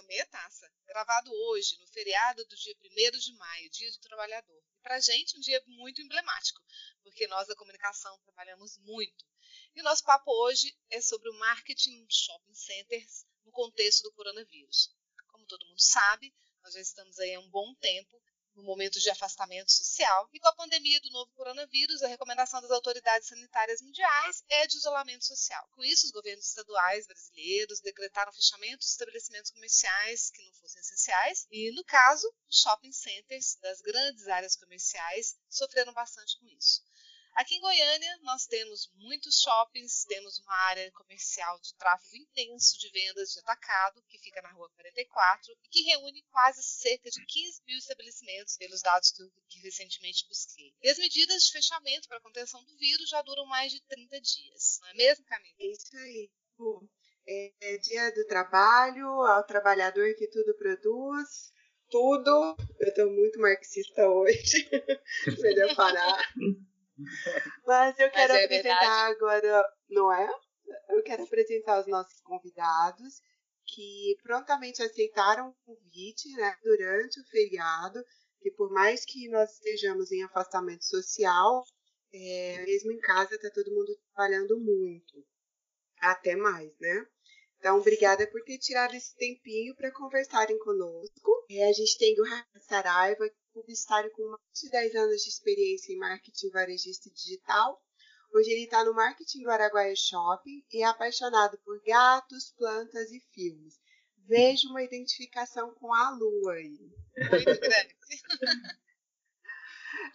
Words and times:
o 0.00 0.06
Meia 0.06 0.26
Taça, 0.26 0.72
gravado 0.86 1.32
hoje, 1.32 1.78
no 1.78 1.86
feriado 1.88 2.44
do 2.46 2.56
dia 2.56 2.74
1 2.82 3.18
de 3.18 3.34
maio, 3.34 3.70
Dia 3.70 3.90
do 3.90 4.00
Trabalhador. 4.00 4.62
E 4.74 4.80
para 4.80 4.96
a 4.96 5.00
gente, 5.00 5.36
um 5.36 5.40
dia 5.40 5.62
muito 5.66 6.00
emblemático, 6.00 6.60
porque 7.02 7.26
nós 7.26 7.48
da 7.48 7.56
comunicação 7.56 8.18
trabalhamos 8.20 8.78
muito. 8.78 9.24
E 9.74 9.80
o 9.80 9.84
nosso 9.84 10.04
papo 10.04 10.30
hoje 10.30 10.76
é 10.90 11.00
sobre 11.00 11.28
o 11.28 11.38
marketing 11.38 12.06
shopping 12.08 12.54
centers 12.54 13.26
no 13.44 13.52
contexto 13.52 14.02
do 14.02 14.12
coronavírus. 14.12 14.94
Como 15.28 15.46
todo 15.46 15.66
mundo 15.66 15.80
sabe, 15.80 16.34
nós 16.62 16.74
já 16.74 16.80
estamos 16.80 17.18
aí 17.18 17.34
há 17.34 17.40
um 17.40 17.50
bom 17.50 17.74
tempo 17.76 18.22
no 18.54 18.62
momento 18.62 19.00
de 19.00 19.10
afastamento 19.10 19.70
social, 19.70 20.28
e 20.32 20.38
com 20.38 20.48
a 20.48 20.54
pandemia 20.54 21.00
do 21.00 21.10
novo 21.10 21.32
coronavírus, 21.32 22.02
a 22.02 22.08
recomendação 22.08 22.60
das 22.60 22.70
autoridades 22.70 23.28
sanitárias 23.28 23.80
mundiais 23.80 24.44
é 24.48 24.66
de 24.66 24.76
isolamento 24.76 25.24
social. 25.24 25.66
Com 25.72 25.82
isso, 25.84 26.06
os 26.06 26.12
governos 26.12 26.46
estaduais 26.46 27.06
brasileiros 27.06 27.80
decretaram 27.80 28.32
fechamento 28.32 28.78
dos 28.78 28.90
estabelecimentos 28.90 29.50
comerciais 29.50 30.30
que 30.30 30.42
não 30.42 30.52
fossem 30.54 30.80
essenciais, 30.80 31.46
e, 31.50 31.72
no 31.72 31.84
caso, 31.84 32.26
os 32.48 32.60
shopping 32.60 32.92
centers 32.92 33.56
das 33.60 33.80
grandes 33.80 34.28
áreas 34.28 34.56
comerciais 34.56 35.36
sofreram 35.48 35.92
bastante 35.92 36.38
com 36.38 36.46
isso. 36.48 36.82
Aqui 37.34 37.54
em 37.54 37.60
Goiânia, 37.60 38.18
nós 38.22 38.46
temos 38.46 38.90
muitos 38.94 39.40
shoppings, 39.40 40.04
temos 40.04 40.38
uma 40.40 40.54
área 40.68 40.92
comercial 40.92 41.58
de 41.60 41.74
tráfego 41.76 42.16
intenso 42.16 42.78
de 42.78 42.90
vendas 42.90 43.30
de 43.30 43.40
atacado, 43.40 44.02
que 44.06 44.18
fica 44.18 44.42
na 44.42 44.52
rua 44.52 44.68
44, 44.74 45.52
e 45.64 45.68
que 45.68 45.82
reúne 45.82 46.22
quase 46.30 46.62
cerca 46.62 47.08
de 47.10 47.24
15 47.24 47.62
mil 47.66 47.78
estabelecimentos, 47.78 48.56
pelos 48.58 48.82
dados 48.82 49.10
que, 49.12 49.22
que 49.48 49.60
recentemente 49.60 50.28
busquei. 50.28 50.74
E 50.82 50.90
as 50.90 50.98
medidas 50.98 51.44
de 51.44 51.52
fechamento 51.52 52.06
para 52.06 52.18
a 52.18 52.22
contenção 52.22 52.62
do 52.64 52.76
vírus 52.76 53.08
já 53.08 53.22
duram 53.22 53.46
mais 53.46 53.72
de 53.72 53.80
30 53.86 54.20
dias, 54.20 54.78
não 54.82 54.88
é 54.88 54.94
mesmo, 54.94 55.24
Camila? 55.24 55.56
É 55.58 55.66
isso 55.66 55.96
aí. 55.96 56.30
É, 57.26 57.52
é 57.60 57.78
dia 57.78 58.12
do 58.12 58.26
trabalho, 58.26 59.06
ao 59.06 59.46
trabalhador 59.46 60.14
que 60.16 60.28
tudo 60.28 60.54
produz, 60.54 61.52
tudo. 61.88 62.56
Eu 62.78 62.88
estou 62.88 63.10
muito 63.10 63.40
marxista 63.40 64.06
hoje. 64.06 64.68
Melhor 65.40 65.74
parar. 65.74 66.34
Mas 67.66 67.98
eu 67.98 68.10
quero 68.10 68.32
Mas 68.32 68.42
é 68.42 68.44
apresentar 68.44 68.78
verdade. 68.80 69.14
agora, 69.14 69.64
não 69.88 70.12
é? 70.12 70.28
Eu 70.90 71.02
quero 71.02 71.24
apresentar 71.24 71.80
os 71.80 71.86
nossos 71.86 72.20
convidados 72.20 73.20
que 73.66 74.16
prontamente 74.22 74.82
aceitaram 74.82 75.48
o 75.48 75.54
convite 75.64 76.28
né, 76.36 76.56
durante 76.62 77.20
o 77.20 77.24
feriado, 77.26 78.02
que 78.40 78.50
por 78.52 78.70
mais 78.70 79.04
que 79.04 79.28
nós 79.28 79.52
estejamos 79.52 80.10
em 80.10 80.22
afastamento 80.24 80.84
social, 80.84 81.64
é, 82.12 82.64
mesmo 82.64 82.92
em 82.92 82.98
casa 82.98 83.34
está 83.34 83.50
todo 83.50 83.72
mundo 83.72 83.96
trabalhando 84.14 84.58
muito, 84.58 85.24
até 85.98 86.36
mais, 86.36 86.70
né? 86.78 87.06
Então, 87.58 87.78
obrigada 87.78 88.26
por 88.26 88.42
ter 88.42 88.58
tirado 88.58 88.94
esse 88.94 89.14
tempinho 89.14 89.74
para 89.76 89.92
conversarem 89.92 90.58
conosco. 90.58 91.46
É, 91.48 91.68
a 91.68 91.72
gente 91.72 91.96
tem 91.96 92.20
o 92.20 92.24
Rafa 92.24 92.58
Saraiva, 92.60 93.24
publicitário 93.52 94.10
com 94.12 94.28
mais 94.28 94.60
de 94.60 94.70
10 94.70 94.94
anos 94.94 95.22
de 95.22 95.28
experiência 95.28 95.92
em 95.92 95.98
marketing 95.98 96.50
varejista 96.50 97.10
digital. 97.10 97.80
Hoje 98.34 98.50
ele 98.50 98.64
está 98.64 98.84
no 98.84 98.94
marketing 98.94 99.42
do 99.42 99.50
Araguaia 99.50 99.94
Shopping 99.94 100.64
e 100.72 100.82
é 100.82 100.86
apaixonado 100.86 101.58
por 101.58 101.80
gatos, 101.84 102.52
plantas 102.56 103.10
e 103.10 103.20
filmes. 103.32 103.78
Vejo 104.26 104.68
uma 104.68 104.82
identificação 104.82 105.74
com 105.74 105.92
a 105.92 106.10
lua 106.10 106.54
aí. 106.54 106.78
Muito 107.30 107.60
grande. 107.60 107.96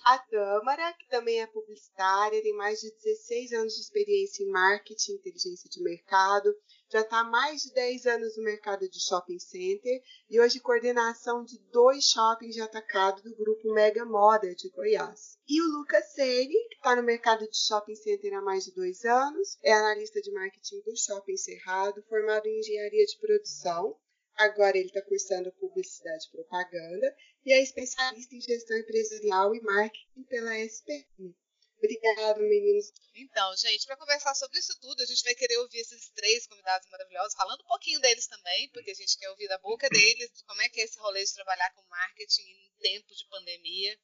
A 0.03 0.19
Tâmara, 0.19 0.93
que 0.93 1.07
também 1.09 1.41
é 1.41 1.47
publicitária, 1.47 2.41
tem 2.41 2.53
mais 2.53 2.79
de 2.79 2.91
16 2.91 3.53
anos 3.53 3.73
de 3.73 3.81
experiência 3.81 4.43
em 4.43 4.49
marketing, 4.49 5.13
inteligência 5.13 5.69
de 5.69 5.81
mercado, 5.81 6.53
já 6.89 7.01
está 7.01 7.19
há 7.19 7.23
mais 7.23 7.63
de 7.63 7.73
10 7.73 8.05
anos 8.05 8.37
no 8.37 8.43
mercado 8.43 8.87
de 8.89 8.99
shopping 8.99 9.39
center 9.39 10.01
e 10.29 10.39
hoje 10.39 10.61
coordenação 10.61 11.43
de 11.43 11.59
dois 11.69 12.05
shoppings 12.05 12.55
de 12.55 12.61
atacado 12.61 13.21
do 13.21 13.35
grupo 13.35 13.73
Mega 13.73 14.05
Moda 14.05 14.55
de 14.55 14.69
Goiás. 14.69 15.37
E 15.49 15.61
o 15.61 15.65
Lucas 15.65 16.13
Seri, 16.13 16.47
que 16.69 16.75
está 16.75 16.95
no 16.95 17.03
mercado 17.03 17.45
de 17.45 17.57
shopping 17.57 17.95
center 17.95 18.33
há 18.33 18.41
mais 18.41 18.63
de 18.63 18.71
dois 18.73 19.03
anos, 19.03 19.57
é 19.61 19.73
analista 19.73 20.21
de 20.21 20.31
marketing 20.31 20.81
do 20.81 20.95
Shopping 20.95 21.35
Cerrado, 21.35 22.01
formado 22.07 22.45
em 22.47 22.59
engenharia 22.59 23.05
de 23.05 23.17
produção 23.19 23.97
Agora 24.37 24.77
ele 24.77 24.87
está 24.87 25.01
cursando 25.01 25.51
publicidade 25.53 26.25
e 26.27 26.31
propaganda 26.31 27.15
e 27.45 27.51
é 27.51 27.61
especialista 27.61 28.35
em 28.35 28.41
gestão 28.41 28.77
empresarial 28.77 29.55
e 29.55 29.61
marketing 29.61 30.23
pela 30.29 30.57
SPM. 30.59 31.35
Obrigada, 31.77 32.39
meninos. 32.39 32.91
Então, 33.15 33.55
gente, 33.57 33.85
para 33.85 33.97
conversar 33.97 34.33
sobre 34.33 34.57
isso 34.57 34.77
tudo, 34.79 35.01
a 35.01 35.05
gente 35.05 35.23
vai 35.23 35.35
querer 35.35 35.57
ouvir 35.57 35.79
esses 35.79 36.09
três 36.09 36.47
convidados 36.47 36.87
maravilhosos, 36.89 37.35
falando 37.35 37.61
um 37.61 37.67
pouquinho 37.67 37.99
deles 37.99 38.27
também, 38.27 38.69
porque 38.71 38.91
a 38.91 38.95
gente 38.95 39.17
quer 39.17 39.29
ouvir 39.29 39.47
da 39.47 39.59
boca 39.59 39.87
deles 39.89 40.31
como 40.47 40.61
é 40.61 40.69
que 40.69 40.81
é 40.81 40.83
esse 40.83 40.97
rolê 40.99 41.23
de 41.23 41.33
trabalhar 41.33 41.71
com 41.73 41.87
marketing 41.87 42.41
em 42.41 42.71
tempo 42.81 43.13
de 43.13 43.27
pandemia. 43.29 43.99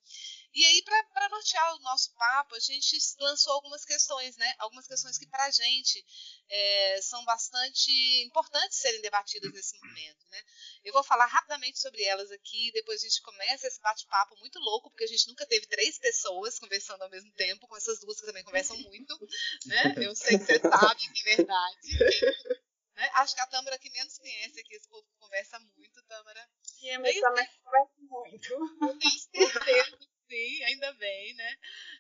E 0.53 0.64
aí, 0.66 0.84
para 0.84 1.30
nortear 1.30 1.75
o 1.75 1.80
nosso 1.80 2.14
papo, 2.14 2.56
a 2.56 2.59
gente 2.59 2.96
lançou 3.19 3.53
algumas 3.53 3.84
questões, 3.84 4.38
né? 4.38 4.53
Algumas 4.59 4.86
questões 4.86 5.18
que, 5.18 5.25
para 5.25 5.46
a 5.46 5.52
gente, 5.52 6.06
é, 6.47 7.02
são 7.02 7.25
bastante 7.25 7.91
importantes 8.24 8.78
serem 8.78 9.02
debatidas 9.02 9.52
nesse 9.52 9.75
momento, 9.80 10.28
né? 10.30 10.44
Eu 10.84 10.94
vou 10.94 11.03
falar 11.03 11.25
rapidamente 11.25 11.80
sobre 11.80 12.03
elas 12.03 12.30
aqui, 12.31 12.72
depois 12.72 13.02
a 13.02 13.08
gente 13.08 13.22
começa 13.24 13.68
esse 13.68 13.81
bate-papo 13.81 14.38
muito 14.38 14.59
louco, 14.59 14.92
porque 14.92 15.06
a 15.06 15.08
gente 15.08 15.28
nunca 15.28 15.46
teve 15.47 15.66
três 15.66 15.97
pessoas 15.97 16.59
conversando 16.59 17.02
ao 17.02 17.09
mesmo 17.09 17.31
tempo, 17.34 17.68
com 17.68 17.75
essas 17.75 18.00
duas 18.00 18.19
que 18.19 18.25
também 18.28 18.44
conversam 18.44 18.78
muito, 18.78 19.28
né? 19.66 19.96
Eu 19.97 20.16
sei 20.16 20.38
que 20.38 20.46
você 20.46 20.59
sabe 20.59 21.13
que 21.13 21.30
é 21.30 21.36
verdade. 21.36 22.53
Né? 22.96 23.09
Acho 23.16 23.34
que 23.34 23.42
a 23.42 23.47
Tâmara 23.47 23.80
que 23.80 23.90
menos 23.90 24.18
conhece 24.19 24.59
aqui, 24.59 24.75
esse 24.75 24.88
povo 24.88 25.06
conversa 25.19 25.59
muito, 25.75 26.03
Tâmara. 26.03 26.47
Sim, 26.62 26.97
mas 27.00 27.19
também 27.19 27.47
conversa 27.63 27.94
muito. 27.97 28.53
Eu 28.81 29.00
tenho 29.00 29.19
certeza 29.19 29.82
ainda 30.83 30.94
bem, 30.94 31.33
né? 31.35 31.57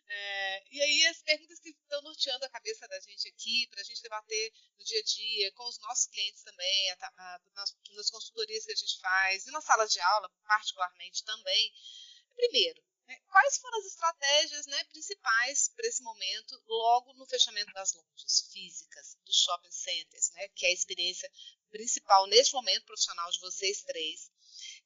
É, 0.07 0.63
e 0.71 0.81
aí 0.81 1.07
as 1.07 1.21
perguntas 1.21 1.59
que 1.59 1.69
estão 1.69 2.01
norteando 2.01 2.45
a 2.45 2.49
cabeça 2.49 2.87
da 2.87 2.99
gente 2.99 3.27
aqui, 3.29 3.67
para 3.67 3.81
a 3.81 3.83
gente 3.83 4.01
debater 4.01 4.53
no 4.77 4.83
dia 4.83 4.99
a 4.99 5.03
dia, 5.03 5.51
com 5.53 5.63
os 5.67 5.79
nossos 5.79 6.07
clientes 6.07 6.43
também, 6.43 6.91
a, 6.91 6.95
a, 7.17 7.41
nas, 7.55 7.75
nas 7.95 8.09
consultorias 8.09 8.65
que 8.65 8.73
a 8.73 8.75
gente 8.75 8.99
faz, 8.99 9.47
e 9.47 9.51
na 9.51 9.61
sala 9.61 9.87
de 9.87 9.99
aula, 9.99 10.29
particularmente 10.45 11.23
também. 11.23 11.73
Primeiro, 12.35 12.83
né, 13.07 13.19
quais 13.27 13.57
foram 13.57 13.79
as 13.79 13.85
estratégias 13.85 14.65
né, 14.67 14.83
principais 14.85 15.69
para 15.69 15.87
esse 15.87 16.03
momento, 16.03 16.61
logo 16.67 17.13
no 17.13 17.25
fechamento 17.25 17.71
das 17.73 17.93
lojas 17.93 18.49
físicas, 18.51 19.17
dos 19.25 19.35
shopping 19.43 19.71
centers, 19.71 20.31
né, 20.31 20.47
que 20.49 20.65
é 20.65 20.69
a 20.69 20.73
experiência 20.73 21.31
principal 21.69 22.27
neste 22.27 22.53
momento 22.53 22.85
profissional 22.85 23.29
de 23.31 23.39
vocês 23.39 23.81
três? 23.83 24.32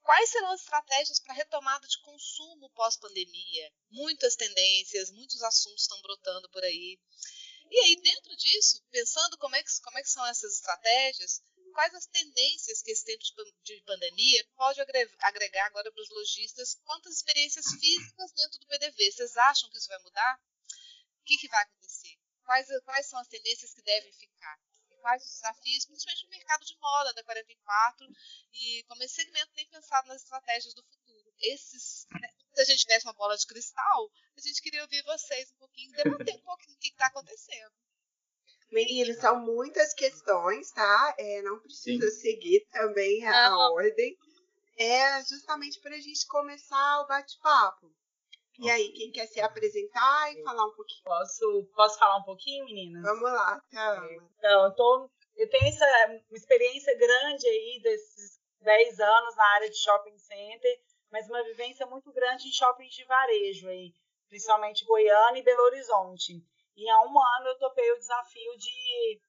Quais 0.07 0.29
serão 0.29 0.53
as 0.53 0.61
estratégias 0.61 1.19
para 1.19 1.33
retomada 1.33 1.85
de 1.85 1.99
consumo 1.99 2.69
pós-pandemia? 2.69 3.73
Muitas 3.89 4.37
tendências, 4.37 5.11
muitos 5.11 5.43
assuntos 5.43 5.81
estão 5.81 6.01
brotando 6.01 6.49
por 6.49 6.63
aí. 6.63 6.97
E 7.69 7.77
aí, 7.77 8.01
dentro 8.01 8.33
disso, 8.37 8.81
pensando 8.89 9.37
como 9.37 9.57
é 9.57 9.61
que, 9.61 9.69
como 9.81 9.99
é 9.99 10.01
que 10.01 10.09
são 10.09 10.25
essas 10.27 10.53
estratégias, 10.53 11.43
quais 11.73 11.93
as 11.93 12.05
tendências 12.05 12.81
que 12.81 12.91
esse 12.91 13.03
tempo 13.03 13.21
de 13.63 13.81
pandemia 13.81 14.47
pode 14.55 14.79
agregar 14.79 15.65
agora 15.65 15.91
para 15.91 16.01
os 16.01 16.09
lojistas, 16.09 16.79
quantas 16.85 17.17
experiências 17.17 17.65
físicas 17.65 18.31
dentro 18.31 18.59
do 18.61 18.67
PDV? 18.67 19.11
Vocês 19.11 19.35
acham 19.35 19.69
que 19.69 19.77
isso 19.77 19.89
vai 19.89 19.99
mudar? 20.03 20.41
O 21.19 21.23
que, 21.25 21.37
que 21.37 21.49
vai 21.49 21.61
acontecer? 21.63 22.17
Quais, 22.45 22.69
quais 22.85 23.07
são 23.07 23.19
as 23.19 23.27
tendências 23.27 23.73
que 23.73 23.81
devem 23.81 24.13
ficar? 24.13 24.57
Quais 24.97 25.23
os 25.23 25.31
desafios, 25.31 25.85
principalmente 25.85 26.23
no 26.25 26.29
mercado 26.29 26.65
de 26.65 26.77
moda 26.79 27.13
da 27.13 27.23
44, 27.23 28.07
e 28.53 28.83
como 28.87 29.03
esse 29.03 29.15
segmento 29.15 29.51
tem 29.53 29.67
pensado 29.69 30.07
nas 30.07 30.21
estratégias 30.21 30.73
do 30.73 30.83
futuro. 30.83 31.33
Esses, 31.39 32.05
né, 32.19 32.29
se 32.53 32.61
a 32.61 32.65
gente 32.65 32.79
tivesse 32.79 33.05
uma 33.05 33.13
bola 33.13 33.37
de 33.37 33.45
cristal, 33.45 34.11
a 34.35 34.41
gente 34.41 34.61
queria 34.61 34.81
ouvir 34.81 35.03
vocês 35.03 35.51
um 35.51 35.57
pouquinho, 35.57 35.91
debater 35.91 36.35
um 36.35 36.41
pouquinho 36.41 36.75
o 36.75 36.79
que 36.79 36.87
está 36.89 37.07
acontecendo. 37.07 37.73
Meninos, 38.71 39.17
são 39.17 39.39
muitas 39.39 39.93
questões, 39.93 40.71
tá? 40.71 41.15
É, 41.17 41.41
não 41.41 41.59
precisa 41.59 42.09
Sim. 42.11 42.19
seguir 42.19 42.67
também 42.71 43.25
a, 43.25 43.47
a 43.47 43.69
ordem. 43.71 44.17
É 44.77 45.23
justamente 45.23 45.79
para 45.79 45.95
a 45.95 45.99
gente 45.99 46.27
começar 46.27 47.01
o 47.01 47.07
bate-papo. 47.07 47.95
E 48.59 48.69
aí, 48.69 48.91
quem 48.91 49.11
quer 49.11 49.27
se 49.27 49.39
apresentar 49.39 50.33
e 50.33 50.43
falar 50.43 50.65
um 50.65 50.73
pouquinho? 50.73 51.03
Posso, 51.03 51.69
posso 51.75 51.99
falar 51.99 52.17
um 52.17 52.23
pouquinho, 52.23 52.65
meninas? 52.65 53.03
Vamos 53.03 53.31
lá, 53.31 53.61
tá. 53.71 54.07
Então, 54.37 54.65
eu, 54.65 54.75
tô, 54.75 55.09
eu 55.35 55.49
tenho 55.49 55.67
essa 55.67 56.21
experiência 56.31 56.97
grande 56.97 57.47
aí 57.47 57.79
desses 57.83 58.39
10 58.61 58.99
anos 58.99 59.35
na 59.35 59.47
área 59.55 59.69
de 59.69 59.77
shopping 59.77 60.17
center, 60.17 60.81
mas 61.11 61.27
uma 61.29 61.43
vivência 61.43 61.85
muito 61.85 62.11
grande 62.11 62.47
em 62.47 62.51
shoppings 62.51 62.93
de 62.93 63.05
varejo 63.05 63.69
aí, 63.69 63.93
principalmente 64.27 64.85
Goiânia 64.85 65.39
e 65.39 65.43
Belo 65.43 65.63
Horizonte. 65.63 66.43
E 66.75 66.89
há 66.89 67.01
um 67.01 67.19
ano 67.19 67.47
eu 67.47 67.59
topei 67.59 67.91
o 67.91 67.99
desafio 67.99 68.57
de 68.57 69.21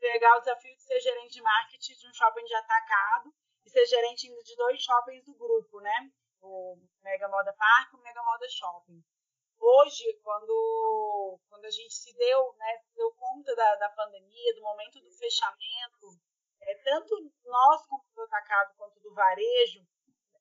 pegar 0.00 0.36
o 0.36 0.40
desafio 0.40 0.74
de 0.76 0.82
ser 0.82 1.00
gerente 1.00 1.34
de 1.34 1.42
marketing 1.42 1.94
de 1.94 2.08
um 2.08 2.14
shopping 2.14 2.44
de 2.44 2.54
atacado 2.54 3.32
e 3.64 3.70
ser 3.70 3.86
gerente 3.86 4.28
de 4.28 4.56
dois 4.56 4.82
shoppings 4.82 5.24
do 5.24 5.34
grupo, 5.34 5.80
né? 5.80 6.10
O 6.44 6.78
Mega 7.02 7.28
Moda 7.28 7.52
Park 7.52 7.92
e 7.92 7.96
o 7.96 8.00
Mega 8.00 8.22
Moda 8.22 8.46
Shopping. 8.48 9.02
Hoje, 9.58 10.20
quando, 10.22 11.40
quando 11.48 11.64
a 11.64 11.70
gente 11.70 11.94
se 11.94 12.14
deu, 12.16 12.54
né, 12.58 12.82
deu 12.94 13.10
conta 13.14 13.54
da, 13.56 13.76
da 13.76 13.88
pandemia, 13.90 14.54
do 14.54 14.62
momento 14.62 15.00
do 15.00 15.10
fechamento, 15.10 16.20
é, 16.60 16.74
tanto 16.84 17.32
nós 17.44 17.86
como 17.86 18.04
atacado 18.24 18.74
quanto 18.76 19.00
do 19.00 19.14
varejo, 19.14 19.86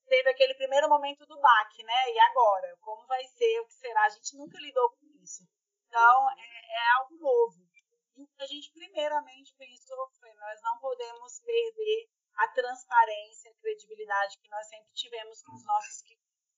teve 0.08 0.30
aquele 0.30 0.54
primeiro 0.56 0.90
momento 0.90 1.26
do 1.26 1.40
baque, 1.40 1.84
né? 1.84 2.12
E 2.12 2.20
agora? 2.20 2.78
Como 2.82 3.08
vai 3.08 3.24
ser? 3.26 3.60
O 3.62 3.66
que 3.66 3.74
será? 3.74 4.04
A 4.06 4.10
gente 4.10 4.36
nunca 4.38 4.60
lidou 4.60 4.90
com 4.92 5.08
isso. 5.22 5.44
Então, 5.88 6.30
é, 6.32 6.76
é 6.76 6.92
algo 7.00 7.16
novo. 7.18 7.64
E 8.16 8.28
a 8.40 8.46
gente 8.46 8.72
primeiramente 8.74 9.56
pensou 9.56 10.10
foi: 10.20 10.34
nós 10.36 10.62
não 10.62 10.80
podemos 10.80 11.40
perder 11.40 12.10
a 12.36 12.48
transparência, 12.50 13.52
a 13.52 13.62
credibilidade 13.62 14.38
que 14.40 14.50
nós 14.50 14.68
sempre 14.68 14.92
tivemos 14.94 15.42
com 15.44 15.54
os 15.56 15.66
nossos 15.66 16.04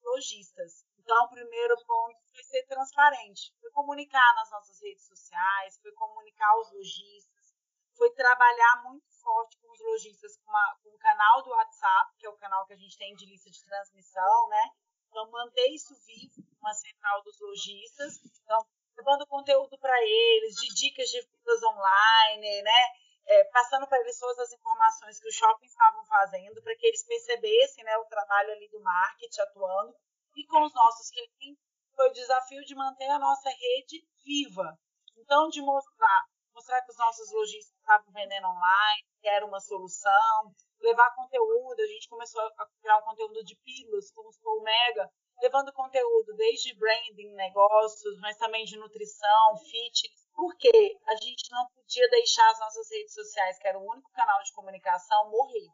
lojistas. 0.03 0.85
Então, 0.99 1.25
o 1.25 1.29
primeiro 1.29 1.75
ponto 1.85 2.19
foi 2.31 2.43
ser 2.43 2.65
transparente, 2.65 3.53
foi 3.59 3.69
comunicar 3.71 4.35
nas 4.35 4.49
nossas 4.51 4.81
redes 4.81 5.05
sociais, 5.05 5.77
foi 5.81 5.91
comunicar 5.93 6.49
aos 6.49 6.71
lojistas, 6.71 7.53
foi 7.95 8.11
trabalhar 8.13 8.83
muito 8.83 9.05
forte 9.21 9.57
com 9.59 9.71
os 9.71 9.79
lojistas 9.79 10.37
com, 10.37 10.51
com 10.83 10.95
o 10.95 10.99
canal 10.99 11.43
do 11.43 11.49
WhatsApp, 11.49 12.15
que 12.17 12.25
é 12.25 12.29
o 12.29 12.37
canal 12.37 12.65
que 12.65 12.73
a 12.73 12.77
gente 12.77 12.97
tem 12.97 13.15
de 13.15 13.25
lista 13.25 13.49
de 13.49 13.63
transmissão, 13.63 14.49
né? 14.49 14.71
Então, 15.09 15.29
manter 15.31 15.67
isso 15.69 15.95
vivo, 16.05 16.45
uma 16.59 16.73
central 16.73 17.23
dos 17.23 17.39
lojistas. 17.39 18.19
Então, 18.43 18.65
levando 18.97 19.27
conteúdo 19.27 19.77
para 19.77 19.97
eles, 20.01 20.55
de 20.55 20.73
dicas 20.73 21.09
de 21.09 21.21
vendas 21.21 21.63
online, 21.63 22.61
né? 22.63 23.04
É, 23.27 23.43
passando 23.45 23.87
para 23.87 23.99
eles 24.01 24.19
todas 24.19 24.37
as 24.39 24.51
informações 24.51 25.19
que 25.19 25.27
os 25.27 25.35
shoppings 25.35 25.71
estavam 25.71 26.05
fazendo, 26.05 26.61
para 26.61 26.75
que 26.75 26.85
eles 26.85 27.03
percebessem 27.05 27.83
né, 27.83 27.97
o 27.97 28.05
trabalho 28.05 28.51
ali 28.51 28.69
do 28.69 28.79
marketing 28.81 29.41
atuando. 29.41 29.95
E 30.35 30.45
com 30.45 30.61
os 30.63 30.73
nossos 30.73 31.09
clientes, 31.09 31.63
foi 31.95 32.09
o 32.09 32.13
desafio 32.13 32.63
de 32.65 32.75
manter 32.75 33.09
a 33.09 33.19
nossa 33.19 33.49
rede 33.49 34.05
viva. 34.23 34.77
Então, 35.17 35.47
de 35.49 35.61
mostrar, 35.61 36.25
mostrar 36.53 36.81
que 36.81 36.91
os 36.91 36.97
nossos 36.97 37.31
lojistas 37.31 37.75
estavam 37.79 38.11
vendendo 38.11 38.47
online, 38.47 39.07
que 39.21 39.27
era 39.27 39.45
uma 39.45 39.59
solução, 39.59 40.53
levar 40.81 41.15
conteúdo. 41.15 41.79
A 41.79 41.87
gente 41.87 42.09
começou 42.09 42.41
a 42.41 42.67
criar 42.81 42.97
um 42.97 43.03
conteúdo 43.03 43.43
de 43.43 43.55
pílulas, 43.55 44.11
como 44.11 44.29
o 44.29 44.61
Mega, 44.61 45.09
levando 45.41 45.73
conteúdo 45.73 46.35
desde 46.35 46.75
branding, 46.77 47.33
negócios, 47.33 48.19
mas 48.19 48.37
também 48.37 48.65
de 48.65 48.77
nutrição, 48.77 49.57
fitness, 49.57 50.24
porque 50.35 50.99
a 51.07 51.15
gente 51.15 51.49
não 51.49 51.65
podia 51.69 52.09
deixar 52.09 52.49
as 52.51 52.59
nossas 52.59 52.89
redes 52.91 53.13
sociais, 53.13 53.57
que 53.57 53.67
era 53.67 53.79
o 53.79 53.89
único 53.89 54.11
canal 54.11 54.43
de 54.43 54.53
comunicação, 54.53 55.31
morrer. 55.31 55.69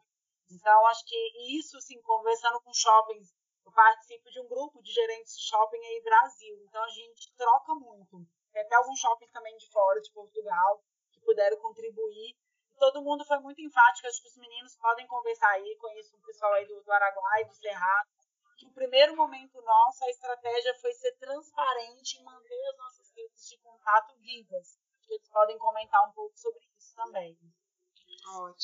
Então, 0.50 0.86
acho 0.86 1.04
que 1.04 1.58
isso, 1.58 1.76
assim, 1.76 2.00
conversando 2.02 2.60
com 2.60 2.72
shoppings, 2.72 3.34
eu 3.64 3.72
participo 3.72 4.30
de 4.30 4.40
um 4.40 4.48
grupo 4.48 4.80
de 4.82 4.92
gerentes 4.92 5.36
de 5.36 5.48
shopping 5.48 5.84
aí 5.84 6.02
Brasil, 6.02 6.56
então 6.62 6.82
a 6.82 6.88
gente 6.88 7.32
troca 7.36 7.74
muito. 7.74 8.24
Tem 8.52 8.62
até 8.62 8.74
alguns 8.76 8.98
shoppings 9.00 9.32
também 9.32 9.56
de 9.56 9.68
fora, 9.70 10.00
de 10.00 10.12
Portugal, 10.12 10.82
que 11.10 11.20
puderam 11.20 11.58
contribuir. 11.58 12.36
Todo 12.78 13.02
mundo 13.02 13.24
foi 13.24 13.38
muito 13.38 13.60
enfático, 13.60 14.06
acho 14.06 14.22
que 14.22 14.28
os 14.28 14.36
meninos 14.36 14.76
podem 14.76 15.06
conversar 15.06 15.50
aí, 15.50 15.76
conheço 15.76 16.16
um 16.16 16.20
pessoal 16.20 16.52
aí 16.52 16.66
do, 16.66 16.82
do 16.82 16.92
Araguai, 16.92 17.44
do 17.44 17.54
Cerrado, 17.54 18.10
que 18.56 18.66
o 18.66 18.72
primeiro 18.72 19.16
momento 19.16 19.60
nosso, 19.62 20.04
a 20.04 20.10
estratégia 20.10 20.74
foi 20.80 20.92
ser 20.92 21.12
transparente 21.16 22.18
e 22.18 22.22
manter 22.22 22.68
as 22.70 22.76
nossas 22.76 23.01
redes 23.42 23.48
de 23.48 23.58
contato 23.58 24.14
vivas. 24.20 24.78
Acho 24.96 25.06
que 25.06 25.14
eles 25.14 25.28
podem 25.28 25.58
comentar 25.58 26.08
um 26.08 26.12
pouco 26.12 26.38
sobre 26.38 26.60
isso 26.76 26.94
também. 26.94 27.36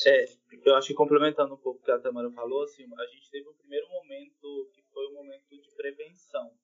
É, 0.05 0.25
eu 0.65 0.75
acho 0.75 0.87
que 0.87 0.93
complementando 0.93 1.53
um 1.53 1.57
pouco 1.57 1.81
o 1.81 1.83
que 1.83 1.91
a 1.91 1.99
Tamara 1.99 2.31
falou, 2.31 2.63
assim, 2.63 2.83
a 2.97 3.05
gente 3.07 3.29
teve 3.29 3.49
um 3.49 3.53
primeiro 3.55 3.89
momento 3.89 4.69
que 4.73 4.81
foi 4.93 5.07
um 5.07 5.15
momento 5.15 5.49
de 5.49 5.69
prevenção. 5.75 6.57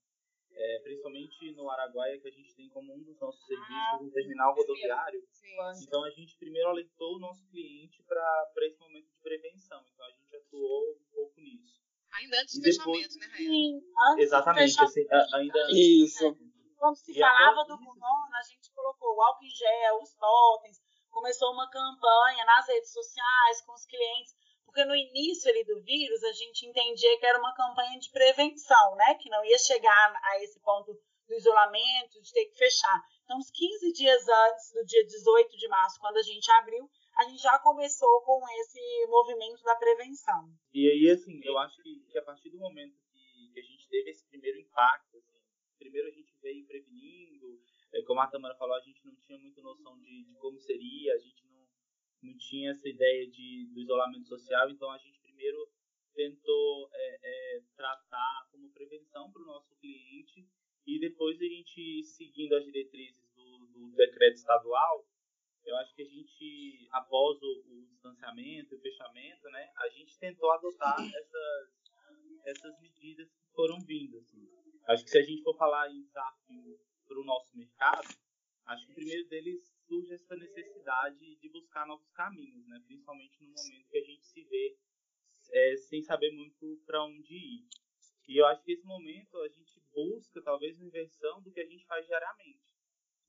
É, 0.58 0.80
principalmente 0.84 1.52
no 1.52 1.70
Araguaia, 1.70 2.18
que 2.22 2.30
a 2.30 2.32
gente 2.32 2.56
tem 2.56 2.70
como 2.70 2.96
um 2.96 3.04
dos 3.04 3.20
nossos 3.20 3.44
ah, 3.44 3.48
serviços 3.48 4.08
um 4.08 4.10
terminal 4.10 4.56
rodoviário. 4.56 5.22
Sim. 5.30 5.84
Então 5.84 6.06
a 6.06 6.10
gente 6.12 6.38
primeiro 6.38 6.70
alertou 6.70 7.18
o 7.18 7.20
nosso 7.20 7.46
cliente 7.48 8.02
para 8.04 8.48
esse 8.62 8.80
momento 8.80 9.10
de 9.10 9.18
prevenção. 9.22 9.84
Então 9.94 10.06
a 10.06 10.12
gente 10.12 10.34
atuou 10.34 10.92
um 10.92 11.14
pouco 11.14 11.42
nisso. 11.42 11.84
Ainda 12.14 12.42
antes 12.42 12.58
do 12.58 12.64
fechamento, 12.64 13.20
né, 13.20 13.26
Raia? 13.26 13.48
Sim, 13.50 13.82
antes 14.12 14.24
Exatamente, 14.24 14.82
assim, 14.82 15.06
ainda 15.34 15.72
Isso. 15.72 16.38
Quando 16.86 16.98
se 16.98 17.18
e 17.18 17.20
falava 17.20 17.66
do 17.66 17.80
corona, 17.80 18.38
a 18.38 18.44
gente 18.44 18.72
colocou 18.72 19.16
o 19.16 19.22
álcool 19.24 19.44
em 19.44 19.50
gel, 19.50 19.98
os 20.04 20.14
totens, 20.14 20.78
começou 21.10 21.52
uma 21.52 21.68
campanha 21.68 22.46
nas 22.46 22.68
redes 22.68 22.94
sociais 22.94 23.62
com 23.66 23.74
os 23.74 23.88
clientes, 23.88 24.36
porque 24.64 24.86
no 24.86 24.96
início 24.96 25.50
ali 25.50 25.64
do 25.64 25.82
vírus 25.82 26.24
a 26.24 26.32
gente 26.32 26.68
entendia 26.68 27.18
que 27.18 27.26
era 27.26 27.40
uma 27.40 27.56
campanha 27.56 27.98
de 27.98 28.12
prevenção, 28.12 28.96
né? 28.98 29.16
Que 29.16 29.32
não 29.32 29.44
ia 29.46 29.58
chegar 29.58 30.14
a 30.22 30.44
esse 30.44 30.60
ponto 30.60 30.94
do 31.28 31.34
isolamento, 31.34 32.22
de 32.22 32.32
ter 32.32 32.46
que 32.46 32.56
fechar. 32.56 33.02
Então, 33.24 33.40
uns 33.40 33.50
15 33.50 33.92
dias 33.92 34.28
antes 34.28 34.72
do 34.72 34.86
dia 34.86 35.04
18 35.08 35.58
de 35.58 35.68
março, 35.68 36.00
quando 36.00 36.18
a 36.18 36.22
gente 36.22 36.52
abriu, 36.52 36.88
a 37.18 37.24
gente 37.24 37.42
já 37.42 37.58
começou 37.58 38.22
com 38.22 38.46
esse 38.60 39.08
movimento 39.08 39.64
da 39.64 39.74
prevenção. 39.74 40.54
E 40.72 40.88
aí, 40.88 41.10
assim, 41.10 41.42
eu 41.44 41.58
acho 41.58 41.82
que, 41.82 42.06
que 42.12 42.20
a 42.20 42.22
partir 42.22 42.52
do 42.52 42.60
momento 42.60 42.94
que, 43.12 43.54
que, 43.54 43.60
a 43.60 43.64
gente 43.64 43.90
teve 43.90 44.12
esse 44.12 44.24
primeiro 44.28 44.60
impacto, 44.60 45.18
assim, 45.18 45.35
primeiro 45.78 46.08
a 46.08 46.12
gente 46.12 46.36
veio 46.42 46.66
prevenindo, 46.66 47.62
é, 47.94 48.02
como 48.04 48.20
a 48.20 48.28
Tamara 48.28 48.56
falou, 48.56 48.76
a 48.76 48.82
gente 48.82 49.06
não 49.06 49.16
tinha 49.16 49.38
muita 49.38 49.62
noção 49.62 49.98
de, 50.00 50.24
de 50.24 50.36
como 50.36 50.60
seria, 50.60 51.14
a 51.14 51.18
gente 51.18 51.46
não, 51.48 51.68
não 52.24 52.38
tinha 52.38 52.72
essa 52.72 52.88
ideia 52.88 53.30
de, 53.30 53.68
do 53.74 53.80
isolamento 53.80 54.28
social, 54.28 54.70
então 54.70 54.90
a 54.92 54.98
gente 54.98 55.20
primeiro 55.20 55.70
tentou 56.14 56.90
é, 56.94 57.20
é, 57.24 57.62
tratar 57.76 58.48
como 58.52 58.72
prevenção 58.72 59.32
para 59.32 59.42
o 59.42 59.46
nosso 59.46 59.76
cliente 59.76 60.48
e 60.86 61.00
depois 61.00 61.40
a 61.42 61.46
gente, 61.46 62.04
seguindo 62.04 62.56
as 62.56 62.64
diretrizes 62.64 63.28
do, 63.34 63.68
do 63.68 63.96
decreto 63.96 64.36
estadual, 64.36 65.06
eu 65.66 65.76
acho 65.78 65.96
que 65.96 66.04
a 66.04 66.06
gente, 66.06 66.88
após 66.92 67.42
o, 67.42 67.64
o 67.68 67.86
distanciamento 67.88 68.74
e 68.74 68.78
o 68.78 68.82
fechamento, 68.82 69.50
né, 69.50 69.72
a 69.78 69.90
gente 69.90 70.18
tentou 70.20 70.52
adotar 70.52 70.96
essas, 71.00 71.70
essas 72.46 72.80
medidas 72.80 73.28
que 73.34 73.54
foram 73.56 73.80
vindo. 73.82 74.18
Assim. 74.20 74.48
Acho 74.88 75.04
que 75.04 75.10
se 75.12 75.18
a 75.18 75.24
gente 75.24 75.44
for 75.44 75.56
falar 75.58 75.92
em 75.92 76.02
desafio 76.04 76.80
para 77.08 77.20
o 77.20 77.24
nosso 77.24 77.58
mercado, 77.58 78.08
acho 78.66 78.86
que 78.86 78.92
o 78.92 78.96
primeiro 78.96 79.28
deles 79.28 79.76
surge 79.88 80.14
essa 80.14 80.36
necessidade 80.36 81.36
de 81.36 81.50
buscar 81.50 81.88
novos 81.88 82.10
caminhos, 82.12 82.68
né, 82.68 82.82
principalmente 82.86 83.42
no 83.42 83.54
momento 83.54 83.90
que 83.90 83.98
a 83.98 84.04
gente 84.04 84.26
se 84.26 84.44
vê 84.44 84.78
é, 85.52 85.76
sem 85.78 86.02
saber 86.02 86.32
muito 86.32 86.82
para 86.86 87.04
onde 87.04 87.34
ir. 87.34 87.68
E 88.28 88.38
eu 88.38 88.46
acho 88.48 88.64
que 88.64 88.72
esse 88.72 88.86
momento 88.86 89.38
a 89.42 89.48
gente 89.48 89.80
busca 89.94 90.42
talvez 90.42 90.78
uma 90.78 90.88
inversão 90.88 91.42
do 91.42 91.52
que 91.52 91.60
a 91.60 91.66
gente 91.66 91.86
faz 91.86 92.06
diariamente 92.06 92.66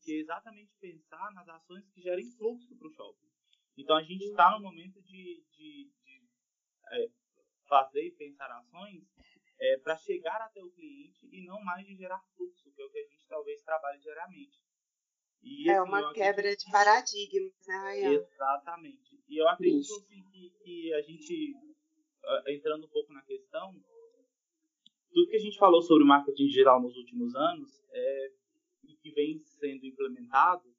que 0.06 0.12
é 0.12 0.20
exatamente 0.20 0.72
pensar 0.80 1.32
nas 1.34 1.48
ações 1.48 1.84
que 1.90 2.00
gerem 2.00 2.30
fluxo 2.30 2.76
para 2.76 2.86
o 2.86 2.92
shopping. 2.92 3.28
Então 3.76 3.96
a 3.96 4.02
gente 4.02 4.24
está 4.24 4.52
no 4.52 4.62
momento 4.62 5.02
de, 5.02 5.44
de, 5.50 5.90
de 6.04 6.28
é, 6.92 7.10
fazer 7.66 8.06
e 8.06 8.12
pensar 8.12 8.48
ações 8.52 9.02
é, 9.58 9.78
para 9.78 9.96
chegar 9.96 10.40
até 10.42 10.62
o 10.62 10.70
cliente 10.70 11.28
e 11.32 11.44
não 11.44 11.62
mais 11.62 11.86
de 11.86 11.96
gerar 11.96 12.20
fluxo, 12.34 12.70
que 12.72 12.82
é 12.82 12.84
o 12.84 12.90
que 12.90 12.98
a 12.98 13.06
gente 13.06 13.26
talvez 13.28 13.62
trabalhe 13.62 14.00
diariamente. 14.00 14.58
E, 15.42 15.70
é 15.70 15.78
assim, 15.78 15.88
uma 15.88 16.12
quebra 16.12 16.40
acredito... 16.40 16.64
de 16.64 16.72
paradigmas, 16.72 17.66
né, 17.66 17.78
Ryan? 17.78 18.12
Exatamente. 18.12 19.24
E 19.28 19.40
eu 19.40 19.48
acredito 19.48 19.94
assim, 19.94 20.22
que, 20.30 20.50
que 20.62 20.94
a 20.94 21.02
gente, 21.02 21.54
entrando 22.48 22.86
um 22.86 22.90
pouco 22.90 23.12
na 23.12 23.22
questão, 23.22 23.72
tudo 25.12 25.28
que 25.28 25.36
a 25.36 25.40
gente 25.40 25.58
falou 25.58 25.80
sobre 25.82 26.04
marketing 26.04 26.46
digital 26.46 26.80
nos 26.80 26.96
últimos 26.96 27.34
anos 27.34 27.84
é 27.90 28.32
que 29.06 29.12
vem 29.12 29.38
sendo 29.38 29.86
implementado, 29.86 30.74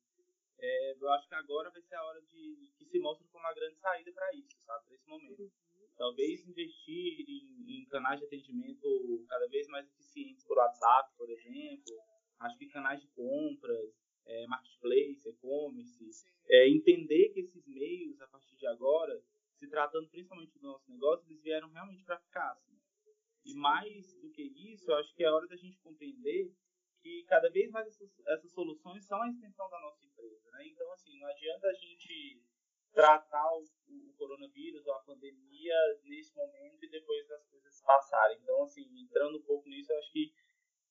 é, 0.60 0.96
eu 1.00 1.10
acho 1.13 1.27
que 1.29 1.36
agora 1.36 1.69
vai 1.69 1.81
ser 1.81 1.96
a 1.96 2.03
hora 2.03 2.22
de 2.22 2.74
que 2.77 2.86
se 2.86 3.00
mostre 3.00 3.25
como 3.29 3.43
uma 3.43 3.53
grande 3.53 3.77
saída 3.77 4.12
para 4.12 4.34
isso, 4.36 4.57
sabe, 4.65 4.86
para 4.86 4.96
esse 4.96 5.07
momento. 5.07 5.51
Talvez 5.98 6.48
investir 6.48 7.25
em, 7.27 7.82
em, 7.82 7.86
canais 7.86 8.20
de 8.20 8.25
atendimento 8.25 9.25
cada 9.27 9.48
vez 9.48 9.68
mais 9.68 9.88
eficientes 9.88 10.46
por 10.46 10.58
WhatsApp, 10.58 11.12
por 11.18 11.30
exemplo. 11.30 11.96
Acho 12.39 12.58
que 12.58 12.68
canais 12.68 13.01
de 13.01 13.08
compras, 13.08 13.96
é, 14.25 14.46
marketplace, 14.48 15.27
e-commerce, 15.27 16.25
é, 16.48 16.70
entender 16.70 17.30
que 17.30 17.39
esses 17.39 17.66
meios, 17.68 18.22
a 18.22 18.27
partir 18.27 18.56
de 18.56 18.68
agora, 18.68 19.20
se 19.56 19.68
tratando 19.68 20.08
principalmente 20.10 20.58
do 20.60 20.68
nosso 20.68 20.89
negócio, 20.92 21.25
eles 21.27 21.42
vieram 21.42 21.70
realmente 21.70 22.04
para 22.04 22.20
ficar. 22.20 22.51
Assim. 22.51 22.77
E 23.44 23.56
mais 23.56 24.13
do 24.22 24.30
que 24.30 24.44
isso, 24.44 24.92
eu 24.92 24.96
acho 24.98 25.16
que 25.16 25.24
é 25.24 25.32
hora 25.32 25.48
da 25.48 25.56
gente 25.56 25.80
compreender 25.80 26.54
que 27.01 27.24
cada 27.24 27.50
vez 27.50 27.72
mais 27.72 27.88
essas, 27.88 28.20
essas 28.27 28.51
soluções 28.51 29.06
são 29.06 29.22
a 29.22 29.30
extensão 29.30 29.70
da 29.70 29.80
nossa 29.80 30.06
empresa. 30.06 30.51
Né? 30.51 30.68
Então, 30.68 30.92
assim, 30.92 31.20
não 31.20 31.27
adianta 31.27 31.68
a 31.68 31.74
gente 31.74 32.44
tratar 32.94 33.48
o, 33.53 33.63
o, 33.88 34.13
coronavírus 34.17 34.86
ou 34.86 34.94
a 34.94 35.03
pandemia 35.03 35.75
nesse 36.03 36.36
momento 36.36 36.84
e 36.84 36.89
depois 36.89 37.27
das 37.27 37.46
coisas 37.46 37.82
passarem. 37.82 38.39
Então, 38.41 38.63
assim, 38.63 38.84
entrando 39.00 39.38
um 39.38 39.44
pouco 39.44 39.67
nisso, 39.70 39.91
eu 39.91 39.98
acho 40.00 40.12
que 40.12 40.34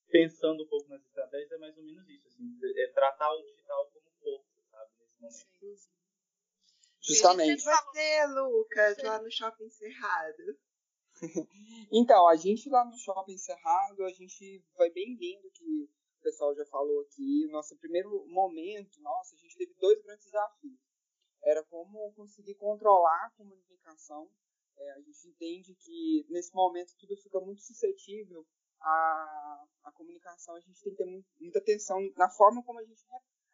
pensando 0.09 0.63
um 0.63 0.69
pouco 0.69 0.89
nas 0.89 1.05
estratégias 1.05 1.53
é 1.53 1.59
mais 1.59 1.77
ou 1.77 1.85
menos 1.85 2.09
isso, 2.09 2.29
assim, 2.29 2.59
é 2.77 2.87
tratar 2.93 3.33
o 3.33 3.43
digital 3.43 3.91
como 3.91 4.11
força, 4.21 4.63
sabe, 4.71 4.93
nesse 5.21 5.21
momento. 5.21 5.79
Sim. 5.79 5.91
Justamente. 7.01 7.63
Você, 7.63 8.27
Lucas, 8.27 9.03
lá 9.03 9.23
no 9.23 9.31
Shopping 9.31 9.71
Cerrado. 9.71 10.59
então, 11.93 12.29
a 12.29 12.37
gente 12.37 12.69
lá 12.69 12.85
no 12.85 12.97
Shopping 12.99 13.39
Cerrado, 13.39 14.05
a 14.05 14.13
gente 14.13 14.65
vai 14.77 14.91
bem 14.91 15.17
vendo 15.17 15.51
que 15.51 15.89
pessoal 16.27 16.53
já 16.57 16.67
falou 16.67 17.03
aqui, 17.03 17.47
nosso 17.53 17.77
primeiro 17.77 18.27
momento, 18.27 19.01
nossa, 19.01 19.37
a 19.37 19.39
gente 19.39 19.57
teve 19.57 19.73
dois 19.79 20.03
grandes 20.03 20.25
desafios. 20.25 20.86
Era 21.47 21.63
como 21.65 22.13
conseguir 22.15 22.57
controlar 22.57 23.27
a 23.27 23.31
comunicação 23.31 24.29
É, 24.79 24.93
a 24.93 25.01
gente 25.01 25.29
entende 25.29 25.75
que 25.75 26.27
nesse 26.29 26.55
momento 26.55 26.95
tudo 26.99 27.17
fica 27.17 27.41
muito 27.41 27.63
suscetível 27.63 28.47
à, 28.79 29.65
à 29.85 29.93
comunicação. 29.93 30.55
A 30.55 30.61
gente 30.61 30.83
tem 30.83 30.93
que 30.93 30.99
ter 30.99 31.25
muita 31.41 31.59
atenção 31.61 31.99
na 32.15 32.29
forma 32.29 32.63
como 32.63 32.79
a 32.79 32.85
gente 32.85 33.03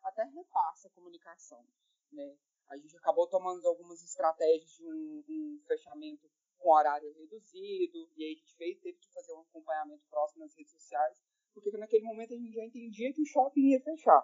até 0.03 0.25
repassa 0.25 0.89
a 0.89 0.91
comunicação. 0.91 1.65
Né? 2.11 2.37
A 2.69 2.77
gente 2.77 2.97
acabou 2.97 3.29
tomando 3.29 3.65
algumas 3.69 4.03
estratégias 4.03 4.71
de 4.71 4.85
um, 4.85 5.25
um 5.29 5.63
fechamento 5.67 6.29
com 6.59 6.71
horário 6.71 7.13
reduzido, 7.13 8.11
e 8.17 8.25
aí 8.25 8.33
a 8.33 8.37
gente 8.37 8.57
fez, 8.57 8.81
teve 8.81 8.99
que 8.99 9.13
fazer 9.13 9.33
um 9.33 9.41
acompanhamento 9.41 10.05
próximo 10.09 10.45
nas 10.45 10.57
redes 10.57 10.73
sociais, 10.73 11.17
porque 11.53 11.71
naquele 11.77 12.05
momento 12.05 12.35
a 12.35 12.37
gente 12.37 12.53
já 12.53 12.65
entendia 12.65 13.13
que 13.13 13.21
o 13.21 13.27
shopping 13.27 13.73
ia 13.73 13.81
fechar, 13.81 14.23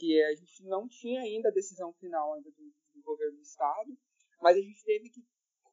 que 0.00 0.22
a 0.24 0.34
gente 0.34 0.64
não 0.64 0.88
tinha 0.88 1.20
ainda 1.20 1.50
a 1.50 1.52
decisão 1.52 1.92
final 1.92 2.32
ainda 2.32 2.50
do, 2.50 2.74
do 2.94 3.02
governo 3.02 3.36
do 3.36 3.42
estado, 3.42 3.96
mas 4.40 4.56
a 4.56 4.60
gente 4.60 4.82
teve 4.82 5.10
que 5.10 5.22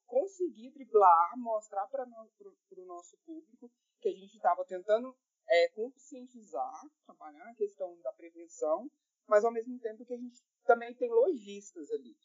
conseguir 0.05 0.72
driblar, 0.72 1.38
mostrar 1.38 1.88
para 1.88 2.03
o 2.05 2.86
nosso 2.86 3.17
público 3.25 3.72
que 4.01 4.10
a 4.10 4.12
gente 4.12 4.36
estava 4.36 4.65
tentando 4.65 5.15
é, 5.50 5.69
conscientizar, 5.69 6.81
trabalhar 7.05 7.50
a 7.50 7.55
questão 7.55 7.98
da 8.01 8.12
prevenção, 8.12 8.91
mas 9.25 9.46
ao 9.46 9.51
mesmo 9.51 9.79
tempo 9.79 10.05
que 10.05 10.13
a 10.13 10.17
gente 10.17 10.43
também 10.65 10.93
tem 10.93 11.10
lojistas 11.10 11.89
ali. 11.91 12.15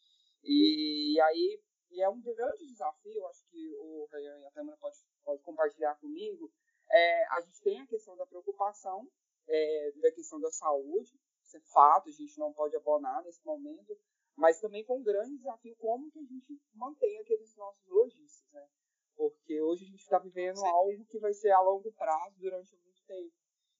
E, 0.43 1.15
e 1.15 1.21
aí 1.21 1.63
e 1.93 2.01
é 2.01 2.09
um 2.09 2.19
grande 2.19 2.65
desafio, 2.65 3.27
acho 3.27 3.45
que 3.49 3.75
o 3.77 4.07
Rayan 4.11 4.39
e 4.39 4.45
a 4.47 4.51
Câmara 4.51 4.75
pode, 4.79 4.97
pode 5.23 5.43
compartilhar 5.43 5.95
comigo. 5.99 6.51
É, 6.91 7.25
a 7.27 7.41
gente 7.41 7.61
tem 7.61 7.79
a 7.81 7.87
questão 7.87 8.17
da 8.17 8.25
preocupação, 8.25 9.07
é, 9.47 9.91
da 10.01 10.11
questão 10.11 10.39
da 10.39 10.51
saúde, 10.51 11.13
isso 11.53 11.57
é 11.57 11.71
fato, 11.71 12.09
a 12.09 12.11
gente 12.11 12.37
não 12.39 12.51
pode 12.53 12.75
abonar 12.75 13.23
nesse 13.23 13.45
momento, 13.45 13.97
mas 14.35 14.59
também 14.59 14.83
foi 14.83 14.97
um 14.97 15.03
grande 15.03 15.37
desafio 15.37 15.75
como 15.77 16.09
que 16.09 16.19
a 16.19 16.23
gente 16.23 16.59
mantém 16.73 17.19
aqueles 17.19 17.55
nossos 17.55 17.87
lojistas, 17.87 18.51
né? 18.51 18.67
Porque 19.15 19.61
hoje 19.61 19.83
a 19.85 19.87
gente 19.87 20.01
está 20.01 20.17
vivendo 20.17 20.57
Sim. 20.57 20.67
algo 20.67 21.05
que 21.05 21.19
vai 21.19 21.33
ser 21.33 21.51
a 21.51 21.61
longo 21.61 21.91
prazo 21.93 22.35
durante 22.39 22.75
muito 22.77 23.03
tempo. 23.05 23.33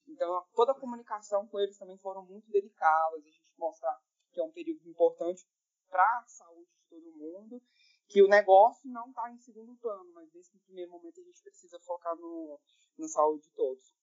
Então, 0.06 0.46
toda 0.54 0.72
a 0.72 0.78
comunicação 0.78 1.46
com 1.48 1.58
eles 1.58 1.76
também 1.76 1.98
foram 1.98 2.24
muito 2.24 2.48
delicadas, 2.50 3.18
a 3.18 3.20
gente 3.20 3.42
mostrar 3.56 3.98
que 4.30 4.40
é 4.40 4.44
um 4.44 4.52
período 4.52 4.88
importante 4.88 5.44
para 5.88 6.18
a 6.18 6.28
saúde 6.28 6.70
de 6.70 6.88
todo 6.88 7.16
mundo 7.16 7.60
que 8.06 8.22
o 8.22 8.28
negócio 8.28 8.88
não 8.90 9.08
está 9.08 9.30
em 9.30 9.38
segundo 9.38 9.74
plano, 9.76 10.12
mas 10.12 10.32
nesse 10.32 10.56
primeiro 10.60 10.90
momento 10.90 11.20
a 11.20 11.24
gente 11.24 11.42
precisa 11.42 11.80
focar 11.80 12.14
no, 12.16 12.60
na 12.98 13.08
saúde 13.08 13.44
de 13.44 13.50
todos. 13.54 13.94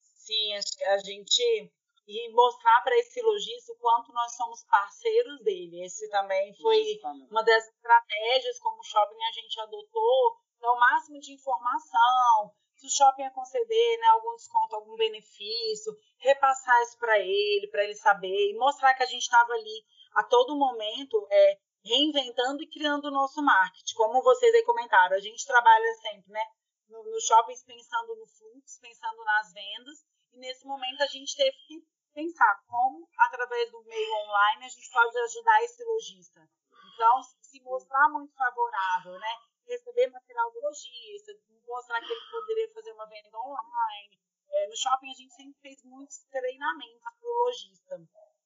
Sim, 0.00 0.54
acho 0.54 0.76
que 0.76 0.84
a 0.84 0.98
gente 0.98 1.72
e 2.06 2.32
mostrar 2.32 2.82
para 2.82 2.96
esse 2.98 3.20
lojista 3.22 3.72
o 3.72 3.78
quanto 3.78 4.12
nós 4.12 4.34
somos 4.36 4.64
parceiros 4.64 5.42
dele. 5.42 5.84
Esse 5.84 6.08
também 6.10 6.54
foi 6.56 6.82
Justamente. 6.84 7.30
uma 7.30 7.42
das 7.42 7.66
estratégias 7.66 8.58
como 8.60 8.80
o 8.80 8.84
shopping 8.84 9.22
a 9.22 9.32
gente 9.32 9.60
adotou, 9.60 10.36
é 10.62 10.68
o 10.68 10.78
máximo 10.78 11.18
de 11.20 11.32
informação, 11.32 12.52
se 12.76 12.86
o 12.86 12.90
shopping 12.90 13.22
ia 13.22 13.30
conceder 13.30 13.98
né, 13.98 14.06
algum 14.08 14.34
desconto, 14.34 14.76
algum 14.76 14.96
benefício, 14.96 15.96
repassar 16.18 16.82
isso 16.82 16.98
para 16.98 17.18
ele, 17.18 17.68
para 17.70 17.84
ele 17.84 17.94
saber, 17.94 18.50
e 18.50 18.58
mostrar 18.58 18.94
que 18.94 19.02
a 19.02 19.06
gente 19.06 19.22
estava 19.22 19.52
ali 19.52 19.84
a 20.14 20.24
todo 20.24 20.56
momento 20.56 21.26
é, 21.30 21.58
reinventando 21.84 22.62
e 22.62 22.68
criando 22.68 23.06
o 23.06 23.10
nosso 23.10 23.42
marketing. 23.42 23.94
Como 23.94 24.22
vocês 24.22 24.54
aí 24.54 24.62
comentaram, 24.64 25.16
a 25.16 25.20
gente 25.20 25.46
trabalha 25.46 25.94
sempre, 25.94 26.32
né? 26.32 26.42
No, 26.88 27.02
no 27.02 27.20
shoppings 27.20 27.64
pensando 27.64 28.16
no 28.16 28.26
fluxo, 28.26 28.80
pensando 28.80 29.24
nas 29.24 29.52
vendas, 29.52 29.98
e 30.32 30.38
nesse 30.38 30.66
momento 30.66 31.02
a 31.02 31.06
gente 31.06 31.34
teve 31.36 31.56
que 31.66 31.93
pensar 32.14 32.62
como, 32.66 33.08
através 33.18 33.70
do 33.70 33.82
meio 33.84 34.14
online, 34.14 34.64
a 34.64 34.68
gente 34.68 34.90
pode 34.90 35.18
ajudar 35.18 35.62
esse 35.64 35.84
lojista. 35.84 36.48
Então, 36.94 37.22
se 37.42 37.60
mostrar 37.62 38.08
muito 38.08 38.32
favorável, 38.34 39.18
né? 39.18 39.36
Receber 39.66 40.10
material 40.10 40.50
do 40.52 40.60
lojista, 40.60 41.32
mostrar 41.66 42.00
que 42.00 42.12
ele 42.12 42.30
poderia 42.30 42.72
fazer 42.72 42.92
uma 42.92 43.06
venda 43.06 43.38
online. 43.38 44.20
É, 44.50 44.68
no 44.68 44.76
shopping 44.76 45.10
a 45.10 45.14
gente 45.14 45.34
sempre 45.34 45.60
fez 45.60 45.82
muitos 45.84 46.18
treinamentos 46.30 47.00
para 47.00 47.28
o 47.28 47.44
lojista 47.44 48.00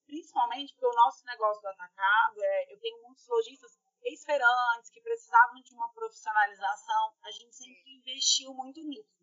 principalmente 0.09 0.73
porque 0.73 0.87
o 0.87 1.05
nosso 1.05 1.25
negócio 1.27 1.61
do 1.61 1.69
atacado, 1.69 2.43
é, 2.43 2.73
eu 2.73 2.81
tenho 2.81 3.03
muitos 3.03 3.29
lojistas 3.29 3.79
esperantes 4.03 4.91
que 4.91 5.03
precisavam 5.03 5.61
de 5.61 5.75
uma 5.75 5.93
profissionalização, 5.93 7.15
a 7.23 7.31
gente 7.31 7.55
sempre 7.55 7.95
investiu 7.95 8.55
muito 8.55 8.81
nisso. 8.81 9.19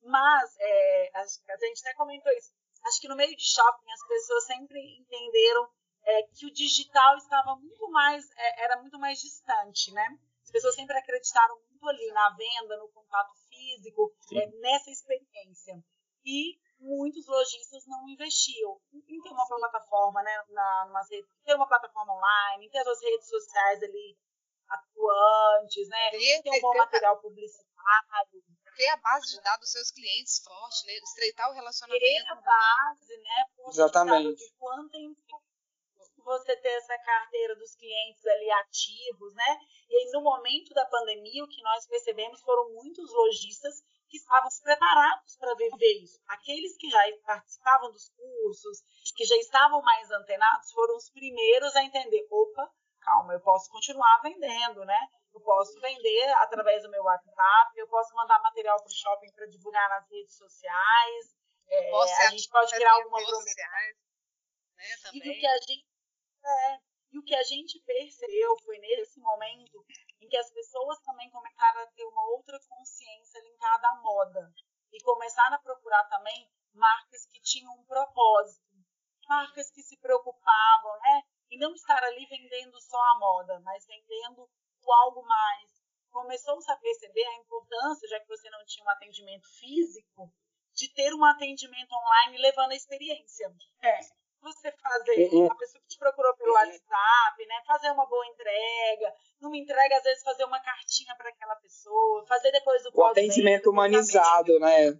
Mas, 0.00 0.56
é, 0.60 1.10
a, 1.12 1.20
a 1.22 1.56
gente 1.56 1.80
até 1.80 1.94
comentou 1.94 2.32
isso, 2.32 2.54
acho 2.84 3.00
que 3.00 3.08
no 3.08 3.16
meio 3.16 3.34
de 3.36 3.44
shopping 3.44 3.90
as 3.90 4.06
pessoas 4.06 4.44
sempre 4.46 4.80
entenderam 4.98 5.68
é, 6.04 6.22
que 6.34 6.46
o 6.46 6.52
digital 6.52 7.16
estava 7.16 7.56
muito 7.56 7.90
mais, 7.90 8.24
é, 8.36 8.64
era 8.64 8.80
muito 8.80 8.98
mais 8.98 9.18
distante, 9.18 9.92
né? 9.92 10.06
As 10.42 10.50
pessoas 10.50 10.74
sempre 10.74 10.96
acreditaram 10.96 11.60
muito 11.68 11.88
ali 11.88 12.10
na 12.12 12.30
venda, 12.30 12.76
no 12.78 12.88
contato 12.88 13.32
físico, 13.48 14.10
é, 14.32 14.46
nessa 14.60 14.90
experiência. 14.90 15.74
E 16.24 16.58
muitos 16.80 17.26
lojistas 17.26 17.86
não 17.86 18.08
investiam 18.08 18.80
em 18.92 19.20
ter 19.20 19.30
uma 19.30 19.46
plataforma, 19.46 20.22
né, 20.22 20.44
na, 20.48 20.86
numa 20.86 21.02
rede, 21.10 21.28
ter 21.44 21.54
uma 21.54 21.68
plataforma 21.68 22.14
online, 22.14 22.70
ter 22.70 22.86
as 22.86 23.02
redes 23.02 23.28
sociais 23.28 23.82
ali 23.82 24.16
atuantes, 24.68 25.88
né, 25.88 26.10
ter, 26.10 26.50
um 26.56 26.60
bom 26.60 26.72
ter, 26.72 26.78
material 26.78 27.20
publicitário. 27.20 28.42
Ter 28.78 28.88
a 28.90 28.96
base 28.96 29.34
de 29.34 29.42
dados 29.42 29.60
dos 29.60 29.72
seus 29.72 29.90
clientes 29.90 30.38
forte, 30.38 30.86
né, 30.86 30.92
estreitar 31.02 31.50
o 31.50 31.54
relacionamento. 31.54 32.00
Ter 32.00 32.24
a 32.28 32.34
base, 32.36 33.16
né, 33.18 33.44
Exatamente. 33.66 34.54
quanto 34.56 34.96
é 34.96 35.38
você 36.28 36.56
ter 36.58 36.68
essa 36.68 36.96
carteira 36.98 37.56
dos 37.56 37.74
clientes 37.74 38.24
ali 38.24 38.50
ativos, 38.52 39.34
né? 39.34 39.58
E 39.88 39.96
aí, 39.96 40.10
no 40.12 40.20
momento 40.20 40.72
da 40.74 40.84
pandemia, 40.86 41.42
o 41.42 41.48
que 41.48 41.60
nós 41.62 41.88
percebemos 41.88 42.40
foram 42.42 42.72
muitos 42.72 43.10
lojistas 43.12 43.82
que 44.08 44.18
estavam 44.18 44.48
preparados 44.62 45.36
para 45.36 45.54
viver 45.56 46.02
isso. 46.02 46.20
Aqueles 46.28 46.76
que 46.76 46.88
já 46.88 47.00
participavam 47.24 47.90
dos 47.90 48.10
cursos, 48.10 48.78
que 49.16 49.24
já 49.24 49.36
estavam 49.38 49.82
mais 49.82 50.08
antenados, 50.10 50.70
foram 50.70 50.96
os 50.96 51.10
primeiros 51.10 51.74
a 51.74 51.82
entender: 51.82 52.28
opa, 52.30 52.70
calma, 53.00 53.32
eu 53.32 53.40
posso 53.40 53.68
continuar 53.70 54.20
vendendo, 54.22 54.84
né? 54.84 55.08
Eu 55.34 55.40
posso 55.40 55.80
vender 55.80 56.28
através 56.38 56.82
do 56.82 56.90
meu 56.90 57.02
WhatsApp, 57.02 57.78
eu 57.78 57.88
posso 57.88 58.14
mandar 58.14 58.40
material 58.42 58.76
para 58.78 58.90
o 58.90 58.94
shopping 58.94 59.32
para 59.32 59.46
divulgar 59.46 59.88
nas 59.88 60.08
redes 60.10 60.36
sociais. 60.36 61.36
É, 61.68 61.90
a 62.26 62.30
gente 62.30 62.48
pode 62.48 62.74
criar 62.74 62.92
alguma 62.92 63.18
promessa. 63.18 63.60
Né, 64.76 64.94
e 65.12 65.18
o 65.18 65.22
que 65.22 65.46
a 65.46 65.58
gente 65.58 65.86
é, 66.44 66.78
e 67.10 67.18
o 67.18 67.22
que 67.22 67.34
a 67.34 67.42
gente 67.42 67.80
percebeu 67.80 68.56
foi 68.64 68.78
nesse 68.78 69.20
momento 69.20 69.84
em 70.20 70.28
que 70.28 70.36
as 70.36 70.50
pessoas 70.50 70.98
também 71.00 71.30
começaram 71.30 71.80
a 71.82 71.86
ter 71.88 72.04
uma 72.04 72.22
outra 72.30 72.58
consciência 72.68 73.40
linkada 73.40 73.88
à 73.88 73.94
moda 73.96 74.52
e 74.92 75.02
começaram 75.02 75.56
a 75.56 75.60
procurar 75.60 76.04
também 76.04 76.50
marcas 76.74 77.26
que 77.26 77.40
tinham 77.40 77.72
um 77.74 77.84
propósito, 77.84 78.76
marcas 79.28 79.70
que 79.70 79.82
se 79.82 79.98
preocupavam, 79.98 80.98
né? 81.00 81.22
E 81.50 81.58
não 81.58 81.72
estar 81.72 82.02
ali 82.02 82.26
vendendo 82.26 82.78
só 82.80 82.98
a 82.98 83.18
moda, 83.18 83.60
mas 83.60 83.86
vendendo 83.86 84.48
algo 84.92 85.22
mais. 85.22 85.70
Começou-se 86.10 86.70
a 86.70 86.76
perceber 86.76 87.24
a 87.24 87.36
importância, 87.36 88.08
já 88.08 88.20
que 88.20 88.28
você 88.28 88.48
não 88.50 88.64
tinha 88.64 88.84
um 88.84 88.90
atendimento 88.90 89.48
físico, 89.58 90.32
de 90.74 90.88
ter 90.94 91.12
um 91.14 91.24
atendimento 91.24 91.92
online 91.92 92.38
levando 92.38 92.72
a 92.72 92.76
experiência. 92.76 93.52
É 93.82 93.98
você 94.40 94.72
fazer, 94.72 95.28
uhum. 95.32 95.50
a 95.50 95.54
pessoa 95.54 95.82
que 95.82 95.88
te 95.88 95.98
procurou 95.98 96.34
pelo 96.36 96.52
WhatsApp, 96.52 97.46
né? 97.46 97.62
Fazer 97.66 97.90
uma 97.90 98.06
boa 98.06 98.26
entrega, 98.26 99.14
numa 99.40 99.56
entrega, 99.56 99.96
às 99.96 100.02
vezes, 100.02 100.22
fazer 100.22 100.44
uma 100.44 100.60
cartinha 100.60 101.14
para 101.16 101.28
aquela 101.28 101.56
pessoa, 101.56 102.26
fazer 102.26 102.50
depois 102.52 102.84
o 102.86 102.90
O 102.94 103.04
atendimento 103.04 103.70
humanizado, 103.70 104.58
né? 104.60 104.98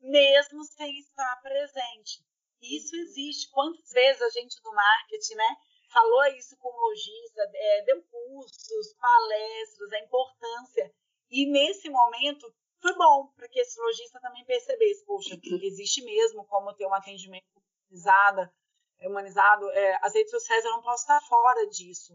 Mesmo 0.00 0.64
sem 0.64 0.98
estar 0.98 1.40
presente. 1.42 2.24
Isso 2.60 2.94
existe. 2.96 3.50
Quantas 3.50 3.90
vezes 3.90 4.22
a 4.22 4.30
gente 4.30 4.60
do 4.62 4.72
marketing, 4.72 5.34
né? 5.34 5.56
Falou 5.92 6.24
isso 6.28 6.56
com 6.56 6.68
o 6.68 6.88
lojista, 6.88 7.50
é, 7.54 7.82
deu 7.82 8.02
cursos, 8.04 8.94
palestras, 8.94 9.92
a 9.92 10.00
importância. 10.00 10.94
E 11.30 11.46
nesse 11.46 11.90
momento 11.90 12.52
foi 12.80 12.94
bom 12.94 13.28
para 13.36 13.48
que 13.48 13.60
esse 13.60 13.80
lojista 13.80 14.20
também 14.20 14.44
percebesse, 14.44 15.04
poxa, 15.04 15.38
existe 15.62 16.02
mesmo 16.02 16.44
como 16.46 16.74
ter 16.74 16.86
um 16.86 16.94
atendimento 16.94 17.44
humanizada, 17.86 18.52
é, 18.98 19.08
humanizado, 19.08 19.70
é, 19.70 19.98
as 20.02 20.14
redes 20.14 20.30
sociais 20.30 20.64
eu 20.64 20.72
não 20.72 20.82
posso 20.82 21.02
estar 21.02 21.20
fora 21.22 21.66
disso. 21.68 22.14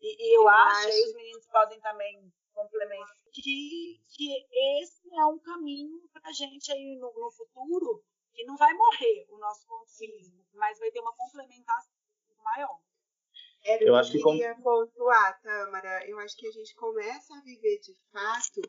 E, 0.00 0.16
e 0.22 0.36
eu, 0.36 0.42
eu 0.42 0.48
acho, 0.48 0.78
acho, 0.78 0.88
aí 0.88 1.04
os 1.04 1.14
meninos 1.14 1.46
podem 1.46 1.80
também 1.80 2.32
complementar, 2.52 3.16
que, 3.32 4.00
que 4.08 4.46
esse 4.80 5.14
é 5.14 5.24
um 5.26 5.38
caminho 5.38 6.08
para 6.12 6.28
a 6.28 6.32
gente 6.32 6.70
aí 6.72 6.96
no, 6.96 7.12
no, 7.12 7.30
futuro, 7.30 8.04
que 8.32 8.44
não 8.44 8.56
vai 8.56 8.72
morrer 8.72 9.26
o 9.30 9.38
nosso 9.38 9.66
físico, 9.96 10.44
mas 10.52 10.78
vai 10.78 10.90
ter 10.90 11.00
uma 11.00 11.14
complementação 11.14 11.92
maior. 12.42 12.80
Era 13.64 13.82
eu, 13.82 13.88
eu 13.88 13.96
acho 13.96 14.12
que 14.12 14.22
queria 14.22 14.54
pontuar, 14.56 15.40
Tamara. 15.42 16.06
Eu 16.08 16.18
acho 16.18 16.36
que 16.36 16.46
a 16.46 16.52
gente 16.52 16.74
começa 16.74 17.34
a 17.34 17.40
viver 17.42 17.78
de 17.80 17.96
fato 18.12 18.60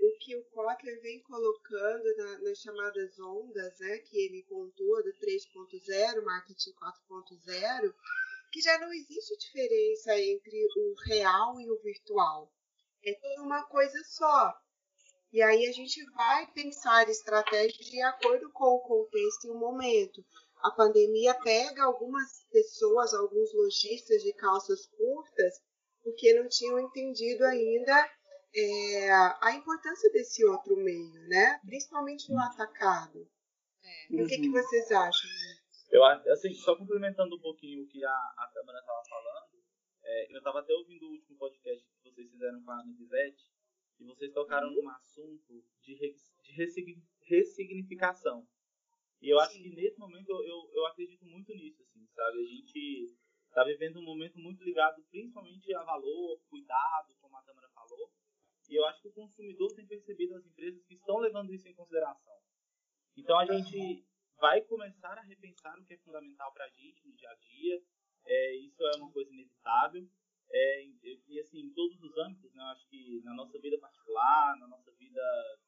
o 0.00 0.18
que 0.20 0.36
o 0.36 0.44
Kotler 0.44 1.00
vem 1.02 1.20
colocando 1.22 2.16
na, 2.16 2.38
nas 2.38 2.58
chamadas 2.58 3.18
ondas, 3.18 3.78
né, 3.80 3.98
que 3.98 4.16
ele 4.16 4.44
pontua 4.44 5.02
do 5.02 5.12
3.0, 5.14 6.22
marketing 6.22 6.72
4.0, 6.72 7.94
que 8.52 8.60
já 8.60 8.78
não 8.78 8.92
existe 8.92 9.36
diferença 9.38 10.18
entre 10.18 10.66
o 10.76 10.94
real 11.06 11.60
e 11.60 11.70
o 11.70 11.78
virtual. 11.82 12.50
é 13.04 13.12
tudo 13.12 13.42
uma 13.42 13.64
coisa 13.64 14.02
só. 14.04 14.54
E 15.30 15.42
aí 15.42 15.66
a 15.66 15.72
gente 15.72 16.02
vai 16.12 16.46
pensar 16.52 17.08
estratégias 17.08 17.86
de 17.86 18.00
acordo 18.00 18.50
com 18.52 18.76
o 18.76 18.80
contexto 18.80 19.46
e 19.46 19.50
o 19.50 19.58
momento. 19.58 20.24
A 20.62 20.70
pandemia 20.70 21.34
pega 21.42 21.84
algumas 21.84 22.44
pessoas, 22.50 23.14
alguns 23.14 23.52
lojistas 23.54 24.22
de 24.22 24.32
calças 24.34 24.86
curtas, 24.86 25.54
porque 26.02 26.34
não 26.34 26.48
tinham 26.48 26.80
entendido 26.80 27.44
ainda 27.44 28.10
é, 28.54 29.10
a 29.10 29.52
importância 29.54 30.10
desse 30.10 30.44
outro 30.44 30.76
meio, 30.76 31.28
né? 31.28 31.60
Principalmente 31.64 32.32
no 32.32 32.40
atacado. 32.40 33.28
É. 33.82 34.22
O 34.22 34.26
que, 34.26 34.38
que 34.38 34.50
vocês 34.50 34.90
acham? 34.90 35.30
Eu, 35.90 36.04
assim, 36.04 36.52
só 36.54 36.76
complementando 36.76 37.36
um 37.36 37.40
pouquinho 37.40 37.84
o 37.84 37.88
que 37.88 38.04
a, 38.04 38.10
a 38.10 38.50
Câmara 38.52 38.78
estava 38.78 39.02
falando, 39.08 39.62
é, 40.04 40.32
eu 40.32 40.38
estava 40.38 40.60
até 40.60 40.72
ouvindo 40.72 41.06
o 41.06 41.12
último 41.12 41.38
podcast 41.38 41.84
que 42.02 42.10
vocês 42.10 42.30
fizeram 42.30 42.62
com 42.62 42.70
a 42.70 42.80
Ana 42.80 42.92
Bizete, 42.92 43.50
e 44.00 44.04
vocês 44.04 44.32
tocaram 44.32 44.70
num 44.70 44.88
assunto 44.90 45.64
de, 45.82 45.94
re, 45.94 46.14
de 46.42 46.52
ressignificação. 47.22 48.46
E 49.20 49.28
eu 49.30 49.38
acho 49.40 49.60
que 49.60 49.68
nesse 49.70 49.98
momento 49.98 50.28
eu, 50.30 50.42
eu, 50.44 50.70
eu 50.72 50.86
acredito 50.86 51.24
muito 51.24 51.52
nisso, 51.52 51.82
assim, 51.82 52.06
sabe? 52.14 52.38
A 52.38 52.46
gente 52.46 53.16
está 53.48 53.64
vivendo 53.64 53.98
um 53.98 54.04
momento 54.04 54.38
muito 54.38 54.62
ligado 54.62 55.02
principalmente 55.10 55.74
a 55.74 55.82
valor, 55.82 56.40
cuidado, 56.48 57.14
como 57.20 57.36
a 57.36 57.42
Câmara 57.42 57.68
falou. 57.70 58.12
E 58.68 58.74
eu 58.76 58.86
acho 58.86 59.00
que 59.00 59.08
o 59.08 59.12
consumidor 59.12 59.72
tem 59.74 59.86
percebido 59.86 60.34
as 60.34 60.44
empresas 60.44 60.84
que 60.84 60.94
estão 60.94 61.18
levando 61.18 61.52
isso 61.52 61.66
em 61.66 61.74
consideração. 61.74 62.36
Então 63.16 63.38
a 63.38 63.46
gente 63.46 64.06
vai 64.38 64.60
começar 64.62 65.18
a 65.18 65.22
repensar 65.22 65.76
o 65.78 65.84
que 65.84 65.94
é 65.94 65.98
fundamental 65.98 66.52
para 66.52 66.66
a 66.66 66.68
gente 66.68 67.04
no 67.04 67.14
dia 67.14 67.30
a 67.30 67.34
dia. 67.34 67.82
É, 68.24 68.56
isso 68.56 68.82
é 68.84 68.96
uma 68.98 69.10
coisa 69.10 69.32
inevitável. 69.32 70.06
É, 70.50 70.84
e 71.26 71.40
assim, 71.40 71.60
em 71.60 71.72
todos 71.72 72.00
os 72.00 72.16
âmbitos, 72.18 72.54
né? 72.54 72.62
Eu 72.62 72.68
acho 72.68 72.86
que 72.88 73.20
na 73.24 73.34
nossa 73.34 73.58
vida 73.58 73.78
particular, 73.78 74.56
na 74.58 74.68
nossa 74.68 74.92
vida 74.92 75.20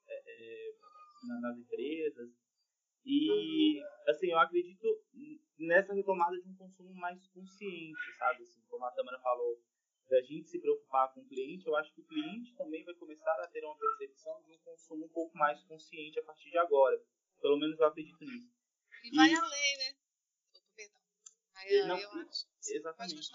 é, 0.06 0.22
é 0.26 0.72
nas 1.40 1.58
empresas. 1.58 2.30
E 3.04 3.82
assim, 4.08 4.30
eu 4.30 4.38
acredito 4.38 4.86
nessa 5.58 5.92
retomada 5.94 6.36
de 6.40 6.48
um 6.48 6.54
consumo 6.54 6.94
mais 6.94 7.26
consciente, 7.28 8.16
sabe? 8.18 8.42
Assim, 8.42 8.60
como 8.68 8.84
a 8.84 8.90
Tamara 8.90 9.18
falou, 9.20 9.60
da 10.08 10.20
gente 10.22 10.48
se 10.48 10.58
preocupar 10.58 11.12
com 11.14 11.20
o 11.20 11.26
cliente, 11.26 11.66
eu 11.66 11.76
acho 11.76 11.92
que 11.94 12.00
o 12.00 12.06
cliente 12.06 12.54
também 12.56 12.84
vai 12.84 12.94
começar 12.94 13.32
a 13.40 13.46
ter 13.46 13.64
uma 13.64 13.78
percepção 13.78 14.42
de 14.42 14.52
um 14.52 14.58
consumo 14.58 15.06
um 15.06 15.08
pouco 15.08 15.36
mais 15.38 15.62
consciente 15.64 16.18
a 16.18 16.24
partir 16.24 16.50
de 16.50 16.58
agora. 16.58 17.00
Pelo 17.40 17.58
menos 17.58 17.78
eu 17.78 17.86
acredito 17.86 18.24
nisso. 18.24 18.52
E 19.04 19.14
vai 19.14 19.30
e... 19.30 19.34
além, 19.34 19.78
né? 19.78 19.96
Perdão. 20.76 21.00
Aí, 21.54 21.86
não, 21.86 21.98
eu 21.98 22.10
acho. 22.10 22.46
Exatamente. 22.68 23.30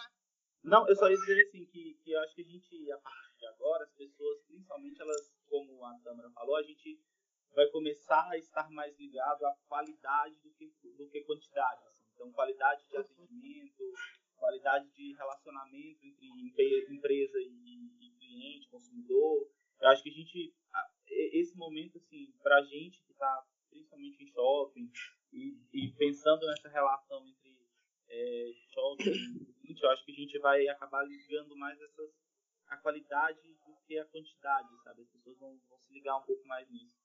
Não, 0.64 0.88
eu 0.90 0.96
só 0.96 1.10
ia 1.10 1.16
dizer 1.16 1.42
assim 1.48 1.66
que, 1.68 1.94
que 2.04 2.12
eu 2.12 2.20
acho 2.20 2.36
que 2.36 2.42
a 2.42 2.46
gente, 2.46 2.92
a 2.92 2.98
partir 2.98 3.38
de 3.38 3.46
agora, 3.48 3.84
as 3.84 3.94
pessoas, 3.94 4.42
principalmente 4.48 5.02
elas, 5.02 5.34
como 5.48 5.86
a 5.86 5.98
Tamara 6.04 6.30
falou, 6.32 6.58
a 6.58 6.64
gente 6.64 7.00
vai 7.56 7.68
começar 7.70 8.30
a 8.30 8.38
estar 8.38 8.70
mais 8.70 8.98
ligado 9.00 9.46
à 9.46 9.56
qualidade 9.68 10.38
do 10.42 10.52
que, 10.52 10.68
do 10.98 11.10
que 11.10 11.22
quantidade. 11.22 11.82
Assim. 11.88 12.04
Então, 12.14 12.32
qualidade 12.34 12.88
de 12.88 12.98
atendimento, 12.98 13.84
qualidade 14.36 14.92
de 14.92 15.14
relacionamento 15.14 16.06
entre 16.06 16.94
empresa 16.94 17.40
e, 17.40 18.14
cliente, 18.20 18.70
consumidor. 18.70 19.50
Eu 19.82 19.90
acho 19.90 20.04
que 20.04 20.10
a 20.10 20.14
gente, 20.14 20.54
esse 21.08 21.58
momento, 21.58 21.98
assim, 21.98 22.34
para 22.44 22.58
a 22.58 22.64
gente 22.64 23.02
que 23.04 23.12
está 23.14 23.46
principalmente 23.70 24.24
em 24.24 24.28
shopping 24.28 24.92
e, 25.32 25.58
e, 25.74 25.92
pensando 25.98 26.46
nessa 26.46 26.70
relação 26.70 27.28
entre 27.28 27.58
é, 28.10 28.52
shopping 28.74 29.12
e 29.12 29.56
cliente, 29.62 29.84
eu 29.84 29.90
acho 29.92 30.06
que 30.06 30.12
a 30.12 30.16
gente 30.16 30.40
vai 30.40 30.68
acabar 30.68 31.04
ligando 31.04 31.56
mais 31.58 31.80
essas, 31.82 32.12
a 32.68 32.78
qualidade 32.78 33.42
do 33.66 33.76
que 33.86 33.98
a 33.98 34.06
quantidade, 34.06 34.70
sabe? 34.84 35.02
As 35.02 35.10
pessoas 35.10 35.38
vão, 35.38 35.60
vão 35.70 35.80
se 35.80 35.94
ligar 35.94 36.18
um 36.18 36.26
pouco 36.26 36.46
mais 36.48 36.70
nisso. 36.70 37.05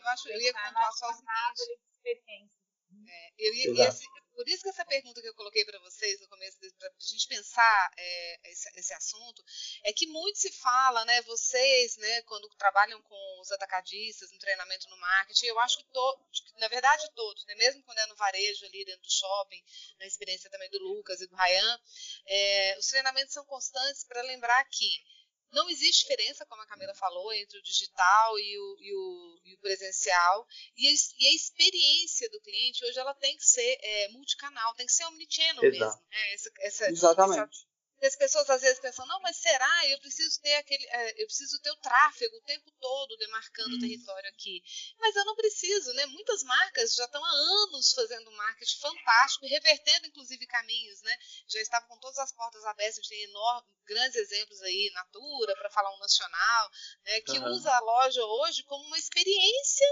Eu 0.00 0.08
acho 0.08 0.22
que 0.24 0.32
eu 0.32 0.40
ia 0.40 0.52
pontuar 0.52 0.92
só 0.92 1.10
o 1.10 1.14
seguinte. 1.14 2.60
É, 3.06 3.32
esse, 3.38 4.08
por 4.34 4.48
isso 4.48 4.62
que 4.62 4.68
essa 4.68 4.84
pergunta 4.84 5.20
que 5.20 5.28
eu 5.28 5.34
coloquei 5.34 5.64
para 5.64 5.78
vocês 5.80 6.20
no 6.20 6.28
começo, 6.28 6.58
para 6.78 6.88
a 6.88 6.92
gente 6.98 7.28
pensar 7.28 7.92
é, 7.96 8.50
esse, 8.50 8.68
esse, 8.78 8.94
assunto, 8.94 9.44
é 9.84 9.92
que 9.92 10.06
muito 10.06 10.38
se 10.38 10.50
fala, 10.52 11.04
né, 11.04 11.20
vocês, 11.22 11.96
né, 11.98 12.22
quando 12.22 12.48
trabalham 12.56 13.00
com 13.02 13.40
os 13.40 13.52
atacadistas 13.52 14.32
no 14.32 14.38
treinamento 14.38 14.88
no 14.88 14.96
marketing, 14.96 15.46
eu 15.46 15.60
acho 15.60 15.78
que, 15.78 15.84
to, 15.84 16.26
na 16.58 16.68
verdade 16.68 17.10
todos, 17.14 17.44
né, 17.46 17.54
mesmo 17.56 17.82
quando 17.84 17.98
é 17.98 18.06
no 18.06 18.16
varejo 18.16 18.64
ali 18.66 18.84
dentro 18.84 19.02
do 19.02 19.12
shopping, 19.12 19.62
na 19.98 20.06
experiência 20.06 20.50
também 20.50 20.70
do 20.70 20.78
Lucas 20.78 21.20
e 21.20 21.26
do 21.26 21.36
Ryan, 21.36 21.80
é, 22.26 22.78
os 22.78 22.86
treinamentos 22.86 23.34
são 23.34 23.44
constantes 23.44 24.04
para 24.04 24.22
lembrar 24.22 24.64
que 24.70 25.04
não 25.52 25.68
existe 25.68 26.02
diferença, 26.02 26.46
como 26.46 26.62
a 26.62 26.66
Camila 26.66 26.94
falou, 26.94 27.32
entre 27.32 27.58
o 27.58 27.62
digital 27.62 28.38
e 28.38 28.58
o, 28.58 28.76
e 28.78 28.94
o, 28.94 29.40
e 29.44 29.54
o 29.54 29.58
presencial. 29.58 30.46
E 30.76 30.86
a, 30.86 30.90
e 31.18 31.26
a, 31.26 31.34
experiência 31.34 32.28
do 32.30 32.40
cliente 32.40 32.84
hoje 32.84 32.98
ela 32.98 33.14
tem 33.14 33.36
que 33.36 33.44
ser 33.44 33.78
é, 33.82 34.08
multicanal, 34.08 34.74
tem 34.74 34.86
que 34.86 34.92
ser 34.92 35.04
omnichannel 35.06 35.64
Exato. 35.64 35.70
mesmo. 35.70 36.08
Né? 36.10 36.34
Essa, 36.34 36.50
essa, 36.60 36.90
Exatamente. 36.90 37.40
Essa, 37.40 37.69
as 38.06 38.16
pessoas 38.16 38.48
às 38.48 38.62
vezes 38.62 38.80
pensam, 38.80 39.06
não, 39.06 39.20
mas 39.20 39.36
será? 39.36 39.86
Eu 39.88 39.98
preciso 40.00 40.40
ter 40.40 40.54
aquele, 40.56 40.86
é, 40.86 41.22
eu 41.22 41.26
preciso 41.26 41.60
ter 41.60 41.70
o 41.70 41.76
tráfego 41.76 42.36
o 42.36 42.42
tempo 42.42 42.70
todo 42.80 43.16
demarcando 43.18 43.76
o 43.76 43.80
território 43.80 44.28
aqui. 44.30 44.62
Mas 44.98 45.14
eu 45.16 45.24
não 45.24 45.36
preciso, 45.36 45.92
né? 45.92 46.06
Muitas 46.06 46.42
marcas 46.42 46.94
já 46.94 47.04
estão 47.04 47.22
há 47.22 47.30
anos 47.30 47.92
fazendo 47.92 48.30
marketing 48.32 48.78
fantástico, 48.78 49.46
revertendo 49.46 50.06
inclusive 50.06 50.46
caminhos, 50.46 51.02
né? 51.02 51.18
Já 51.48 51.60
estavam 51.60 51.88
com 51.88 51.98
todas 51.98 52.18
as 52.18 52.32
portas 52.32 52.64
abertas, 52.64 52.98
a 52.98 53.02
gente 53.02 53.10
tem 53.10 53.22
enormes, 53.24 53.70
grandes 53.84 54.16
exemplos 54.16 54.62
aí, 54.62 54.90
Natura, 54.94 55.54
para 55.56 55.70
falar 55.70 55.94
um 55.94 55.98
nacional, 55.98 56.70
né? 57.04 57.20
Que 57.20 57.38
uhum. 57.38 57.52
usa 57.52 57.70
a 57.70 57.80
loja 57.80 58.24
hoje 58.24 58.62
como 58.64 58.84
uma 58.86 58.98
experiência 58.98 59.86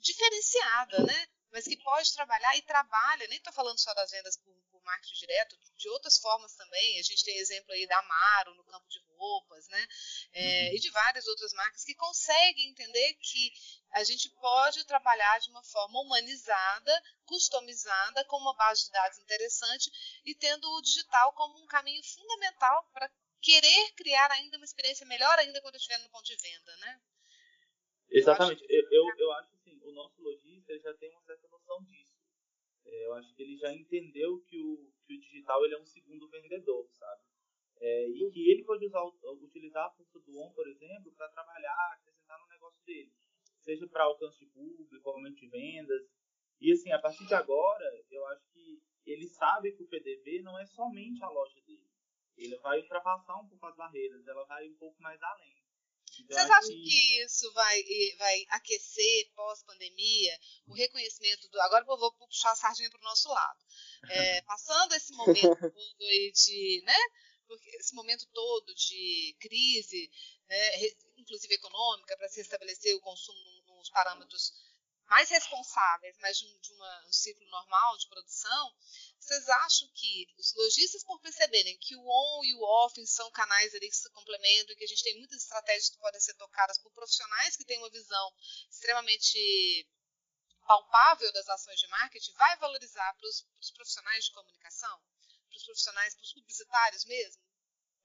diferenciada, 0.00 1.04
né? 1.04 1.28
mas 1.52 1.64
que 1.64 1.76
pode 1.76 2.12
trabalhar 2.14 2.56
e 2.56 2.62
trabalha, 2.62 3.28
nem 3.28 3.36
estou 3.36 3.52
falando 3.52 3.78
só 3.78 3.92
das 3.92 4.10
vendas 4.10 4.38
por, 4.38 4.56
marketing 4.84 5.14
direto, 5.14 5.56
de 5.76 5.88
outras 5.88 6.18
formas 6.18 6.54
também. 6.54 6.98
A 6.98 7.02
gente 7.02 7.24
tem 7.24 7.36
exemplo 7.38 7.72
aí 7.72 7.86
da 7.86 7.98
Amaro 7.98 8.54
no 8.54 8.64
campo 8.64 8.88
de 8.88 9.00
roupas, 9.16 9.68
né? 9.68 9.88
É, 10.32 10.68
uhum. 10.68 10.76
E 10.76 10.80
de 10.80 10.90
várias 10.90 11.26
outras 11.26 11.52
marcas 11.52 11.84
que 11.84 11.94
conseguem 11.94 12.70
entender 12.70 13.14
que 13.14 13.52
a 13.92 14.04
gente 14.04 14.28
pode 14.40 14.84
trabalhar 14.84 15.38
de 15.40 15.50
uma 15.50 15.62
forma 15.62 16.00
humanizada, 16.00 17.02
customizada, 17.24 18.24
com 18.24 18.36
uma 18.38 18.54
base 18.54 18.84
de 18.84 18.90
dados 18.90 19.18
interessante 19.18 19.90
e 20.24 20.34
tendo 20.34 20.68
o 20.70 20.82
digital 20.82 21.32
como 21.34 21.58
um 21.58 21.66
caminho 21.66 22.02
fundamental 22.02 22.88
para 22.92 23.10
querer 23.40 23.92
criar 23.92 24.30
ainda 24.30 24.56
uma 24.56 24.64
experiência 24.64 25.06
melhor 25.06 25.38
ainda 25.38 25.60
quando 25.60 25.76
estiver 25.76 25.98
no 25.98 26.10
ponto 26.10 26.24
de 26.24 26.36
venda, 26.36 26.76
né? 26.76 27.00
Exatamente. 28.10 28.64
Eu, 28.68 28.88
eu, 28.90 29.18
eu 29.18 29.32
acho 29.32 29.54
assim, 29.54 29.80
o 29.82 29.92
nosso 29.92 30.20
lojista 30.22 30.78
já 30.78 30.94
tem 30.94 31.10
uma 31.10 31.22
certa 31.22 31.48
noção 31.48 31.82
disso. 31.84 32.01
É, 32.92 33.06
eu 33.06 33.14
acho 33.14 33.34
que 33.34 33.42
ele 33.42 33.56
já 33.56 33.72
entendeu 33.72 34.38
que 34.42 34.60
o, 34.60 34.92
que 35.06 35.14
o 35.14 35.18
digital 35.18 35.64
ele 35.64 35.74
é 35.74 35.80
um 35.80 35.86
segundo 35.86 36.28
vendedor, 36.28 36.86
sabe? 36.90 37.22
É, 37.80 38.08
e 38.10 38.30
que 38.30 38.50
ele 38.50 38.64
pode 38.64 38.84
usar, 38.84 39.02
utilizar 39.40 39.86
a 39.86 39.90
força 39.90 40.20
do 40.20 40.38
ON, 40.38 40.52
por 40.52 40.68
exemplo, 40.68 41.10
para 41.12 41.30
trabalhar, 41.30 41.92
acrescentar 41.94 42.38
no 42.38 42.46
negócio 42.48 42.84
dele. 42.84 43.10
Seja 43.60 43.88
para 43.88 44.04
alcance 44.04 44.38
de 44.38 44.46
público, 44.46 45.08
aumento 45.08 45.36
de 45.36 45.48
vendas. 45.48 46.02
E 46.60 46.70
assim, 46.70 46.92
a 46.92 46.98
partir 47.00 47.26
de 47.26 47.34
agora, 47.34 48.04
eu 48.10 48.26
acho 48.26 48.46
que 48.52 48.82
ele 49.06 49.26
sabe 49.26 49.72
que 49.72 49.82
o 49.82 49.88
PDV 49.88 50.42
não 50.42 50.58
é 50.58 50.66
somente 50.66 51.24
a 51.24 51.28
loja 51.28 51.60
dele. 51.62 51.90
Ele 52.36 52.56
vai 52.58 52.78
ultrapassar 52.78 53.40
um 53.40 53.48
pouco 53.48 53.66
as 53.66 53.76
barreiras, 53.76 54.26
ela 54.26 54.44
vai 54.44 54.68
um 54.68 54.76
pouco 54.76 55.00
mais 55.02 55.20
além. 55.22 55.61
Vocês 56.28 56.50
acham 56.50 56.68
que 56.68 57.22
isso 57.22 57.52
vai, 57.52 57.82
vai 58.18 58.46
aquecer 58.50 59.30
pós-pandemia 59.34 60.38
o 60.66 60.74
reconhecimento 60.74 61.48
do. 61.48 61.60
Agora 61.60 61.84
eu 61.86 61.98
vou 61.98 62.12
puxar 62.12 62.52
a 62.52 62.56
sardinha 62.56 62.90
para 62.90 63.00
o 63.00 63.04
nosso 63.04 63.28
lado. 63.28 63.60
É, 64.10 64.42
passando 64.42 64.94
esse 64.94 65.12
momento 65.12 65.42
todo 65.42 66.32
de. 66.32 66.82
Né, 66.84 66.96
esse 67.78 67.94
momento 67.94 68.26
todo 68.32 68.74
de 68.74 69.36
crise, 69.38 70.10
né, 70.48 70.86
inclusive 71.18 71.54
econômica, 71.54 72.16
para 72.16 72.28
se 72.28 72.38
restabelecer 72.40 72.96
o 72.96 73.00
consumo 73.00 73.38
nos 73.66 73.90
parâmetros 73.90 74.52
mais 75.06 75.28
responsáveis, 75.28 76.16
mas 76.18 76.38
de, 76.38 76.46
um, 76.46 76.60
de 76.60 76.72
uma, 76.72 77.06
um 77.06 77.12
ciclo 77.12 77.46
normal 77.48 77.96
de 77.98 78.08
produção, 78.08 78.74
vocês 79.18 79.48
acham 79.48 79.88
que 79.94 80.26
os 80.38 80.54
lojistas, 80.54 81.04
por 81.04 81.20
perceberem 81.20 81.78
que 81.78 81.94
o 81.96 82.00
on 82.00 82.44
e 82.44 82.54
o 82.54 82.62
off 82.62 83.06
são 83.06 83.30
canais 83.30 83.74
ali 83.74 83.88
que 83.88 83.96
se 83.96 84.10
complementam 84.10 84.72
e 84.72 84.76
que 84.76 84.84
a 84.84 84.86
gente 84.86 85.02
tem 85.02 85.18
muitas 85.18 85.42
estratégias 85.42 85.90
que 85.90 85.98
podem 85.98 86.20
ser 86.20 86.34
tocadas 86.34 86.78
por 86.78 86.92
profissionais 86.92 87.56
que 87.56 87.64
têm 87.64 87.78
uma 87.78 87.90
visão 87.90 88.32
extremamente 88.70 89.88
palpável 90.66 91.32
das 91.32 91.48
ações 91.48 91.78
de 91.78 91.88
marketing, 91.88 92.32
vai 92.34 92.56
valorizar 92.58 93.14
para 93.14 93.28
os 93.28 93.70
profissionais 93.74 94.24
de 94.24 94.32
comunicação? 94.32 95.02
Para 95.48 95.56
os 95.56 95.64
profissionais, 95.64 96.14
para 96.14 96.22
os 96.22 96.32
publicitários 96.32 97.04
mesmo? 97.04 97.42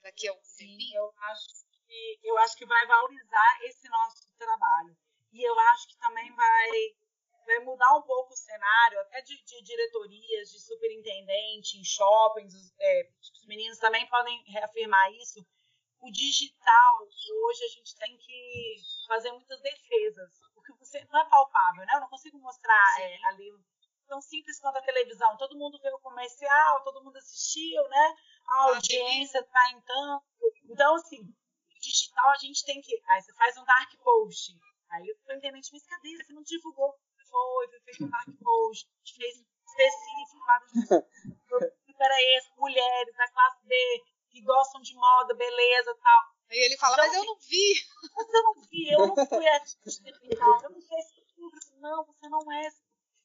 Daqui 0.01 0.27
a 0.27 0.31
algum 0.31 0.43
Sim, 0.43 0.67
tempinho? 0.67 0.97
Eu 0.97 1.13
acho, 1.21 1.47
que, 1.85 2.19
eu 2.23 2.37
acho 2.39 2.55
que 2.57 2.65
vai 2.65 2.85
valorizar 2.85 3.59
esse 3.63 3.87
nosso 3.87 4.27
trabalho 4.37 4.97
e 5.37 5.43
eu 5.43 5.59
acho 5.71 5.87
que 5.87 5.97
também 5.97 6.33
vai, 6.33 6.69
vai 7.45 7.59
mudar 7.59 7.95
um 7.95 8.01
pouco 8.01 8.33
o 8.33 8.37
cenário, 8.37 8.99
até 9.01 9.21
de, 9.21 9.43
de 9.43 9.61
diretorias, 9.61 10.49
de 10.49 10.59
superintendente 10.59 11.77
em 11.77 11.83
shoppings. 11.83 12.53
É, 12.79 13.09
os 13.21 13.45
meninos 13.45 13.77
também 13.77 14.07
podem 14.07 14.43
reafirmar 14.47 15.11
isso, 15.13 15.45
o 15.99 16.11
digital, 16.11 17.07
hoje 17.45 17.63
a 17.63 17.69
gente 17.69 17.95
tem 17.97 18.17
que 18.17 18.75
fazer 19.07 19.31
muitas 19.31 19.59
defesas, 19.61 20.29
porque 20.53 20.73
você 20.73 21.03
não 21.11 21.19
é 21.19 21.29
palpável, 21.29 21.85
né? 21.85 21.93
Eu 21.95 22.01
não 22.01 22.09
consigo 22.09 22.37
mostrar 22.39 22.99
é, 22.99 23.25
ali 23.25 23.51
tão 24.07 24.21
simples 24.21 24.59
quanto 24.59 24.77
a 24.77 24.81
televisão. 24.81 25.37
Todo 25.37 25.57
mundo 25.57 25.79
vê 25.81 25.91
o 25.91 25.99
comercial, 25.99 26.83
todo 26.83 27.03
mundo 27.03 27.17
assistiu, 27.17 27.83
né? 27.89 28.15
A 28.47 28.61
audiência 28.69 29.39
está 29.39 29.71
em 29.71 29.81
tanto. 29.81 30.25
Então, 30.69 30.95
assim, 30.95 31.33
digital 31.79 32.29
a 32.31 32.37
gente 32.37 32.65
tem 32.65 32.81
que. 32.81 33.01
Aí 33.07 33.21
você 33.21 33.33
faz 33.33 33.57
um 33.57 33.65
dark 33.65 33.91
post. 34.03 34.53
Aí 34.91 35.07
eu 35.07 35.15
tô 35.25 35.33
entendendo, 35.33 35.63
mas 35.71 35.85
cadê? 35.85 36.17
Você 36.17 36.33
não 36.33 36.43
divulgou? 36.43 36.95
Foi, 37.29 37.67
foi 37.67 37.79
feito 37.81 38.05
um 38.05 38.09
dark 38.09 38.27
post, 38.41 38.89
fez 39.15 39.35
específico 39.67 40.45
para 41.97 42.21
esse, 42.37 42.49
mulheres 42.57 43.15
da 43.15 43.27
classe 43.31 43.65
B, 43.65 43.75
que 44.29 44.41
gostam 44.41 44.81
de 44.81 44.95
moda, 44.95 45.35
beleza 45.35 45.95
tal. 46.01 46.23
Aí 46.49 46.59
ele 46.59 46.77
fala, 46.77 46.95
então, 46.95 47.05
mas 47.05 47.15
eu 47.15 47.25
não 47.25 47.37
vi. 47.39 47.73
Mas 48.15 48.33
eu 48.33 48.43
não 48.43 48.53
vi, 48.53 48.91
eu 48.91 49.07
não 49.07 49.27
fui 49.27 49.47
artista 49.47 50.09
eu 50.63 50.69
não 50.69 50.81
sei 50.81 51.01
se 51.01 51.27
não, 51.79 52.05
você 52.05 52.29
não 52.29 52.51
é. 52.51 52.69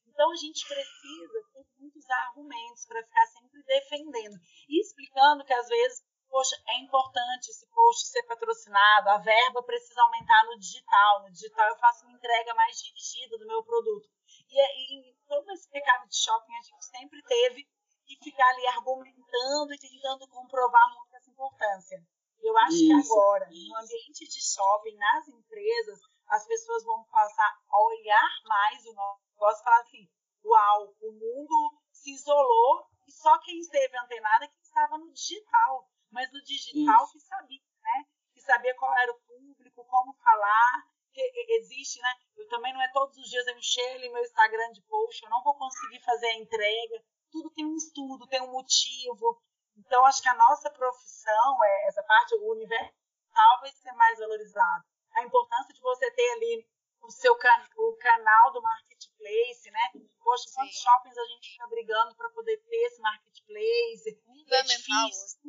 Então 0.06 0.30
a 0.30 0.36
gente 0.36 0.66
precisa 0.66 1.48
ter 1.52 1.66
muitos 1.78 2.08
argumentos 2.10 2.84
para 2.86 3.02
ficar 3.02 3.26
sempre 3.26 3.62
defendendo 3.62 4.38
e 4.68 4.80
explicando 4.80 5.44
que 5.44 5.52
às 5.54 5.68
vezes, 5.68 6.04
poxa, 6.32 6.56
é 6.66 6.80
importante 6.80 7.50
esse 7.50 7.66
post 7.66 8.06
ser 8.06 8.22
patrocinado, 8.22 9.10
a 9.10 9.18
verba 9.18 9.62
precisa 9.62 10.00
aumentar 10.00 10.44
no 10.46 10.58
digital. 10.58 11.22
No 11.22 11.30
digital 11.30 11.68
eu 11.68 11.76
faço 11.76 12.06
uma 12.06 12.14
entrega 12.14 12.54
mais 12.54 12.78
dirigida 12.78 13.36
do 13.36 13.46
meu 13.46 13.62
produto. 13.62 14.08
E, 14.48 15.10
e 15.10 15.14
todo 15.28 15.50
esse 15.52 15.68
pecado 15.68 16.08
de 16.08 16.16
shopping 16.16 16.56
a 16.56 16.62
gente 16.62 16.86
sempre 16.86 17.22
teve 17.24 17.68
e 18.08 18.16
ficar 18.24 18.48
ali 18.48 18.66
argumentando 18.68 19.74
e 19.74 19.78
tentando 19.78 20.26
comprovar 20.28 20.94
muito 20.94 21.14
essa 21.14 21.30
importância. 21.30 22.02
Eu 22.40 22.56
acho 22.58 22.76
Isso. 22.76 22.86
que 22.86 22.92
agora, 23.12 23.46
no 23.46 23.76
ambiente 23.76 24.26
de 24.26 24.40
shopping, 24.42 24.96
nas 24.96 25.28
empresas, 25.28 26.00
as 26.28 26.46
pessoas 26.46 26.82
vão 26.84 27.04
passar 27.04 27.60
a 27.68 27.82
olhar 27.84 28.30
mais 28.46 28.84
o 28.86 28.88
negócio 28.88 29.60
e 29.60 29.64
falar 29.64 29.80
assim: 29.80 30.08
uau, 30.44 30.96
o 31.02 31.12
mundo 31.12 31.78
se 31.92 32.10
isolou 32.10 32.88
e 33.06 33.12
só 33.12 33.38
quem 33.40 33.58
esteve 33.58 33.96
antenado 33.98 34.44
é 34.44 34.48
quem 34.48 34.62
estava 34.62 34.96
no 34.96 35.12
digital. 35.12 35.88
Mas 36.12 36.30
no 36.32 36.42
digital 36.42 37.04
Isso. 37.04 37.12
que 37.12 37.20
sabia, 37.20 37.62
né? 37.82 38.04
Que 38.34 38.40
sabia 38.40 38.74
qual 38.76 38.96
era 38.98 39.12
o 39.12 39.20
público, 39.26 39.84
como 39.84 40.12
falar. 40.14 40.84
Que 41.12 41.20
existe, 41.60 42.00
né? 42.00 42.14
Eu 42.36 42.48
também 42.48 42.72
não 42.72 42.80
é 42.80 42.90
todos 42.92 43.16
os 43.18 43.28
dias 43.28 43.46
eu 43.46 43.58
encher 43.58 43.96
ali 43.96 44.08
meu 44.08 44.22
Instagram 44.22 44.72
de 44.72 44.80
post, 44.82 45.22
eu 45.22 45.30
não 45.30 45.42
vou 45.42 45.54
conseguir 45.56 46.00
fazer 46.00 46.26
a 46.26 46.38
entrega 46.38 47.02
tudo 47.32 47.50
tem 47.50 47.64
um 47.64 47.74
estudo, 47.74 48.26
tem 48.26 48.42
um 48.42 48.52
motivo. 48.52 49.42
Então, 49.74 50.04
acho 50.04 50.22
que 50.22 50.28
a 50.28 50.34
nossa 50.34 50.70
profissão, 50.70 51.64
é, 51.64 51.88
essa 51.88 52.02
parte, 52.02 52.34
o 52.34 52.52
universo, 52.52 52.92
talvez 53.32 53.74
ser 53.76 53.92
mais 53.92 54.18
valorizado. 54.18 54.84
A 55.14 55.22
importância 55.24 55.74
de 55.74 55.80
você 55.80 56.10
ter 56.10 56.32
ali 56.32 56.68
o 57.00 57.10
seu 57.10 57.34
can 57.36 57.66
o 57.76 57.96
canal 57.96 58.52
do 58.52 58.62
marketplace, 58.62 59.70
né? 59.70 59.90
Poxa, 60.20 60.44
quantos 60.54 60.76
shoppings 60.76 61.18
a 61.18 61.24
gente 61.24 61.48
está 61.48 61.66
brigando 61.66 62.14
para 62.14 62.30
poder 62.30 62.56
ter 62.58 62.76
esse 62.86 63.00
marketplace? 63.00 64.22
É 64.50 64.62
difícil, 64.62 65.40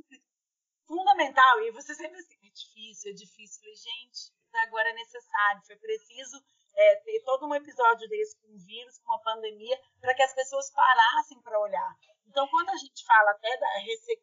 fundamental. 0.93 1.61
E 1.61 1.71
você 1.71 1.95
sempre 1.95 2.19
assim, 2.19 2.37
é 2.43 2.49
difícil, 2.49 3.11
é 3.11 3.13
difícil. 3.13 3.63
Gente, 3.75 4.31
agora 4.53 4.89
é 4.89 4.93
necessário. 4.93 5.65
Foi 5.65 5.75
preciso 5.77 6.37
é, 6.75 6.95
ter 6.97 7.23
todo 7.23 7.47
um 7.47 7.55
episódio 7.55 8.07
desse 8.07 8.39
com 8.39 8.53
um 8.53 8.57
vírus, 8.57 8.99
com 8.99 9.11
uma 9.11 9.21
pandemia, 9.21 9.79
para 9.99 10.13
que 10.13 10.21
as 10.21 10.33
pessoas 10.33 10.71
parassem 10.71 11.41
para 11.41 11.59
olhar. 11.59 11.95
Então, 12.27 12.47
quando 12.47 12.69
a 12.69 12.77
gente 12.77 13.05
fala 13.05 13.31
até 13.31 13.57
da 13.57 13.67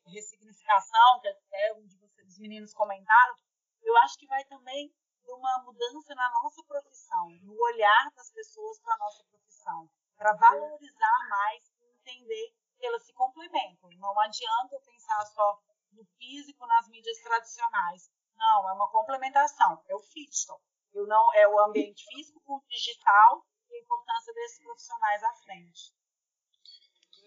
ressignificação, 0.06 1.20
que 1.20 1.28
até 1.28 1.74
um 1.74 1.86
de 1.86 1.96
vocês, 1.98 2.28
os 2.28 2.38
meninos 2.38 2.72
comentaram, 2.72 3.34
eu 3.82 3.96
acho 3.98 4.18
que 4.18 4.26
vai 4.26 4.44
também 4.44 4.92
de 5.22 5.32
uma 5.32 5.62
mudança 5.64 6.14
na 6.14 6.30
nossa 6.42 6.62
profissão, 6.64 7.28
no 7.42 7.54
olhar 7.54 8.10
das 8.16 8.30
pessoas 8.32 8.80
para 8.80 8.94
a 8.94 8.98
nossa 8.98 9.24
profissão, 9.24 9.88
para 10.16 10.32
valorizar 10.34 11.28
mais 11.28 11.70
e 11.78 11.84
entender 12.00 12.54
que 12.78 12.86
elas 12.86 13.04
se 13.04 13.12
complementam. 13.12 13.90
Não 13.98 14.18
adianta 14.20 14.74
eu 14.74 14.80
pensar 14.80 15.24
só 15.26 15.60
no 15.92 16.04
físico 16.18 16.66
nas 16.66 16.88
mídias 16.88 17.18
tradicionais. 17.18 18.10
Não, 18.36 18.68
é 18.68 18.72
uma 18.72 18.90
complementação, 18.90 19.82
é 19.88 19.94
o 19.94 20.00
digital. 20.00 20.60
Eu 20.92 21.06
não, 21.06 21.34
é 21.34 21.46
o 21.46 21.60
ambiente 21.60 22.04
físico 22.10 22.40
com 22.44 22.54
o 22.54 22.64
digital 22.68 23.46
e 23.70 23.76
a 23.76 23.80
importância 23.80 24.34
desses 24.34 24.58
profissionais 24.62 25.22
à 25.22 25.34
frente. 25.44 25.94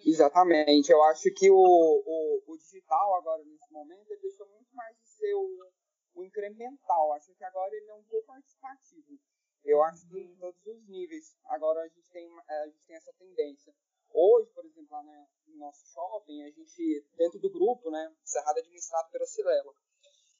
Exatamente. 0.05 0.91
Eu 0.91 1.01
acho 1.03 1.31
que 1.33 1.49
o, 1.49 1.55
o, 1.55 2.43
o 2.47 2.57
digital 2.57 3.15
agora, 3.15 3.43
nesse 3.43 3.71
momento, 3.71 4.11
ele 4.11 4.21
deixou 4.21 4.47
muito 4.49 4.73
mais 4.75 4.97
de 4.97 5.07
ser 5.07 5.33
o, 5.33 5.71
o 6.15 6.23
incremental. 6.23 7.13
Acho 7.13 7.33
que 7.33 7.43
agora 7.43 7.73
ele 7.73 7.89
é 7.89 7.93
um 7.93 8.03
pouco 8.03 8.27
participativo. 8.27 9.17
Eu 9.63 9.81
acho 9.83 10.05
que 10.09 10.19
em 10.19 10.35
todos 10.35 10.59
os 10.65 10.87
níveis, 10.87 11.37
agora 11.45 11.81
a 11.81 11.87
gente 11.87 12.09
tem, 12.11 12.29
a 12.49 12.67
gente 12.67 12.85
tem 12.85 12.95
essa 12.97 13.13
tendência. 13.13 13.73
Hoje, 14.13 14.49
por 14.51 14.63
exemplo, 14.65 14.87
lá 14.91 15.03
no 15.03 15.57
nosso 15.57 15.85
shopping, 15.87 16.43
a 16.43 16.51
gente, 16.51 17.05
dentro 17.17 17.39
do 17.39 17.49
grupo, 17.49 17.89
né, 17.89 18.15
Cerrado 18.23 18.59
administrado 18.59 19.09
pela 19.09 19.25
Cilela, 19.25 19.73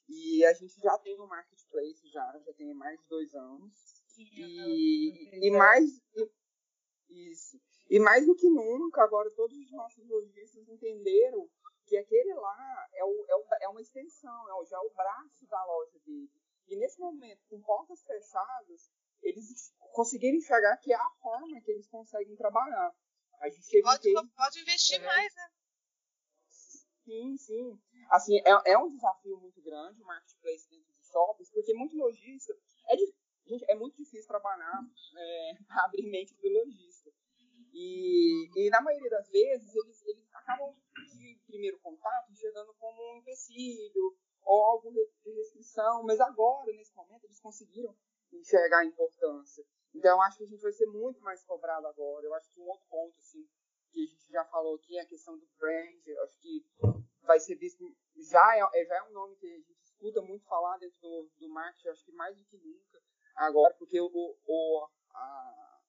e 0.08 0.44
a 0.44 0.52
gente 0.52 0.80
já 0.80 0.96
tem 0.98 1.20
um 1.20 1.26
marketplace, 1.26 2.08
já, 2.08 2.38
já 2.44 2.52
tem 2.52 2.72
mais 2.74 2.98
de 3.00 3.06
dois 3.08 3.34
anos. 3.34 3.72
E, 4.16 5.48
e 5.48 5.50
mais. 5.50 5.90
E, 6.14 7.30
isso. 7.30 7.60
E 7.88 7.98
mais 7.98 8.26
do 8.26 8.34
que 8.34 8.48
nunca, 8.48 9.02
agora 9.02 9.30
todos 9.32 9.56
os 9.56 9.70
nossos 9.72 10.06
lojistas 10.08 10.68
entenderam 10.68 11.48
que 11.86 11.96
aquele 11.96 12.34
lá 12.34 12.88
é, 12.94 13.04
o, 13.04 13.26
é, 13.28 13.36
o, 13.36 13.44
é 13.62 13.68
uma 13.68 13.80
extensão, 13.80 14.48
é 14.48 14.54
o, 14.54 14.64
já 14.64 14.76
é 14.76 14.80
o 14.80 14.94
braço 14.94 15.46
da 15.46 15.64
loja 15.64 15.98
dele. 16.00 16.30
E 16.68 16.76
nesse 16.76 16.98
momento, 16.98 17.40
com 17.48 17.60
portas 17.60 18.02
fechadas, 18.02 18.90
eles 19.22 19.74
conseguiram 19.92 20.36
enxergar 20.36 20.76
que 20.78 20.92
é 20.92 20.96
a 20.96 21.10
forma 21.20 21.60
que 21.60 21.70
eles 21.70 21.86
conseguem 21.88 22.36
trabalhar. 22.36 22.94
A 23.40 23.48
gente 23.48 23.68
teve 23.68 23.82
pode, 23.82 24.12
pode 24.34 24.60
investir 24.60 25.00
é, 25.00 25.04
mais, 25.04 25.34
né? 25.34 25.50
Sim, 27.04 27.36
sim. 27.36 27.78
Assim, 28.10 28.38
é, 28.38 28.72
é 28.72 28.78
um 28.78 28.88
desafio 28.88 29.38
muito 29.38 29.60
grande 29.60 30.02
o 30.02 30.06
marketplace 30.06 30.68
dentro 30.68 30.92
de 30.92 31.06
shoppings, 31.06 31.50
porque 31.50 31.74
muito 31.74 31.96
lojista. 31.96 32.54
É, 32.88 32.96
gente, 33.46 33.64
é 33.68 33.74
muito 33.74 33.96
difícil 33.96 34.26
trabalhar 34.26 34.80
é, 35.16 35.52
abrir 35.84 36.10
mente 36.10 36.34
do 36.34 36.48
lojista. 36.48 37.10
E, 37.72 38.48
e 38.54 38.70
na 38.70 38.80
maioria 38.80 39.10
das 39.10 39.28
vezes 39.28 39.74
eles, 39.74 40.02
eles 40.06 40.32
acabam 40.32 40.74
de 41.12 41.40
primeiro 41.46 41.78
contato 41.80 42.30
enxergando 42.30 42.72
como 42.74 43.14
um 43.14 43.18
empecilho 43.18 44.16
ou 44.42 44.64
algo 44.64 44.90
de 44.92 45.30
restrição, 45.32 46.02
mas 46.04 46.20
agora, 46.20 46.70
nesse 46.72 46.94
momento, 46.94 47.24
eles 47.24 47.40
conseguiram 47.40 47.96
enxergar 48.32 48.78
a 48.78 48.84
importância. 48.84 49.64
Então, 49.94 50.20
acho 50.22 50.38
que 50.38 50.44
a 50.44 50.48
gente 50.48 50.62
vai 50.62 50.72
ser 50.72 50.86
muito 50.86 51.20
mais 51.22 51.44
cobrado 51.44 51.86
agora. 51.86 52.26
Eu 52.26 52.34
acho 52.34 52.50
que 52.52 52.60
um 52.60 52.68
outro 52.68 52.86
ponto, 52.88 53.16
assim, 53.18 53.46
que 53.90 54.02
a 54.02 54.06
gente 54.06 54.32
já 54.32 54.44
falou 54.46 54.74
aqui, 54.74 54.98
é 54.98 55.02
a 55.02 55.06
questão 55.06 55.38
do 55.38 55.46
brand. 55.58 56.06
Eu 56.06 56.22
acho 56.24 56.36
que 56.38 56.66
vai 57.22 57.40
ser 57.40 57.54
visto, 57.54 57.84
já 58.16 58.56
é, 58.56 58.60
é, 58.74 58.84
já 58.84 58.96
é 58.96 59.02
um 59.04 59.12
nome 59.12 59.36
que 59.36 59.46
a 59.46 59.50
gente 59.50 59.72
escuta 59.82 60.20
muito 60.20 60.44
falar 60.46 60.76
dentro 60.78 60.98
do, 61.00 61.30
do 61.38 61.48
marketing, 61.48 61.88
acho 61.88 62.04
que 62.04 62.12
mais 62.12 62.36
do 62.36 62.44
que 62.44 62.58
nunca 62.58 63.02
agora, 63.34 63.74
porque 63.74 64.00
o, 64.00 64.10
o, 64.46 64.88
a, 65.10 65.80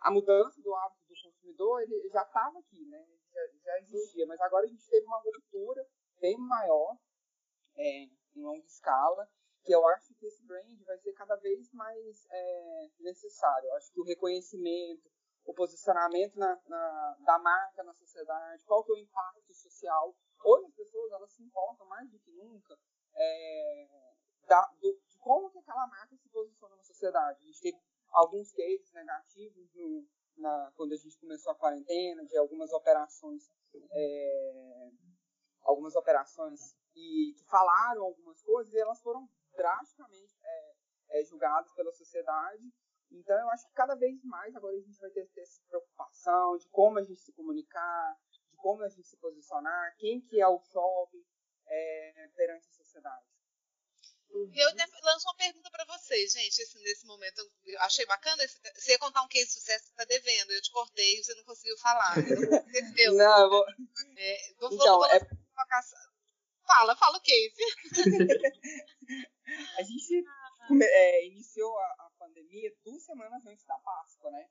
a 0.00 0.10
mudança 0.10 0.60
do 0.60 0.74
hábito 0.74 1.04
do 1.06 1.14
consumidor 1.22 1.82
ele 1.82 2.08
já 2.08 2.22
estava 2.22 2.58
aqui, 2.58 2.84
né? 2.86 3.06
Já, 3.32 3.40
já, 3.64 3.78
existia, 3.80 4.26
mas 4.26 4.40
agora 4.40 4.66
a 4.66 4.68
gente 4.68 4.86
teve 4.88 5.06
uma 5.06 5.18
ruptura 5.18 5.86
bem 6.20 6.36
maior 6.36 6.98
é, 7.76 8.02
em 8.04 8.42
longa 8.42 8.64
escala, 8.66 9.28
que 9.64 9.72
eu 9.72 9.86
acho 9.88 10.14
que 10.14 10.26
esse 10.26 10.44
brand 10.44 10.78
vai 10.84 10.98
ser 10.98 11.12
cada 11.12 11.36
vez 11.36 11.72
mais 11.72 12.26
é, 12.30 12.90
necessário. 13.00 13.68
Eu 13.68 13.74
acho 13.74 13.92
que 13.92 14.00
o 14.00 14.04
reconhecimento, 14.04 15.10
o 15.44 15.54
posicionamento 15.54 16.36
na, 16.36 16.60
na, 16.66 17.16
da 17.20 17.38
marca 17.38 17.82
na 17.82 17.94
sociedade, 17.94 18.64
qual 18.64 18.84
que 18.84 18.92
é 18.92 18.94
o 18.94 18.98
impacto 18.98 19.54
social. 19.54 20.14
Hoje 20.44 20.66
as 20.66 20.74
pessoas 20.74 21.12
elas 21.12 21.32
se 21.32 21.42
importam 21.42 21.86
mais 21.86 22.10
do 22.10 22.18
que 22.18 22.32
nunca 22.32 22.76
é, 23.14 23.88
da, 24.46 24.66
do, 24.80 25.00
de 25.06 25.18
como 25.18 25.50
que 25.50 25.58
aquela 25.58 25.86
marca 25.86 26.16
se 26.16 26.28
posiciona 26.28 26.76
na 26.76 26.82
sociedade. 26.82 27.40
A 27.40 27.46
gente 27.46 27.60
teve 27.60 27.78
alguns 28.10 28.52
cases 28.52 28.92
negativos 28.92 29.72
no, 29.74 30.06
na, 30.36 30.72
quando 30.76 30.92
a 30.92 30.96
gente 30.96 31.18
começou 31.18 31.52
a 31.52 31.56
quarentena, 31.56 32.24
de 32.24 32.36
algumas 32.36 32.72
operações, 32.72 33.50
é, 33.90 34.90
algumas 35.62 35.94
operações 35.94 36.76
e, 36.94 37.34
que 37.34 37.44
falaram 37.44 38.02
algumas 38.02 38.42
coisas 38.42 38.72
e 38.72 38.78
elas 38.78 39.00
foram 39.00 39.28
drasticamente 39.56 40.38
é, 40.42 40.74
é, 41.10 41.24
julgadas 41.24 41.72
pela 41.74 41.92
sociedade 41.92 42.72
então, 43.14 43.38
eu 43.38 43.50
acho 43.50 43.66
que 43.66 43.74
cada 43.74 43.94
vez 43.94 44.22
mais 44.24 44.54
agora 44.56 44.74
a 44.76 44.80
gente 44.80 44.98
vai 44.98 45.10
ter, 45.10 45.26
ter 45.28 45.42
essa 45.42 45.60
preocupação 45.68 46.56
de 46.56 46.66
como 46.68 46.98
a 46.98 47.02
gente 47.02 47.20
se 47.20 47.32
comunicar, 47.32 48.16
de 48.50 48.56
como 48.56 48.82
a 48.82 48.88
gente 48.88 49.06
se 49.06 49.16
posicionar, 49.18 49.94
quem 49.98 50.20
que 50.20 50.40
é 50.40 50.48
o 50.48 50.60
shopping 50.60 51.24
é, 51.66 52.28
perante 52.34 52.66
a 52.68 52.72
sociedade. 52.72 53.26
Eu 54.30 54.68
lanço 55.02 55.28
uma 55.28 55.36
pergunta 55.36 55.70
para 55.70 55.84
vocês, 55.84 56.32
gente, 56.32 56.62
assim, 56.62 56.82
nesse 56.82 57.06
momento. 57.06 57.38
Eu 57.66 57.78
achei 57.80 58.06
bacana. 58.06 58.42
Você 58.76 58.92
ia 58.92 58.98
contar 58.98 59.22
um 59.22 59.28
case 59.28 59.44
de 59.44 59.52
sucesso 59.52 59.84
que 59.84 59.90
está 59.90 60.04
devendo. 60.04 60.52
Eu 60.52 60.62
te 60.62 60.70
cortei 60.70 61.18
e 61.18 61.22
você 61.22 61.34
não 61.34 61.44
conseguiu 61.44 61.76
falar. 61.76 62.14
Não, 63.12 63.18
não 63.18 63.40
eu 63.42 63.50
vou... 63.50 63.66
É, 64.16 64.50
então, 64.72 65.04
é... 65.04 65.20
fala, 66.72 66.96
fala 66.96 67.18
o 67.18 67.20
case. 67.20 67.62
a 69.78 69.82
gente 69.82 70.24
é, 70.82 71.26
iniciou 71.26 71.76
a, 71.78 71.84
a, 71.84 72.10
pandemia 72.18 72.74
duas 72.82 73.04
semanas 73.04 73.44
antes 73.46 73.64
da 73.66 73.78
Páscoa, 73.78 74.30
né? 74.30 74.48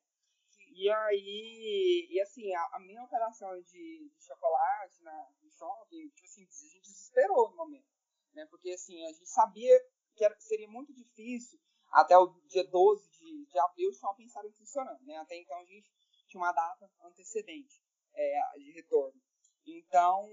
E 0.73 0.89
aí, 0.89 2.07
e 2.09 2.21
assim, 2.21 2.53
a, 2.53 2.69
a 2.73 2.79
minha 2.79 3.03
operação 3.03 3.49
de, 3.61 4.09
de 4.09 4.23
chocolate 4.23 5.01
na, 5.01 5.29
no 5.41 5.49
shopping, 5.51 6.09
tipo 6.09 6.27
assim, 6.27 6.43
a 6.43 6.69
gente 6.69 6.81
desesperou 6.81 7.49
no 7.49 7.57
momento, 7.57 7.89
né? 8.33 8.45
Porque 8.49 8.69
assim, 8.71 9.03
a 9.05 9.11
gente 9.11 9.27
sabia 9.27 9.77
que 10.15 10.23
era, 10.23 10.39
seria 10.39 10.67
muito 10.67 10.93
difícil 10.93 11.59
até 11.91 12.17
o 12.17 12.27
dia 12.47 12.65
12 12.67 13.09
de, 13.09 13.45
de 13.47 13.59
abril 13.59 13.89
os 13.89 13.97
shoppings 13.97 14.29
estarem 14.29 14.51
funcionando, 14.53 15.03
né? 15.05 15.17
Até 15.17 15.35
então 15.37 15.57
a 15.57 15.65
gente 15.65 15.91
tinha 16.27 16.41
uma 16.41 16.53
data 16.53 16.89
antecedente 17.03 17.83
é, 18.13 18.41
de 18.57 18.71
retorno. 18.71 19.19
Então, 19.65 20.29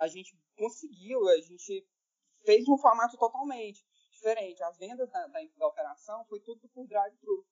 a 0.00 0.08
gente 0.08 0.36
conseguiu, 0.56 1.28
a 1.28 1.40
gente 1.40 1.86
fez 2.44 2.68
um 2.68 2.78
formato 2.78 3.16
totalmente 3.16 3.84
diferente. 4.10 4.62
As 4.62 4.78
vendas 4.78 5.10
da, 5.10 5.26
da, 5.26 5.40
da 5.56 5.66
operação 5.66 6.24
foi 6.26 6.40
tudo 6.40 6.68
por 6.68 6.86
drive-thru. 6.86 7.46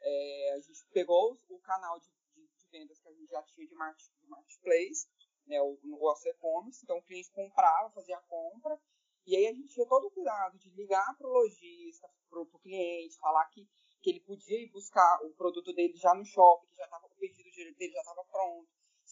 É, 0.00 0.52
a 0.54 0.60
gente 0.60 0.86
pegou 0.92 1.38
o 1.48 1.58
canal 1.60 1.98
de, 2.00 2.10
de, 2.34 2.46
de, 2.46 2.68
vendas 2.70 3.00
que 3.00 3.08
a 3.08 3.12
gente 3.12 3.30
já 3.30 3.42
tinha 3.42 3.66
de, 3.66 3.74
market, 3.74 4.06
de 4.20 4.28
marketplace, 4.28 5.08
né, 5.46 5.60
o, 5.60 5.78
o 5.82 6.14
e-commerce, 6.26 6.84
então 6.84 6.98
o 6.98 7.02
cliente 7.02 7.32
comprava, 7.32 7.90
fazia 7.90 8.16
a 8.16 8.22
compra, 8.22 8.80
e 9.26 9.36
aí 9.36 9.46
a 9.48 9.52
gente 9.52 9.74
tinha 9.74 9.86
todo 9.86 10.06
o 10.06 10.10
cuidado 10.10 10.56
de 10.56 10.70
ligar 10.70 11.16
para 11.16 11.26
o 11.26 11.32
lojista, 11.32 12.08
para 12.30 12.40
o 12.40 12.58
cliente, 12.60 13.18
falar 13.18 13.44
que, 13.46 13.68
que 14.00 14.10
ele 14.10 14.20
podia 14.20 14.62
ir 14.62 14.70
buscar 14.70 15.20
o 15.24 15.34
produto 15.34 15.72
dele 15.72 15.96
já 15.96 16.14
no 16.14 16.24
shopping, 16.24 16.68
que 16.68 16.76
já 16.76 16.84
estava 16.84 17.06
o 17.06 17.10
pedido 17.16 17.76
dele 17.76 17.92
já 17.92 18.00
estava 18.00 18.24
pronto, 18.24 18.68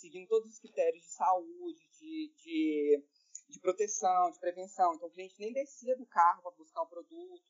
seguindo 0.06 0.28
todos 0.28 0.52
os 0.52 0.60
critérios 0.60 1.02
de 1.02 1.10
saúde, 1.10 1.88
de, 1.98 2.32
de, 2.36 3.04
de 3.48 3.60
proteção, 3.60 4.30
de 4.30 4.38
prevenção. 4.38 4.94
Então 4.94 5.08
o 5.08 5.10
cliente 5.10 5.34
nem 5.38 5.52
descia 5.52 5.96
do 5.96 6.06
carro 6.06 6.42
para 6.42 6.52
buscar 6.52 6.82
o 6.82 6.88
produto. 6.88 7.42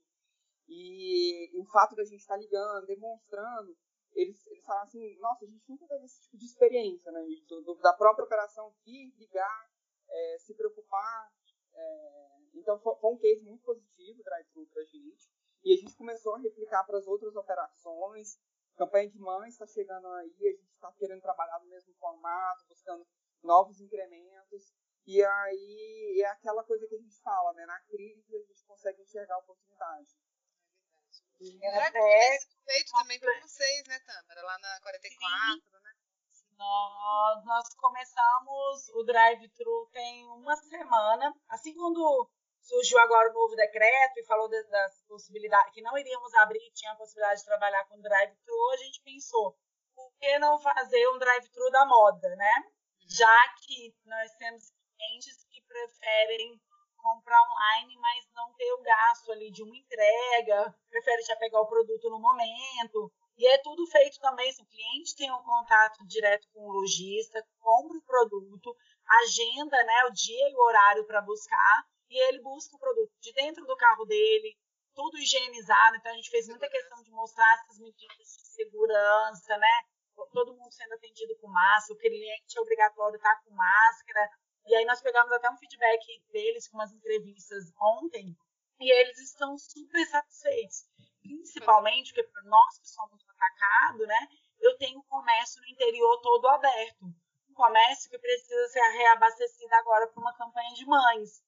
E, 0.67 1.55
e, 1.55 1.61
o 1.61 1.65
fato 1.67 1.95
da 1.95 2.05
gente 2.05 2.21
estar 2.21 2.35
tá 2.35 2.41
ligando, 2.41 2.87
demonstrando, 2.87 3.77
eles, 4.15 4.45
eles 4.47 4.65
falam 4.65 4.83
assim, 4.83 5.17
nossa, 5.19 5.45
a 5.45 5.49
gente 5.49 5.63
nunca 5.69 5.87
teve 5.87 6.07
esse 6.07 6.23
tipo 6.23 6.39
de 6.39 6.47
experiência, 6.47 7.13
né? 7.13 7.23
Do, 7.47 7.63
do, 7.63 7.75
da 7.77 7.93
própria 7.93 8.25
operação 8.25 8.75
vir, 8.85 9.15
ligar, 9.17 9.71
é, 10.09 10.39
se 10.39 10.55
preocupar. 10.55 11.31
É, 11.75 12.39
então 12.55 12.81
foi, 12.81 12.97
foi, 12.97 13.13
um 13.13 13.19
case 13.19 13.45
muito 13.45 13.63
positivo, 13.63 14.25
drive-thru 14.25 14.67
para 14.73 14.83
a 14.83 14.87
gente. 14.87 15.31
E 15.63 15.75
a 15.75 15.77
gente 15.77 15.95
começou 15.95 16.35
a 16.35 16.39
replicar 16.39 16.85
para 16.85 16.97
as 16.97 17.07
outras 17.07 17.37
operações. 17.37 18.39
Campanha 18.77 19.09
de 19.09 19.19
mães 19.19 19.55
está 19.55 19.67
chegando 19.67 20.07
aí, 20.09 20.37
a 20.41 20.51
gente 20.51 20.73
está 20.75 20.93
querendo 20.93 21.23
trabalhar 21.23 21.59
no 21.61 21.67
mesmo 21.67 21.95
formato, 21.95 22.67
buscando 22.69 23.07
novos 23.43 23.81
incrementos. 23.81 24.73
E 25.07 25.25
aí 25.25 26.21
é 26.23 26.27
aquela 26.27 26.65
coisa 26.65 26.87
que 26.87 26.95
a 26.95 26.99
gente 26.99 27.21
fala, 27.23 27.53
né? 27.55 27.65
Na 27.65 27.81
crise 27.83 28.37
a 28.37 28.41
gente 28.41 28.65
consegue 28.65 29.01
enxergar 29.03 29.37
a 29.37 29.39
oportunidade. 29.39 30.11
É 31.41 31.79
até 31.87 32.39
feito 32.65 32.93
também 32.93 33.21
para 33.21 33.41
vocês, 33.41 33.87
né, 33.87 33.99
Tâmara? 34.01 34.43
Lá 34.43 34.59
na 34.59 34.81
44, 34.81 35.63
Sim. 35.63 35.83
né? 35.83 35.95
Nós, 36.57 37.45
nós 37.45 37.75
começamos 37.75 38.89
o 38.95 39.05
drive-thru 39.05 39.89
tem 39.93 40.27
uma 40.29 40.57
semana, 40.57 41.35
assim 41.49 41.75
quando 41.75 42.31
surgiu 42.67 42.99
agora 42.99 43.31
o 43.31 43.33
novo 43.33 43.55
decreto 43.55 44.19
e 44.19 44.27
falou 44.27 44.49
das, 44.49 45.03
possibilidades, 45.09 45.73
que 45.73 45.83
não 45.83 45.97
iríamos 45.97 46.35
abrir, 46.35 46.71
tinha 46.75 46.93
a 46.93 46.97
possibilidade 46.97 47.41
de 47.41 47.47
trabalhar 47.47 47.85
com 47.85 48.01
drive-thru, 48.01 48.71
a 48.73 48.77
gente 48.79 49.01
pensou, 49.03 49.57
por 49.95 50.13
que 50.19 50.39
não 50.39 50.59
fazer 50.59 51.09
um 51.11 51.19
drive-thru 51.19 51.71
da 51.71 51.87
moda, 51.87 52.29
né? 52.37 52.65
Já 53.09 53.55
que 53.63 53.95
nós 54.05 54.33
temos 54.33 54.73
clientes 54.97 55.45
que 55.49 55.63
preferem 55.63 56.61
comprar 56.97 57.41
online, 57.41 57.97
mas 58.01 58.27
não 58.35 58.53
ter 58.55 58.73
o 58.73 58.83
gasto 58.83 59.31
ali 59.31 59.51
de 59.53 59.63
uma 59.63 59.77
entrega, 59.77 60.75
prefere 60.91 61.23
já 61.23 61.37
pegar 61.37 61.61
o 61.61 61.69
produto 61.69 62.11
no 62.11 62.19
momento. 62.19 63.13
E 63.39 63.47
é 63.47 63.59
tudo 63.59 63.87
feito 63.87 64.19
também, 64.19 64.51
se 64.51 64.63
o 64.63 64.67
cliente 64.67 65.15
tem 65.15 65.31
um 65.31 65.43
contato 65.43 66.05
direto 66.07 66.49
com 66.53 66.67
o 66.67 66.73
lojista, 66.73 67.47
compra 67.61 67.97
o 67.97 68.03
produto, 68.03 68.75
agenda 69.23 69.77
né, 69.85 70.05
o 70.07 70.13
dia 70.13 70.51
e 70.51 70.55
o 70.57 70.63
horário 70.63 71.07
para 71.07 71.21
buscar, 71.21 71.87
e 72.09 72.29
ele 72.29 72.41
busca 72.41 72.77
o 72.77 72.79
produto 72.79 73.13
de 73.21 73.33
dentro 73.33 73.65
do 73.65 73.77
carro 73.77 74.05
dele, 74.05 74.57
tudo 74.95 75.19
higienizado. 75.19 75.97
Então 75.97 76.13
a 76.13 76.17
gente 76.17 76.31
fez 76.31 76.49
muita 76.49 76.69
questão 76.69 77.03
de 77.03 77.11
mostrar 77.11 77.53
essas 77.55 77.79
medidas 77.79 78.29
de 78.29 78.47
segurança, 78.49 79.57
né? 79.59 79.83
Todo 80.33 80.55
mundo 80.55 80.73
sendo 80.73 80.95
atendido 80.95 81.37
com 81.39 81.49
máscara, 81.49 81.95
o 81.95 81.99
cliente 81.99 82.59
é 82.59 82.61
obrigatório 82.61 83.17
estar 83.17 83.43
com 83.45 83.55
máscara. 83.55 84.31
E 84.67 84.75
aí 84.75 84.85
nós 84.85 85.01
pegamos 85.01 85.31
até 85.33 85.51
um 85.51 85.57
feedback 85.59 86.23
deles 86.33 86.69
com 86.69 86.79
umas 86.79 86.93
entrevistas 86.93 87.65
ontem, 87.81 88.35
e 88.81 88.91
eles 88.91 89.19
estão 89.19 89.57
super 89.57 90.05
satisfeitos. 90.07 90.85
Principalmente 91.23 92.13
porque 92.13 92.29
para 92.29 92.43
nós 92.45 92.79
que 92.79 92.89
somos 92.89 93.23
atacado, 93.29 94.07
né? 94.07 94.29
Eu 94.61 94.77
tenho 94.79 95.03
comércio 95.05 95.61
no 95.61 95.69
interior 95.69 96.21
todo 96.21 96.49
aberto. 96.49 97.05
Um 97.51 97.55
comércio 97.55 98.11
que 98.11 98.19
precisa 98.19 98.69
ser 98.69 98.81
reabastecido 98.81 99.75
agora 99.75 100.07
para 100.09 100.21
uma 100.21 100.37
campanha 100.37 100.73
de 100.75 100.87
mães. 100.87 101.43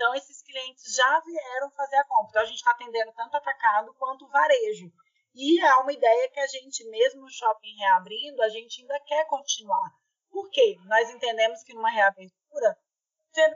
Então, 0.00 0.14
esses 0.14 0.40
clientes 0.40 0.96
já 0.96 1.20
vieram 1.20 1.70
fazer 1.72 1.96
a 1.96 2.04
compra. 2.04 2.30
Então, 2.30 2.42
a 2.42 2.46
gente 2.46 2.56
está 2.56 2.70
atendendo 2.70 3.12
tanto 3.12 3.36
atacado 3.36 3.94
quanto 3.98 4.26
varejo. 4.28 4.90
E 5.34 5.60
é 5.60 5.74
uma 5.74 5.92
ideia 5.92 6.30
que 6.30 6.40
a 6.40 6.46
gente, 6.46 6.88
mesmo 6.88 7.20
no 7.20 7.28
shopping 7.28 7.76
reabrindo, 7.76 8.42
a 8.42 8.48
gente 8.48 8.80
ainda 8.80 8.98
quer 9.00 9.26
continuar. 9.26 9.90
Por 10.30 10.48
quê? 10.48 10.78
Nós 10.86 11.10
entendemos 11.10 11.62
que 11.64 11.74
numa 11.74 11.90
reabertura 11.90 12.78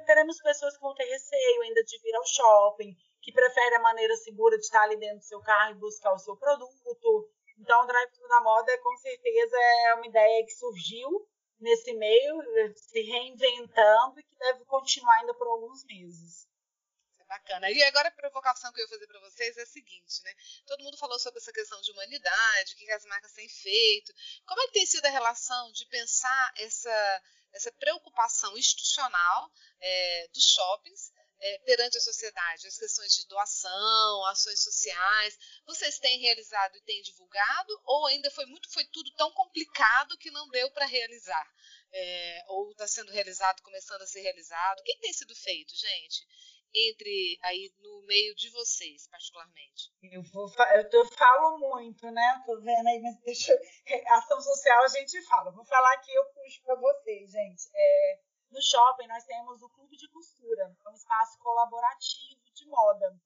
teremos 0.04 0.36
pessoas 0.42 0.76
que 0.76 0.82
vão 0.82 0.94
ter 0.94 1.04
receio 1.04 1.62
ainda 1.62 1.82
de 1.82 1.98
vir 2.02 2.14
ao 2.14 2.26
shopping, 2.26 2.94
que 3.22 3.32
preferem 3.32 3.78
a 3.78 3.80
maneira 3.80 4.14
segura 4.16 4.58
de 4.58 4.64
estar 4.64 4.82
ali 4.82 4.98
dentro 4.98 5.20
do 5.20 5.24
seu 5.24 5.40
carro 5.40 5.70
e 5.70 5.78
buscar 5.78 6.12
o 6.12 6.18
seu 6.18 6.36
produto. 6.36 7.30
Então, 7.58 7.84
o 7.84 7.86
drive-thru 7.86 8.28
da 8.28 8.40
moda, 8.42 8.78
com 8.82 8.94
certeza, 8.98 9.56
é 9.86 9.94
uma 9.94 10.06
ideia 10.06 10.44
que 10.44 10.52
surgiu 10.52 11.26
nesse 11.64 11.94
meio, 11.94 12.42
se 12.76 13.00
reinventando 13.00 14.20
e 14.20 14.22
que 14.22 14.36
deve 14.36 14.64
continuar 14.66 15.16
ainda 15.16 15.34
por 15.34 15.48
alguns 15.48 15.82
meses. 15.84 16.46
É 17.18 17.24
bacana. 17.24 17.70
E 17.70 17.82
agora 17.84 18.08
a 18.08 18.12
provocação 18.12 18.70
que 18.72 18.80
eu 18.80 18.84
ia 18.84 18.90
fazer 18.90 19.06
para 19.06 19.20
vocês 19.20 19.56
é 19.56 19.62
a 19.62 19.66
seguinte, 19.66 20.22
né? 20.22 20.34
Todo 20.66 20.84
mundo 20.84 20.98
falou 20.98 21.18
sobre 21.18 21.40
essa 21.40 21.52
questão 21.52 21.80
de 21.80 21.90
humanidade, 21.92 22.74
o 22.74 22.76
que 22.76 22.90
as 22.92 23.04
marcas 23.06 23.32
têm 23.32 23.48
feito. 23.48 24.12
Como 24.46 24.60
é 24.60 24.66
que 24.66 24.74
tem 24.74 24.86
sido 24.86 25.06
a 25.06 25.10
relação 25.10 25.72
de 25.72 25.86
pensar 25.86 26.52
essa, 26.58 27.22
essa 27.54 27.72
preocupação 27.72 28.56
institucional 28.58 29.50
é, 29.80 30.28
dos 30.28 30.44
shoppings 30.44 31.12
é, 31.44 31.58
perante 31.58 31.98
a 31.98 32.00
sociedade, 32.00 32.66
as 32.66 32.78
questões 32.78 33.14
de 33.14 33.28
doação, 33.28 34.24
ações 34.28 34.62
sociais, 34.62 35.38
vocês 35.66 35.98
têm 35.98 36.18
realizado 36.18 36.74
e 36.74 36.80
têm 36.80 37.02
divulgado, 37.02 37.78
ou 37.84 38.06
ainda 38.06 38.30
foi 38.30 38.46
muito, 38.46 38.72
foi 38.72 38.84
tudo 38.86 39.12
tão 39.14 39.30
complicado 39.32 40.16
que 40.16 40.30
não 40.30 40.48
deu 40.48 40.70
para 40.70 40.86
realizar? 40.86 41.46
É, 41.92 42.44
ou 42.48 42.70
está 42.70 42.88
sendo 42.88 43.12
realizado, 43.12 43.60
começando 43.60 44.00
a 44.00 44.06
ser 44.06 44.22
realizado? 44.22 44.80
O 44.80 44.84
que 44.84 44.96
tem 45.00 45.12
sido 45.12 45.36
feito, 45.36 45.76
gente? 45.76 46.26
Entre 46.74 47.38
aí 47.42 47.70
no 47.78 48.02
meio 48.06 48.34
de 48.34 48.48
vocês, 48.48 49.06
particularmente. 49.06 49.92
Eu, 50.02 50.22
vou, 50.22 50.50
eu, 50.74 50.88
eu 50.90 51.06
falo 51.12 51.58
muito, 51.58 52.10
né? 52.10 52.42
Tô 52.46 52.58
vendo 52.62 52.88
aí, 52.88 53.00
mas 53.00 53.20
deixa. 53.20 53.52
Ação 54.16 54.40
social 54.40 54.82
a 54.82 54.88
gente 54.88 55.22
fala. 55.26 55.52
Vou 55.52 55.64
falar 55.66 55.96
que 55.98 56.10
eu 56.10 56.24
puxo 56.24 56.62
para 56.64 56.74
vocês, 56.74 57.30
gente. 57.30 57.70
É, 57.72 58.18
no 58.54 58.62
shopping, 58.62 59.08
nós 59.08 59.24
temos 59.24 59.60
o 59.62 59.68
Clube 59.68 59.96
de 59.96 60.08
Costura, 60.10 60.62
é 60.62 60.88
um 60.88 60.94
espaço 60.94 61.36
colaborativo 61.40 62.40
de 62.54 62.66
moda. 62.68 63.18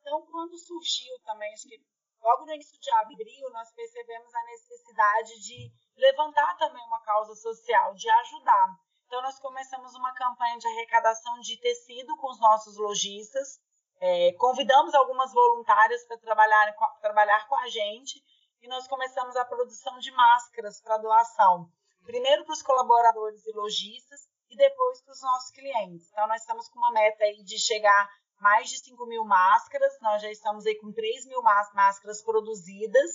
Então, 0.00 0.24
quando 0.30 0.56
surgiu 0.56 1.12
também, 1.24 1.52
acho 1.52 1.68
que 1.68 1.84
logo 2.22 2.46
no 2.46 2.52
início 2.52 2.78
de 2.80 2.90
abril, 2.92 3.50
nós 3.50 3.72
percebemos 3.72 4.32
a 4.32 4.44
necessidade 4.44 5.40
de 5.42 5.72
levantar 5.96 6.56
também 6.56 6.84
uma 6.86 7.02
causa 7.02 7.34
social, 7.34 7.94
de 7.94 8.08
ajudar. 8.08 8.78
Então, 9.06 9.20
nós 9.22 9.40
começamos 9.40 9.92
uma 9.96 10.14
campanha 10.14 10.56
de 10.56 10.68
arrecadação 10.68 11.40
de 11.40 11.56
tecido 11.60 12.16
com 12.18 12.30
os 12.30 12.38
nossos 12.38 12.76
lojistas. 12.76 13.60
É, 13.98 14.32
convidamos 14.34 14.94
algumas 14.94 15.32
voluntárias 15.32 16.04
para 16.04 16.18
trabalhar, 16.18 16.76
trabalhar 17.00 17.48
com 17.48 17.56
a 17.56 17.68
gente 17.68 18.22
e 18.62 18.68
nós 18.68 18.86
começamos 18.86 19.34
a 19.34 19.44
produção 19.44 19.98
de 19.98 20.12
máscaras 20.12 20.80
para 20.80 20.98
doação. 20.98 21.68
Primeiro 22.04 22.44
para 22.44 22.52
os 22.52 22.62
colaboradores 22.62 23.44
e 23.46 23.52
lojistas 23.52 24.35
e 24.50 24.56
depois 24.56 25.02
para 25.02 25.12
os 25.12 25.22
nossos 25.22 25.50
clientes. 25.50 26.08
Então, 26.10 26.26
nós 26.26 26.40
estamos 26.40 26.68
com 26.68 26.78
uma 26.78 26.92
meta 26.92 27.24
aí 27.24 27.42
de 27.42 27.58
chegar 27.58 28.08
mais 28.40 28.68
de 28.68 28.78
5 28.78 29.06
mil 29.06 29.24
máscaras, 29.24 29.98
nós 30.00 30.20
já 30.22 30.30
estamos 30.30 30.66
aí 30.66 30.74
com 30.76 30.92
3 30.92 31.26
mil 31.26 31.42
máscaras 31.42 32.22
produzidas, 32.22 33.10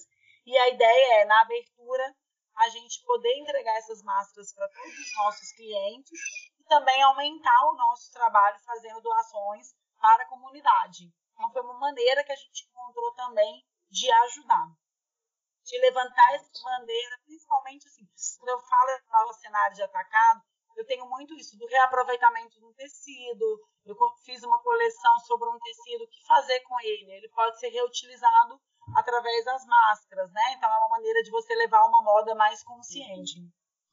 e 0.45 0.57
a 0.57 0.69
ideia 0.69 1.21
é, 1.21 1.25
na 1.25 1.41
abertura, 1.41 2.15
a 2.55 2.69
gente 2.69 3.03
poder 3.05 3.33
entregar 3.37 3.77
essas 3.77 4.01
máscaras 4.03 4.53
para 4.53 4.67
todos 4.69 4.99
os 4.99 5.15
nossos 5.17 5.51
clientes 5.53 6.19
e 6.59 6.63
também 6.65 7.01
aumentar 7.03 7.65
o 7.67 7.75
nosso 7.75 8.11
trabalho 8.11 8.59
fazendo 8.65 9.01
doações 9.01 9.73
para 9.99 10.23
a 10.23 10.27
comunidade. 10.27 11.13
Então, 11.33 11.51
foi 11.51 11.61
uma 11.61 11.79
maneira 11.79 12.23
que 12.23 12.31
a 12.31 12.35
gente 12.35 12.67
encontrou 12.67 13.13
também 13.13 13.63
de 13.89 14.11
ajudar, 14.11 14.67
de 15.63 15.77
levantar 15.79 16.33
essa 16.33 16.49
bandeira, 16.63 17.19
principalmente 17.25 17.87
assim, 17.87 18.07
quando 18.39 18.49
eu 18.49 18.59
falo 18.59 19.27
no 19.27 19.33
cenário 19.33 19.75
de 19.75 19.83
atacado, 19.83 20.41
eu 20.75 20.85
tenho 20.85 21.05
muito 21.09 21.33
isso 21.35 21.57
do 21.57 21.65
reaproveitamento 21.67 22.59
do 22.59 22.73
tecido. 22.73 23.59
Eu 23.85 23.95
fiz 24.23 24.43
uma 24.43 24.61
coleção 24.61 25.19
sobre 25.19 25.49
um 25.49 25.59
tecido, 25.59 26.03
o 26.03 26.07
que 26.07 26.25
fazer 26.25 26.59
com 26.61 26.79
ele? 26.81 27.11
Ele 27.11 27.29
pode 27.29 27.59
ser 27.59 27.69
reutilizado 27.69 28.59
através 28.95 29.45
das 29.45 29.65
máscaras, 29.65 30.31
né? 30.31 30.53
Então 30.53 30.69
é 30.69 30.77
uma 30.77 30.89
maneira 30.89 31.21
de 31.23 31.31
você 31.31 31.53
levar 31.55 31.85
uma 31.85 32.01
moda 32.01 32.35
mais 32.35 32.63
consciente. 32.63 33.35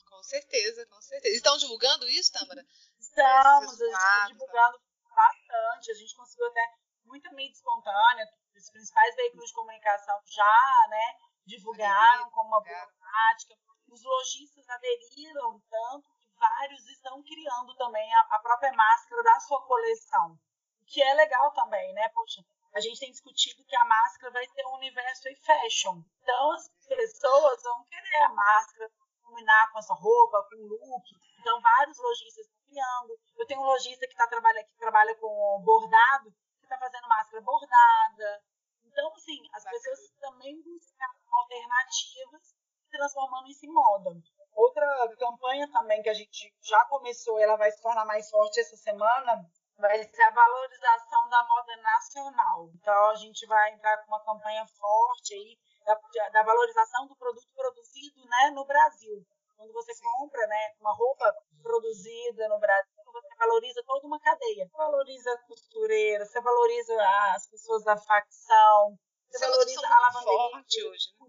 Com 0.08 0.22
certeza, 0.22 0.86
com 0.86 1.00
certeza. 1.00 1.36
Estão 1.36 1.56
divulgando 1.56 2.08
isso, 2.08 2.32
Tâmara? 2.32 2.64
Estamos, 2.98 3.80
a 3.80 3.84
gente 3.84 3.94
está 3.94 4.26
divulgando 4.26 4.80
bastante. 5.14 5.90
A 5.90 5.94
gente 5.94 6.16
conseguiu 6.16 6.46
até 6.48 6.60
muita 7.04 7.30
mídia 7.32 7.54
espontânea, 7.54 8.26
os 8.54 8.70
principais 8.70 9.14
veículos 9.16 9.46
de 9.46 9.54
comunicação 9.54 10.20
já, 10.26 10.86
né, 10.88 11.16
divulgaram 11.46 12.30
como 12.30 12.48
uma 12.48 12.62
boa 12.62 12.86
prática. 12.98 13.54
Os 13.88 14.02
lojistas 14.02 14.68
aderiram 14.68 15.60
tanto 15.70 16.17
vários 16.38 16.87
estão 16.88 17.22
criando 17.22 17.74
também 17.77 18.14
a, 18.14 18.20
a 18.31 18.38
própria 18.38 18.72
máscara 18.72 19.22
da 19.22 19.40
sua 19.40 19.62
coleção. 19.66 20.38
O 20.83 20.85
que 20.87 21.03
é 21.03 21.14
legal 21.14 21.53
também, 21.53 21.92
né? 21.92 22.09
Poxa, 22.11 22.42
a 22.74 22.81
gente 22.81 23.01
tem 23.01 23.11
discutido 23.11 23.64
que 23.64 23.77
a 23.77 23.85
máscara 23.85 24.33
vai 24.33 24.46
ter 24.46 24.66
um 24.66 24.74
universo 24.74 25.29
em 25.29 25.37
fashion. 25.37 26.03
Então 26.22 26.53
as 26.53 26.68
pessoas 26.87 27.62
vão 27.62 27.85
querer 27.85 28.22
a 28.24 28.29
máscara 28.31 28.90
combinar 29.22 29.70
com 29.72 29.79
a 29.79 29.83
sua 29.83 29.96
roupa, 29.96 30.46
com 30.51 30.57
o 30.57 30.68
look. 30.68 31.05
Então 31.40 31.61
vários 31.61 31.98
lojistas 31.98 32.46
estão 32.46 32.61
criando. 32.66 33.18
Eu 33.37 33.46
tenho 33.46 33.61
um 33.61 33.64
lojista 33.64 34.07
que, 34.07 34.16
tá, 34.16 34.27
trabalha, 34.27 34.64
que 34.64 34.77
trabalha 34.77 35.14
com 35.16 35.62
bordado, 35.64 36.31
que 36.59 36.64
está 36.64 36.79
fazendo 36.79 37.09
máscara 37.09 37.42
bordada. 37.42 38.42
Então, 38.85 39.12
assim, 39.14 39.38
as 39.53 39.64
pessoas 39.64 40.11
também 40.18 40.61
buscam 40.62 41.07
alternativas 41.31 42.57
transformando 42.90 43.48
isso 43.48 43.66
em 43.66 43.72
moda. 43.72 44.11
Outra 44.59 44.85
campanha 45.16 45.71
também 45.71 46.03
que 46.03 46.09
a 46.09 46.14
gente 46.14 46.53
já 46.61 46.85
começou, 46.87 47.38
ela 47.38 47.55
vai 47.55 47.71
se 47.71 47.81
tornar 47.81 48.05
mais 48.05 48.29
forte 48.29 48.59
essa 48.59 48.77
semana, 48.77 49.49
vai 49.79 50.03
ser 50.03 50.23
a 50.23 50.31
valorização 50.33 51.29
da 51.29 51.47
moda 51.47 51.77
nacional. 51.77 52.68
Então 52.75 53.11
a 53.11 53.14
gente 53.14 53.47
vai 53.47 53.73
entrar 53.73 53.99
com 53.99 54.09
uma 54.09 54.25
campanha 54.25 54.66
forte 54.66 55.33
aí 55.33 55.57
da, 55.87 55.94
da 56.31 56.42
valorização 56.42 57.07
do 57.07 57.14
produto 57.14 57.47
produzido, 57.55 58.21
né, 58.29 58.51
no 58.51 58.66
Brasil. 58.66 59.25
Quando 59.57 59.73
você 59.73 59.92
compra, 60.03 60.44
né, 60.49 60.75
uma 60.81 60.92
roupa 60.92 61.33
produzida 61.62 62.49
no 62.49 62.59
Brasil, 62.59 63.05
você 63.12 63.37
valoriza 63.37 63.81
toda 63.87 64.09
uma 64.09 64.18
cadeia. 64.18 64.66
Você 64.66 64.77
valoriza 64.77 65.33
a 65.35 65.38
costureira, 65.47 66.27
você 66.27 66.40
valoriza 66.40 67.09
as 67.37 67.49
pessoas 67.49 67.85
da 67.85 67.97
facção, 67.97 68.99
você, 69.31 69.47
valoriza 69.47 69.87
a 69.87 70.01
lavanderia. 70.01 70.51
forte 70.51 70.85
hoje, 70.85 71.07
né? 71.21 71.29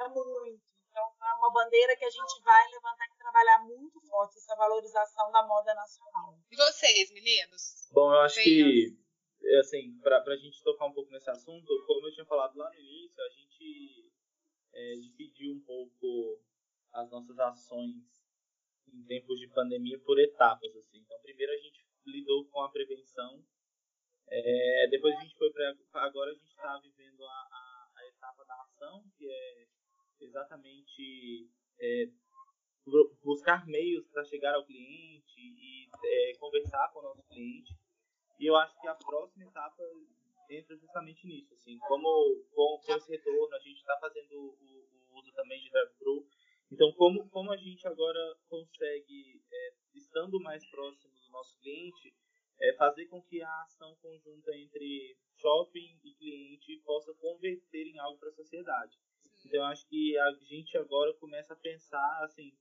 É 0.00 0.08
muito. 0.08 0.73
Então, 0.94 1.10
é 1.26 1.34
uma 1.34 1.52
bandeira 1.52 1.96
que 1.96 2.04
a 2.04 2.10
gente 2.10 2.40
vai 2.44 2.70
levantar 2.70 3.04
e 3.08 3.18
trabalhar 3.18 3.64
muito 3.64 4.00
forte 4.02 4.38
essa 4.38 4.54
valorização 4.54 5.28
da 5.32 5.44
moda 5.44 5.74
nacional. 5.74 6.38
E 6.48 6.54
vocês, 6.54 7.10
meninos? 7.10 7.90
Bom, 7.90 8.14
eu 8.14 8.20
acho 8.20 8.40
que, 8.40 8.96
assim, 9.58 9.98
para 9.98 10.22
a 10.22 10.36
gente 10.36 10.62
tocar 10.62 10.86
um 10.86 10.92
pouco 10.92 11.10
nesse 11.10 11.28
assunto, 11.28 11.66
como 11.88 12.06
eu 12.06 12.12
tinha 12.12 12.24
falado 12.26 12.56
lá 12.56 12.70
no 12.70 12.78
início, 12.78 13.20
a 13.20 13.28
gente 13.28 14.12
é, 14.72 14.94
dividiu 15.00 15.50
um 15.54 15.64
pouco 15.64 16.40
as 16.92 17.10
nossas 17.10 17.40
ações 17.40 18.22
em 18.86 19.02
tempos 19.02 19.40
de 19.40 19.48
pandemia 19.48 19.98
por 19.98 20.20
etapas, 20.20 20.76
assim. 20.76 20.98
Então, 20.98 21.18
primeiro 21.22 21.52
a 21.54 21.56
gente 21.56 21.84
lidou 22.06 22.46
com 22.50 22.62
a 22.62 22.70
prevenção, 22.70 23.44
é, 24.28 24.86
depois 24.92 25.16
a 25.16 25.20
gente 25.22 25.36
foi 25.36 25.50
para 25.52 25.74
agora 26.06 26.30
a 26.30 26.34
gente 26.34 26.46
está 26.46 26.78
vivendo 26.78 27.24
a, 27.24 27.48
a, 27.50 27.92
a 27.96 28.06
etapa 28.06 28.44
da 28.44 28.62
ação, 28.62 29.04
que 29.18 29.28
é 29.28 29.73
exatamente 30.20 31.48
é, 31.80 32.06
buscar 33.22 33.66
meios 33.66 34.06
para 34.08 34.24
chegar 34.24 34.54
ao 34.54 34.64
cliente 34.64 35.40
e 35.40 35.88
é, 36.04 36.36
conversar 36.38 36.90
com 36.92 37.00
o 37.00 37.02
nosso 37.02 37.22
cliente. 37.24 37.74
E 38.38 38.46
eu 38.46 38.56
acho 38.56 38.78
que 38.80 38.88
a 38.88 38.94
próxima 38.94 39.44
etapa 39.44 39.82
entra 40.50 40.76
justamente 40.76 41.26
nisso, 41.26 41.54
assim, 41.54 41.78
como 41.78 42.06
com, 42.52 42.78
com 42.84 42.94
esse 42.94 43.10
retorno 43.10 43.54
a 43.54 43.60
gente 43.60 43.78
está 43.78 43.96
fazendo 43.98 44.32
o, 44.34 45.14
o, 45.14 45.18
uso 45.18 45.32
também 45.32 45.60
de 45.62 45.70
drive-thru. 45.70 46.26
Então, 46.70 46.92
como, 46.92 47.28
como 47.30 47.52
a 47.52 47.56
gente 47.56 47.86
agora 47.86 48.36
consegue, 48.48 49.42
é, 49.50 49.74
estando 49.94 50.40
mais 50.40 50.68
próximo 50.70 51.14
do 51.14 51.30
nosso 51.30 51.56
cliente, 51.60 52.14
é, 52.60 52.72
fazer 52.74 53.06
com 53.06 53.22
que 53.22 53.42
a 53.42 53.62
ação 53.62 53.96
conjunta 53.96 54.54
entre 54.56 55.16
shopping 55.36 56.00
e 56.02 56.14
cliente 56.14 56.82
possa 56.84 57.14
converter 57.14 57.86
em 57.86 57.98
algo 57.98 58.18
para 58.18 58.30
a 58.30 58.34
sociedade. 58.34 58.98
Então, 59.44 59.60
eu 59.60 59.66
acho 59.66 59.86
que 59.88 60.18
a 60.18 60.32
gente 60.32 60.76
agora 60.78 61.12
começa 61.14 61.52
a 61.52 61.56
pensar, 61.56 62.24
assim, 62.24 62.52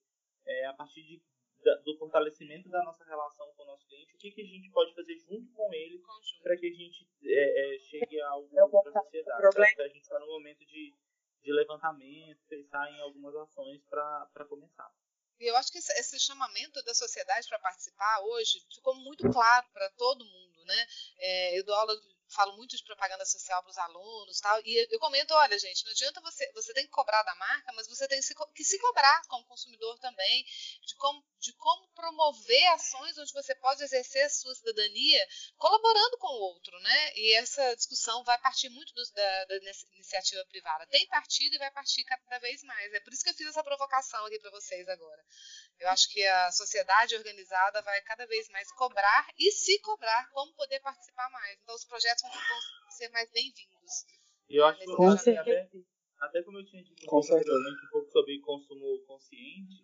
é, 0.46 0.66
a 0.66 0.74
partir 0.74 1.02
de, 1.02 1.22
da, 1.64 1.76
do 1.76 1.98
fortalecimento 1.98 2.70
da 2.70 2.84
nossa 2.84 3.04
relação 3.06 3.52
com 3.56 3.64
o 3.64 3.68
nosso 3.68 3.88
cliente, 3.88 4.14
o 4.14 4.18
que, 4.18 4.32
que 4.32 4.42
a 4.42 4.46
gente 4.46 4.70
pode 4.72 4.94
fazer 4.94 5.18
junto 5.18 5.52
com 5.54 5.74
ele 5.74 6.02
para 6.42 6.58
que 6.58 6.68
a 6.68 6.74
gente 6.74 7.08
é, 7.24 7.76
é, 7.76 7.80
chegue 7.80 8.22
a 8.22 8.30
algo 8.30 8.50
para 8.82 9.00
a 9.00 9.04
sociedade. 9.04 9.72
Então, 9.74 9.86
a 9.86 9.88
gente 9.88 10.02
está 10.02 10.20
no 10.20 10.28
momento 10.28 10.66
de, 10.66 10.94
de 11.42 11.54
levantamento, 11.54 12.40
pensar 12.48 12.92
em 12.92 13.00
algumas 13.00 13.34
ações 13.36 13.82
para 13.86 14.46
começar. 14.48 14.92
E 15.40 15.46
eu 15.50 15.56
acho 15.58 15.72
que 15.72 15.78
esse 15.78 16.20
chamamento 16.20 16.82
da 16.84 16.94
sociedade 16.94 17.48
para 17.50 17.60
participar 17.60 18.22
hoje 18.22 18.64
ficou 18.74 18.96
muito 18.96 19.30
claro 19.30 19.68
para 19.74 19.90
todo 19.92 20.24
mundo, 20.24 20.64
né? 20.66 20.88
É, 21.18 21.60
eu 21.60 21.66
dou 21.66 21.76
aula 21.76 21.94
falo 22.34 22.56
muito 22.58 22.76
de 22.76 22.84
propaganda 22.84 23.26
social 23.26 23.62
para 23.62 23.72
os 23.72 23.78
alunos 23.78 24.40
tal, 24.40 24.62
e 24.66 24.88
eu 24.92 25.00
comento, 25.00 25.34
olha, 25.34 25.58
gente, 25.58 25.86
não 25.86 25.92
adianta 25.92 26.22
você, 26.22 26.52
você 26.54 26.74
tem 26.74 26.86
que 26.86 26.92
cobrar 26.92 27.24
da 27.24 27.36
marca, 27.36 27.72
mas 27.74 27.88
você 27.88 28.08
tem 28.08 28.20
que 28.54 28.64
se 28.64 28.80
cobrar 28.80 29.22
como 29.28 29.46
consumidor 29.46 29.98
também, 30.00 30.46
de 30.86 30.96
como, 30.96 31.24
de 31.40 31.54
como 31.54 31.88
promover 31.90 32.68
ações 32.74 33.18
onde 33.18 33.32
você 33.34 33.56
pode 33.56 33.84
exercer 33.84 34.26
a 34.26 34.30
sua 34.30 34.56
cidadania 34.56 35.28
colaborando 35.58 36.18
com 36.18 36.28
o 36.28 36.42
outro, 36.42 36.78
né? 36.80 37.14
E 37.16 37.34
essa 37.36 37.76
discussão 37.76 38.24
vai 38.24 38.38
partir 38.40 38.70
muito 38.70 38.94
do, 38.94 39.04
da, 39.14 39.46
da, 39.46 39.56
iniciativa 39.94 40.46
privada. 40.46 40.88
Tem 40.88 41.08
partido 41.08 41.56
e 41.56 41.60
vai 41.60 41.72
partir 41.72 42.04
cada 42.04 42.40
vez 42.40 42.64
mais. 42.64 42.94
É 42.94 43.00
por 43.00 43.14
isso 43.14 43.24
que 43.24 43.30
eu 43.30 43.34
fiz 43.34 43.48
essa 43.48 43.64
provocação 43.64 44.26
aqui 44.26 44.40
para 44.40 44.52
vocês 44.52 44.88
agora. 44.88 45.24
Eu 45.80 45.90
acho 45.90 46.10
que 46.12 46.26
a 46.26 46.52
sociedade 46.52 47.16
organizada 47.16 47.82
vai 47.82 48.02
cada 48.02 48.26
vez 48.26 48.48
mais 48.50 48.72
cobrar 48.74 49.28
e 49.38 49.52
se 49.52 49.80
cobrar 49.82 50.30
como 50.32 50.54
poder 50.54 50.80
participar 50.80 51.30
mais. 51.30 51.60
Então, 51.62 51.76
os 51.76 51.86
projetos 51.86 52.22
vão, 52.22 52.32
vão 52.32 52.92
ser 52.92 53.10
mais 53.10 53.30
bem-vindos. 53.32 54.06
E 54.50 54.56
eu 54.58 54.66
acho 54.66 54.80
que 54.80 54.86
com 54.86 55.10
até, 55.10 55.70
até 56.20 56.44
como 56.44 56.60
eu 56.60 56.66
tinha 56.66 56.84
dito 56.84 57.04
anteriormente 57.04 57.86
um 57.86 57.90
pouco 57.90 58.12
sobre 58.12 58.40
consumo 58.40 59.04
consciente, 59.06 59.84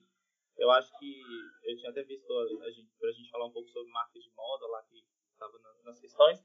eu 0.58 0.70
acho 0.72 0.92
que 1.00 1.22
eu 1.64 1.78
tinha 1.78 1.90
até 1.90 2.04
visto 2.04 2.32
a 2.38 2.70
gente, 2.70 2.94
pra 3.00 3.12
gente 3.12 3.30
falar 3.30 3.48
um 3.48 3.52
pouco 3.52 3.70
sobre 3.70 3.92
marcas 3.92 4.22
de 4.22 4.32
moda 4.32 4.68
lá 4.68 4.84
que 4.84 5.04
estava 5.32 5.58
nas 5.84 6.00
questões. 6.00 6.40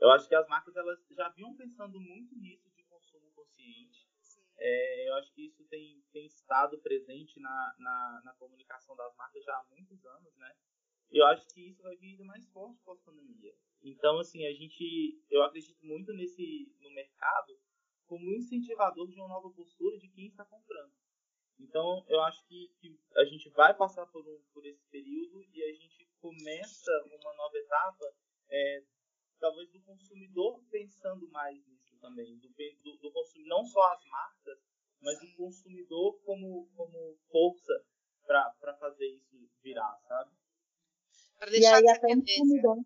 Eu 0.00 0.10
acho 0.10 0.28
que 0.28 0.34
as 0.34 0.48
marcas 0.48 0.74
elas 0.76 0.98
já 1.10 1.28
vinham 1.30 1.54
pensando 1.56 2.00
muito 2.00 2.34
nisso 2.36 2.70
de 2.74 2.82
consumo 2.84 3.30
consciente. 3.32 4.07
É, 4.58 5.08
eu 5.08 5.14
acho 5.14 5.32
que 5.32 5.46
isso 5.46 5.64
tem, 5.68 6.02
tem 6.12 6.26
estado 6.26 6.78
presente 6.80 7.38
na, 7.38 7.74
na, 7.78 8.22
na, 8.24 8.34
comunicação 8.34 8.96
das 8.96 9.14
marcas 9.14 9.44
já 9.44 9.52
há 9.52 9.64
muitos 9.70 10.04
anos, 10.04 10.36
né? 10.36 10.52
E 11.10 11.18
eu 11.18 11.26
acho 11.26 11.46
que 11.48 11.68
isso 11.68 11.82
vai 11.82 11.96
vir 11.96 12.10
ainda 12.10 12.24
mais 12.24 12.46
forte 12.48 12.82
pós-pandemia. 12.82 13.54
Então, 13.82 14.18
assim, 14.18 14.44
a 14.46 14.52
gente, 14.52 15.22
eu 15.30 15.42
acredito 15.42 15.78
muito 15.86 16.12
nesse, 16.12 16.74
no 16.80 16.90
mercado 16.90 17.58
como 18.06 18.34
incentivador 18.34 19.06
de 19.08 19.14
uma 19.14 19.28
nova 19.28 19.50
postura 19.50 19.96
de 19.96 20.08
quem 20.08 20.28
está 20.28 20.44
comprando. 20.44 20.92
Então, 21.58 22.04
eu 22.08 22.20
acho 22.22 22.44
que, 22.46 22.68
que 22.80 22.98
a 23.16 23.24
gente 23.24 23.48
vai 23.50 23.74
passar 23.74 24.06
por, 24.06 24.26
um, 24.26 24.42
por 24.52 24.66
esse 24.66 24.84
período 24.88 25.42
e 25.52 25.62
a 25.62 25.72
gente 25.72 26.08
começa 26.20 26.90
uma 27.06 27.34
nova 27.34 27.56
etapa, 27.56 28.04
é, 28.50 28.84
talvez 29.38 29.70
do 29.70 29.80
consumidor 29.82 30.62
pensando 30.70 31.28
mais 31.30 31.64
nisso 31.66 31.77
também, 32.00 32.38
do, 32.38 32.48
do, 32.48 32.98
do 32.98 33.12
consumidor, 33.12 33.58
não 33.58 33.64
só 33.64 33.80
as 33.92 34.04
marcas, 34.06 34.58
mas 35.02 35.22
o 35.22 35.36
consumidor 35.36 36.18
como, 36.24 36.68
como 36.76 37.16
força 37.30 37.72
para 38.26 38.74
fazer 38.78 39.06
isso 39.06 39.36
virar, 39.62 39.96
sabe? 40.06 40.30
Para 41.38 41.50
deixar 41.50 41.80
e 41.80 41.88
aí, 41.88 41.96
até 41.96 42.14
consumidor. 42.14 42.76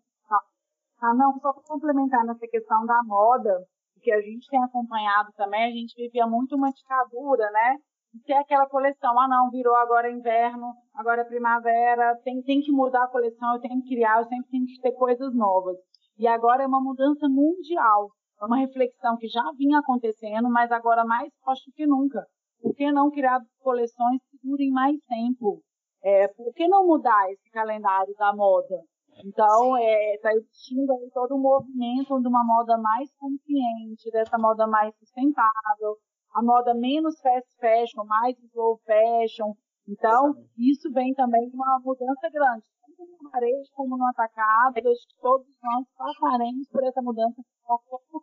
Ah, 1.01 1.13
não, 1.13 1.37
só 1.39 1.51
para 1.51 1.63
complementar 1.63 2.25
nessa 2.25 2.47
questão 2.47 2.85
da 2.85 3.03
moda, 3.03 3.67
que 4.03 4.11
a 4.11 4.21
gente 4.21 4.47
tem 4.49 4.61
acompanhado 4.63 5.31
também, 5.35 5.63
a 5.63 5.71
gente 5.71 5.95
vivia 5.95 6.27
muito 6.27 6.55
uma 6.55 6.71
ditadura, 6.71 7.49
né? 7.51 7.77
De 8.13 8.21
ter 8.23 8.33
aquela 8.33 8.67
coleção, 8.67 9.19
ah 9.19 9.27
não, 9.27 9.49
virou 9.49 9.75
agora 9.75 10.11
inverno, 10.11 10.73
agora 10.93 11.21
é 11.21 11.25
primavera, 11.25 12.15
tem, 12.23 12.41
tem 12.43 12.61
que 12.61 12.71
mudar 12.71 13.05
a 13.05 13.07
coleção, 13.07 13.55
eu 13.55 13.61
tenho 13.61 13.81
que 13.81 13.95
criar, 13.95 14.19
eu 14.19 14.25
sempre 14.29 14.49
tenho 14.51 14.65
que 14.65 14.79
ter 14.81 14.91
coisas 14.91 15.33
novas. 15.33 15.77
E 16.17 16.27
agora 16.27 16.63
é 16.63 16.67
uma 16.67 16.81
mudança 16.81 17.27
mundial. 17.27 18.11
É 18.43 18.45
uma 18.45 18.57
reflexão 18.57 19.15
que 19.15 19.29
já 19.29 19.41
vinha 19.57 19.79
acontecendo, 19.79 20.49
mas 20.49 20.69
agora 20.69 21.05
mais 21.05 21.33
forte 21.45 21.71
que 21.71 21.87
nunca. 21.87 22.27
Por 22.61 22.75
que 22.75 22.91
não 22.91 23.09
criar 23.09 23.39
coleções 23.61 24.21
que 24.29 24.37
durem 24.43 24.69
mais 24.69 24.97
tempo? 25.07 25.61
É, 26.03 26.27
por 26.27 26.53
que 26.53 26.67
não 26.67 26.85
mudar 26.85 27.31
esse 27.31 27.49
calendário 27.51 28.13
da 28.15 28.35
moda? 28.35 28.81
Então, 29.23 29.77
está 29.77 29.89
é, 29.89 30.19
tá 30.21 30.33
existindo 30.33 30.91
aí 30.91 31.09
todo 31.13 31.35
um 31.35 31.41
movimento 31.41 32.19
de 32.19 32.27
uma 32.27 32.43
moda 32.43 32.77
mais 32.77 33.09
consciente, 33.15 34.11
dessa 34.11 34.37
moda 34.37 34.67
mais 34.67 34.93
sustentável, 34.97 35.95
a 36.33 36.43
moda 36.43 36.73
menos 36.73 37.17
fast 37.21 37.47
fashion, 37.61 38.03
mais 38.05 38.37
slow 38.51 38.77
fashion. 38.85 39.53
Então, 39.87 40.33
isso 40.57 40.91
vem 40.91 41.13
também 41.13 41.47
de 41.47 41.55
uma 41.55 41.79
mudança 41.81 42.29
grande, 42.29 42.65
tanto 42.95 43.23
no 43.23 43.29
varejo 43.29 43.69
como 43.73 43.97
no 43.97 44.05
atacado. 44.07 44.77
Eu 44.77 44.91
acho 44.91 45.07
que 45.07 45.15
todos 45.21 45.47
nós 45.61 45.85
passaremos 45.97 46.67
por 46.69 46.83
essa 46.83 47.01
mudança, 47.01 47.41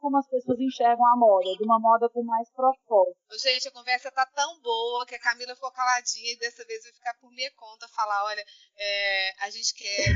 como 0.00 0.18
as 0.18 0.28
pessoas 0.28 0.58
enxergam 0.60 1.06
a 1.06 1.16
moda, 1.16 1.56
de 1.56 1.64
uma 1.64 1.78
moda 1.78 2.08
com 2.08 2.22
mais 2.22 2.50
propósito. 2.52 3.18
Gente, 3.38 3.68
a 3.68 3.72
conversa 3.72 4.10
tá 4.12 4.26
tão 4.26 4.60
boa 4.60 5.06
que 5.06 5.14
a 5.14 5.20
Camila 5.20 5.54
ficou 5.54 5.70
caladinha 5.72 6.32
e 6.32 6.38
dessa 6.38 6.64
vez 6.64 6.82
vai 6.82 6.92
ficar 6.92 7.14
por 7.14 7.30
minha 7.32 7.50
conta 7.52 7.88
falar, 7.88 8.24
olha, 8.24 8.44
é, 8.76 9.44
a 9.44 9.50
gente 9.50 9.74
quer, 9.74 10.06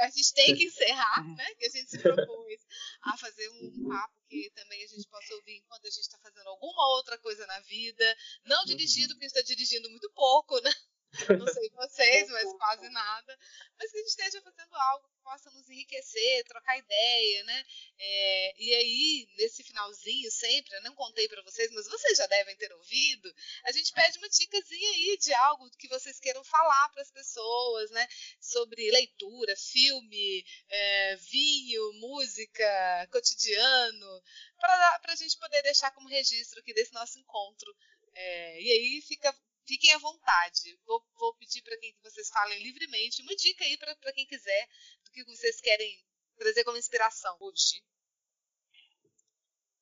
a 0.00 0.10
gente 0.10 0.34
tem 0.34 0.54
que 0.54 0.64
encerrar, 0.64 1.24
né? 1.36 1.46
Que 1.58 1.66
a 1.66 1.70
gente 1.70 1.90
se 1.90 1.98
propôs 1.98 2.60
a 3.02 3.16
fazer 3.16 3.48
um 3.50 3.88
papo 3.88 4.14
que 4.28 4.50
também 4.54 4.84
a 4.84 4.86
gente 4.86 5.08
possa 5.08 5.34
ouvir 5.34 5.56
enquanto 5.56 5.86
a 5.86 5.90
gente 5.90 6.02
está 6.02 6.18
fazendo 6.18 6.48
alguma 6.48 6.86
outra 6.96 7.18
coisa 7.18 7.46
na 7.46 7.60
vida, 7.60 8.16
não 8.44 8.64
dirigindo, 8.64 9.14
porque 9.14 9.26
está 9.26 9.40
dirigindo 9.42 9.88
muito 9.90 10.10
pouco, 10.14 10.60
né? 10.60 10.70
Não 11.10 11.46
sei 11.48 11.70
vocês, 11.70 12.28
mas 12.28 12.52
quase 12.58 12.88
nada. 12.90 13.38
Mas 13.78 13.90
que 13.90 13.96
a 13.96 14.00
gente 14.00 14.10
esteja 14.10 14.42
fazendo 14.42 14.74
algo 14.74 15.08
que 15.08 15.22
possa 15.22 15.50
nos 15.50 15.68
enriquecer, 15.68 16.44
trocar 16.44 16.78
ideia, 16.78 17.44
né? 17.44 17.64
É, 17.98 18.54
e 18.58 18.74
aí, 18.74 19.28
nesse 19.36 19.62
finalzinho, 19.62 20.30
sempre, 20.30 20.74
eu 20.76 20.82
não 20.82 20.94
contei 20.94 21.28
para 21.28 21.42
vocês, 21.42 21.70
mas 21.72 21.88
vocês 21.88 22.18
já 22.18 22.26
devem 22.26 22.56
ter 22.56 22.72
ouvido, 22.72 23.34
a 23.64 23.72
gente 23.72 23.92
pede 23.92 24.18
uma 24.18 24.28
dicasinha 24.28 24.90
aí 24.90 25.16
de 25.18 25.32
algo 25.34 25.70
que 25.78 25.88
vocês 25.88 26.20
queiram 26.20 26.44
falar 26.44 26.88
para 26.90 27.02
as 27.02 27.10
pessoas, 27.10 27.90
né? 27.90 28.06
Sobre 28.40 28.90
leitura, 28.90 29.56
filme, 29.56 30.44
é, 30.68 31.16
vinho, 31.16 31.92
música, 31.94 33.08
cotidiano, 33.10 34.22
para 34.58 35.00
a 35.04 35.16
gente 35.16 35.38
poder 35.38 35.62
deixar 35.62 35.90
como 35.92 36.08
registro 36.08 36.60
aqui 36.60 36.74
desse 36.74 36.92
nosso 36.92 37.18
encontro. 37.18 37.74
É, 38.14 38.62
e 38.62 38.72
aí 38.72 39.02
fica 39.02 39.32
Fiquem 39.68 39.92
à 39.92 39.98
vontade. 39.98 40.80
Vou, 40.86 41.04
vou 41.18 41.36
pedir 41.36 41.62
para 41.62 41.76
que 41.76 41.94
vocês 42.02 42.30
falem 42.30 42.62
livremente 42.62 43.20
uma 43.20 43.36
dica 43.36 43.64
aí 43.64 43.76
para 43.76 44.12
quem 44.14 44.26
quiser 44.26 44.66
do 45.04 45.10
que 45.10 45.22
vocês 45.24 45.60
querem 45.60 45.94
trazer 46.38 46.64
como 46.64 46.78
inspiração 46.78 47.36
hoje. 47.38 47.84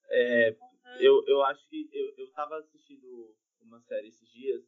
É, 0.08 0.56
eu, 0.98 1.24
eu 1.28 1.40
acho 1.44 1.64
que 1.68 1.88
eu 1.92 2.24
estava 2.24 2.58
assistindo 2.58 3.36
uma 3.60 3.80
série 3.82 4.08
esses 4.08 4.28
dias. 4.32 4.64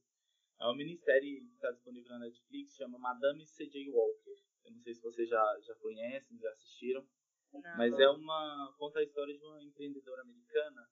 É 0.60 0.64
uma 0.64 0.76
minissérie 0.76 1.40
que 1.40 1.54
está 1.54 1.72
disponível 1.72 2.10
na 2.10 2.20
Netflix, 2.20 2.76
chama 2.76 2.98
Madame 2.98 3.44
C.J. 3.44 3.90
Walker. 3.90 4.36
Eu 4.64 4.72
não 4.72 4.80
sei 4.80 4.94
se 4.94 5.02
vocês 5.02 5.28
já, 5.28 5.60
já 5.60 5.74
conhecem, 5.76 6.38
já 6.38 6.50
assistiram. 6.50 7.04
Não. 7.52 7.76
Mas 7.76 7.98
é 7.98 8.08
uma 8.08 8.72
conta 8.78 9.00
a 9.00 9.02
história 9.02 9.36
de 9.36 9.44
uma 9.44 9.62
empreendedora 9.64 10.22
americana 10.22 10.88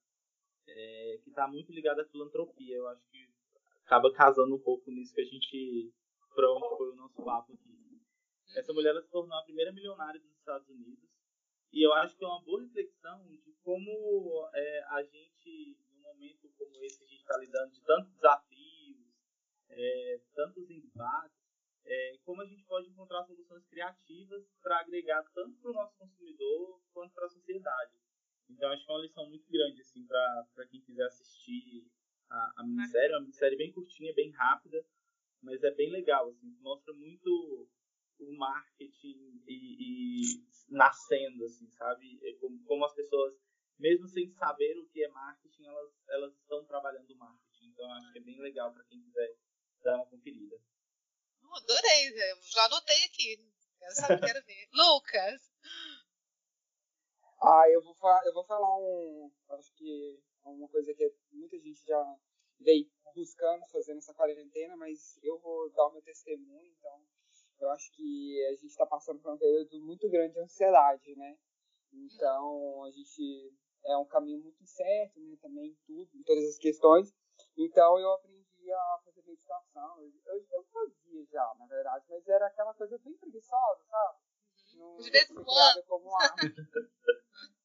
é, 0.66 1.18
que 1.22 1.30
está 1.30 1.46
muito 1.46 1.70
ligada 1.72 2.02
à 2.02 2.08
filantropia. 2.08 2.76
Eu 2.76 2.88
acho 2.88 3.04
que 3.08 3.35
acaba 3.86 4.12
casando 4.12 4.56
um 4.56 4.60
pouco 4.60 4.90
nisso 4.90 5.14
que 5.14 5.20
a 5.20 5.24
gente. 5.24 5.94
para 6.34 6.52
onde 6.52 6.76
foi 6.76 6.90
o 6.90 6.96
nosso 6.96 7.24
papo 7.24 7.52
aqui. 7.52 8.00
Essa 8.54 8.72
mulher 8.72 8.94
se 9.00 9.08
tornou 9.10 9.38
a 9.38 9.44
primeira 9.44 9.72
milionária 9.72 10.20
dos 10.20 10.32
Estados 10.36 10.68
Unidos. 10.68 11.08
E 11.72 11.86
eu 11.86 11.92
acho 11.94 12.16
que 12.16 12.24
é 12.24 12.26
uma 12.26 12.42
boa 12.42 12.62
reflexão 12.62 13.26
de 13.26 13.52
como 13.62 14.50
é, 14.54 14.84
a 14.90 15.02
gente, 15.02 15.78
num 15.92 16.00
momento 16.00 16.50
como 16.56 16.82
esse, 16.84 17.02
a 17.02 17.06
gente 17.06 17.20
está 17.20 17.36
lidando 17.38 17.72
de 17.72 17.82
tantos 17.82 18.12
desafios, 18.14 18.96
é, 19.68 20.20
tantos 20.34 20.70
embates, 20.70 21.36
é, 21.84 22.18
como 22.24 22.42
a 22.42 22.46
gente 22.46 22.64
pode 22.64 22.88
encontrar 22.88 23.24
soluções 23.24 23.66
criativas 23.66 24.44
para 24.62 24.80
agregar 24.80 25.22
tanto 25.34 25.58
para 25.60 25.70
o 25.70 25.74
nosso 25.74 25.96
consumidor 25.96 26.80
quanto 26.92 27.12
para 27.14 27.26
a 27.26 27.30
sociedade. 27.30 27.94
Então, 28.48 28.70
acho 28.70 28.84
que 28.84 28.90
é 28.90 28.94
uma 28.94 29.02
lição 29.02 29.28
muito 29.28 29.48
grande 29.50 29.80
assim, 29.80 30.06
para 30.06 30.66
quem 30.70 30.80
quiser 30.80 31.06
assistir 31.06 31.90
a, 32.30 32.52
a 32.56 32.64
minissérie. 32.64 33.12
É 33.12 33.16
uma 33.16 33.22
minissérie 33.22 33.56
bem 33.56 33.72
curtinha, 33.72 34.14
bem 34.14 34.30
rápida, 34.30 34.84
mas 35.42 35.62
é 35.62 35.70
bem 35.72 35.90
legal. 35.90 36.28
Assim, 36.28 36.48
mostra 36.60 36.92
muito 36.94 37.68
o 38.18 38.36
marketing 38.36 39.42
e, 39.46 40.22
e 40.22 40.22
nascendo, 40.68 41.44
assim, 41.44 41.68
sabe? 41.70 42.18
É 42.22 42.34
como, 42.38 42.62
como, 42.64 42.84
as 42.84 42.94
pessoas, 42.94 43.34
mesmo 43.78 44.08
sem 44.08 44.30
saber 44.30 44.78
o 44.78 44.86
que 44.88 45.04
é 45.04 45.08
marketing, 45.08 45.66
elas, 45.66 45.92
elas 46.08 46.34
estão 46.34 46.64
trabalhando 46.64 47.10
o 47.10 47.16
marketing. 47.16 47.66
Então, 47.66 47.90
acho 47.92 48.12
que 48.12 48.18
é 48.18 48.22
bem 48.22 48.40
legal 48.40 48.72
para 48.72 48.84
quem 48.84 49.02
quiser 49.02 49.36
dar 49.82 49.96
uma 49.96 50.06
conferida. 50.06 50.56
adorei, 51.42 52.14
já 52.42 52.64
anotei 52.64 53.04
aqui. 53.04 53.36
Quero 53.78 53.94
saber, 53.94 54.20
quero 54.20 54.44
ver. 54.44 54.68
Lucas! 54.72 55.52
Ah, 57.42 57.68
eu 57.70 57.82
vou, 57.82 57.94
eu 58.24 58.32
vou 58.32 58.44
falar 58.44 58.78
um. 58.78 59.30
Acho 59.50 59.72
que 59.74 60.18
uma 60.50 60.68
coisa 60.68 60.92
que 60.94 61.14
muita 61.32 61.58
gente 61.58 61.84
já 61.84 62.16
veio 62.60 62.88
buscando 63.14 63.66
fazer 63.66 63.94
nessa 63.94 64.14
quarentena, 64.14 64.76
mas 64.76 65.18
eu 65.22 65.38
vou 65.38 65.70
dar 65.70 65.86
o 65.86 65.92
meu 65.92 66.02
testemunho, 66.02 66.70
então 66.78 67.02
eu 67.60 67.70
acho 67.70 67.90
que 67.92 68.46
a 68.46 68.50
gente 68.52 68.66
está 68.66 68.86
passando 68.86 69.20
por 69.20 69.32
um 69.32 69.38
período 69.38 69.80
muito 69.80 70.08
grande 70.10 70.34
de 70.34 70.40
ansiedade, 70.40 71.16
né? 71.16 71.38
Então 71.92 72.84
a 72.84 72.90
gente 72.90 73.54
é 73.84 73.96
um 73.96 74.04
caminho 74.04 74.42
muito 74.42 74.62
incerto, 74.62 75.18
né? 75.20 75.36
Também 75.40 75.70
em 75.70 75.78
tudo, 75.86 76.10
em 76.14 76.22
todas 76.22 76.44
as 76.44 76.58
questões. 76.58 77.14
Então 77.56 77.98
eu 77.98 78.12
aprendi 78.12 78.72
a 78.72 79.00
fazer 79.04 79.22
meditação. 79.22 80.02
Eu, 80.26 80.46
eu 80.50 80.64
fazia 80.64 81.24
já, 81.30 81.54
na 81.58 81.66
verdade, 81.66 82.04
mas 82.08 82.26
era 82.28 82.46
aquela 82.46 82.74
coisa 82.74 82.98
bem 82.98 83.16
preguiçosa, 83.16 83.84
sabe? 83.88 84.18
Não, 84.74 84.96
de 84.96 85.10
vez 85.10 85.30
em 85.30 85.34
quando. 85.34 85.84
Como. 85.86 86.10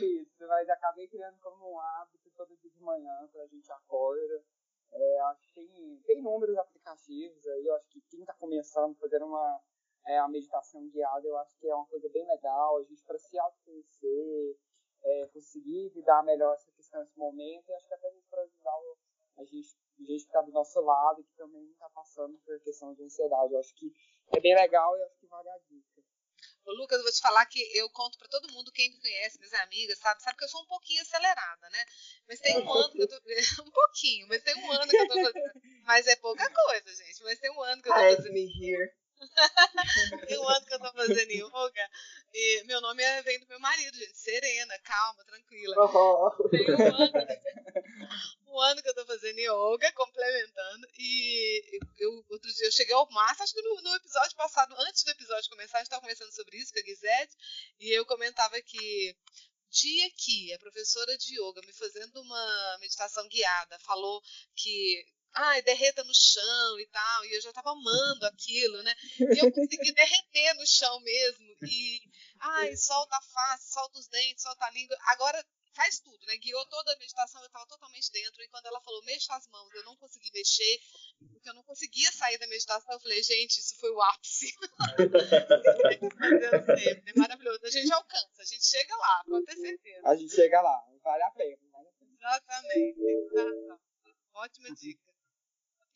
Isso, 0.00 0.46
mas 0.46 0.68
acabei 0.68 1.08
criando 1.08 1.38
como 1.40 1.72
um 1.72 1.80
hábito 1.80 2.30
todo 2.36 2.56
dia 2.56 2.70
de 2.70 2.80
manhã, 2.80 3.28
quando 3.32 3.44
a 3.44 3.46
gente 3.48 3.70
acorda. 3.72 4.44
É, 4.90 5.20
acho 5.20 5.46
que 5.48 5.54
tem, 5.54 6.02
tem 6.06 6.18
inúmeros 6.18 6.56
aplicativos 6.56 7.46
aí, 7.46 7.66
eu 7.66 7.74
acho 7.74 7.88
que 7.90 8.00
quem 8.08 8.20
está 8.20 8.32
começando 8.34 8.92
a 8.92 9.00
fazer 9.00 9.22
uma 9.22 9.60
é, 10.06 10.18
a 10.18 10.28
meditação 10.28 10.88
guiada, 10.88 11.26
eu 11.26 11.36
acho 11.36 11.58
que 11.58 11.68
é 11.68 11.74
uma 11.74 11.86
coisa 11.86 12.08
bem 12.08 12.26
legal, 12.26 12.78
a 12.78 12.82
gente 12.84 13.04
para 13.04 13.18
se 13.18 13.38
autoconhecer, 13.38 14.56
é, 15.02 15.26
conseguir 15.26 15.90
lidar 15.94 16.22
melhor 16.24 16.54
essa 16.54 16.72
questão 16.72 17.00
nesse 17.00 17.18
momento, 17.18 17.68
e 17.68 17.74
acho 17.74 17.86
que 17.86 17.94
até 17.94 18.10
mesmo 18.10 18.26
para 18.30 18.42
ajudar 18.42 18.78
a 19.36 19.44
gente, 19.44 19.76
a 19.98 20.02
gente 20.02 20.08
que 20.08 20.14
está 20.14 20.40
do 20.42 20.50
nosso 20.50 20.80
lado 20.80 21.20
e 21.20 21.24
que 21.24 21.34
também 21.36 21.70
está 21.70 21.88
passando 21.90 22.38
por 22.38 22.58
questão 22.60 22.92
de 22.94 23.02
ansiedade. 23.04 23.52
Eu 23.52 23.60
acho 23.60 23.74
que 23.74 23.92
é 24.34 24.40
bem 24.40 24.54
legal 24.54 24.96
e 24.96 25.02
acho 25.02 25.16
que 25.18 25.26
vale 25.26 25.48
a 25.48 25.58
dica. 25.58 26.02
Ô, 26.68 26.72
Lucas, 26.74 26.98
eu 26.98 27.04
vou 27.04 27.12
te 27.12 27.20
falar 27.22 27.46
que 27.46 27.60
eu 27.78 27.88
conto 27.88 28.18
para 28.18 28.28
todo 28.28 28.52
mundo, 28.52 28.70
quem 28.70 28.90
me 28.90 29.00
conhece, 29.00 29.38
minhas 29.38 29.54
amigas, 29.54 29.98
sabe, 29.98 30.22
sabe 30.22 30.36
que 30.36 30.44
eu 30.44 30.48
sou 30.48 30.60
um 30.60 30.66
pouquinho 30.66 31.00
acelerada, 31.00 31.70
né? 31.70 31.84
Mas 32.28 32.40
tem 32.40 32.58
um 32.58 32.70
ano 32.70 32.90
que 32.90 33.02
eu 33.02 33.08
tô. 33.08 33.16
um 33.66 33.70
pouquinho, 33.70 34.28
mas 34.28 34.42
tem 34.42 34.54
um 34.54 34.70
ano 34.72 34.86
que 34.86 34.96
eu 34.96 35.08
tô 35.08 35.14
fazendo. 35.14 35.52
Mas 35.84 36.06
é 36.06 36.16
pouca 36.16 36.46
coisa, 36.52 36.94
gente. 36.94 37.22
Mas 37.22 37.38
tem 37.38 37.50
um 37.52 37.62
ano 37.62 37.82
que 37.82 37.88
eu 37.88 37.94
tô 37.94 37.98
fazendo. 37.98 38.32
me 38.34 38.44
here. 38.44 38.92
tem 40.28 40.38
um 40.38 40.46
ano 40.46 40.66
que 40.66 40.74
eu 40.74 40.78
tô 40.78 40.92
fazendo 40.92 41.30
yoga. 41.30 41.90
E 42.34 42.62
meu 42.64 42.82
nome 42.82 43.02
é, 43.02 43.22
vem 43.22 43.40
do 43.40 43.48
meu 43.48 43.58
marido, 43.60 43.96
gente. 43.96 44.18
Serena, 44.18 44.78
calma, 44.80 45.24
tranquila. 45.24 45.74
Tem 46.50 46.74
um 46.74 46.94
ano, 46.94 47.12
um 48.46 48.60
ano 48.60 48.82
que 48.82 48.88
eu 48.90 48.94
tô 48.94 49.06
fazendo 49.06 49.38
yoga, 49.38 49.90
complementando. 49.92 50.77
Eu, 52.60 52.72
cheguei 52.72 52.94
ao 52.94 53.08
máximo, 53.10 53.44
acho 53.44 53.54
que 53.54 53.62
no, 53.62 53.82
no, 53.82 53.94
episódio 53.96 54.36
passado, 54.36 54.74
antes 54.78 55.02
do 55.04 55.10
episódio 55.10 55.50
começar, 55.50 55.78
a 55.78 55.80
gente 55.80 55.90
tava 55.90 56.02
conversando 56.02 56.32
sobre 56.32 56.56
isso 56.56 56.72
com 56.72 56.78
a 56.78 56.82
Guizete. 56.82 57.36
E 57.80 57.90
eu 57.90 58.04
comentava 58.06 58.60
que 58.62 59.16
dia 59.70 60.10
que 60.16 60.52
a 60.52 60.58
professora 60.58 61.16
de 61.18 61.34
yoga 61.34 61.60
me 61.66 61.72
fazendo 61.72 62.20
uma 62.20 62.78
meditação 62.80 63.26
guiada 63.28 63.78
falou 63.80 64.22
que 64.56 65.04
ai, 65.34 65.62
derreta 65.62 66.02
no 66.04 66.14
chão 66.14 66.80
e 66.80 66.86
tal, 66.88 67.24
e 67.26 67.36
eu 67.36 67.40
já 67.40 67.52
tava 67.52 67.70
amando 67.70 68.24
aquilo, 68.26 68.82
né? 68.82 68.94
E 69.18 69.38
eu 69.38 69.52
consegui 69.52 69.92
derreter 69.92 70.54
no 70.54 70.66
chão 70.66 71.00
mesmo, 71.00 71.56
e 71.62 72.00
ai, 72.40 72.76
solta 72.76 73.16
a 73.16 73.22
face, 73.22 73.72
solta 73.72 73.98
os 73.98 74.08
dentes, 74.08 74.42
solta 74.42 74.64
a 74.64 74.70
língua. 74.70 74.96
Agora 75.06 75.44
faz 75.78 76.00
tudo, 76.00 76.18
né? 76.26 76.36
Guiou 76.38 76.66
toda 76.66 76.92
a 76.92 76.98
meditação, 76.98 77.40
eu 77.40 77.46
estava 77.46 77.64
totalmente 77.66 78.10
dentro. 78.10 78.42
E 78.42 78.48
quando 78.48 78.66
ela 78.66 78.80
falou, 78.80 79.00
mexa 79.04 79.36
as 79.36 79.46
mãos, 79.46 79.72
eu 79.72 79.84
não 79.84 79.94
consegui 79.96 80.28
mexer, 80.34 80.80
porque 81.32 81.48
eu 81.48 81.54
não 81.54 81.62
conseguia 81.62 82.10
sair 82.10 82.36
da 82.36 82.48
meditação. 82.48 82.92
Eu 82.92 83.00
falei, 83.00 83.22
gente, 83.22 83.58
isso 83.58 83.78
foi 83.78 83.92
o 83.92 84.02
ápice. 84.02 84.52
é 87.06 87.12
maravilhoso. 87.16 87.64
A 87.64 87.70
gente 87.70 87.92
alcança, 87.92 88.42
a 88.42 88.44
gente 88.44 88.66
chega 88.66 88.96
lá, 88.96 89.22
pode 89.24 89.46
ter 89.46 89.56
certeza. 89.56 90.08
A 90.08 90.16
gente 90.16 90.34
chega 90.34 90.60
lá, 90.60 90.84
vale 91.00 91.22
a 91.22 91.30
pena. 91.30 91.62
Vale 91.70 91.88
a 91.88 91.92
pena. 91.92 92.12
Exatamente, 92.18 93.00
exatamente. 93.00 93.80
Ótima 94.34 94.74
dica. 94.74 95.08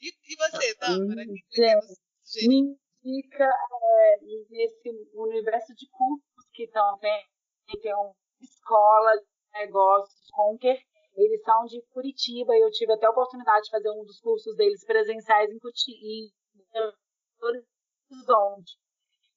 E, 0.01 0.15
e 0.25 0.37
você, 0.37 0.77
Tâmara? 0.77 1.25
Gente, 1.25 1.99
minha 2.47 2.77
dica 3.03 3.45
é 3.45 4.19
nesse 4.49 4.91
universo 5.13 5.75
de 5.75 5.89
cursos 5.91 6.47
que 6.53 6.69
também 6.69 7.27
tem 7.81 7.93
uma 7.95 8.15
escola 8.41 9.21
negócios 9.53 10.31
Conquer. 10.31 10.79
Eles 11.15 11.43
são 11.43 11.65
de 11.65 11.83
Curitiba 11.93 12.57
e 12.57 12.61
eu 12.61 12.71
tive 12.71 12.93
até 12.95 13.07
a 13.07 13.11
oportunidade 13.11 13.65
de 13.65 13.71
fazer 13.71 13.91
um 13.91 14.05
dos 14.05 14.19
cursos 14.21 14.57
deles 14.57 14.85
presenciais 14.85 15.51
em 15.51 15.59
Curitiba, 15.59 16.33
Horizonte. 17.41 18.73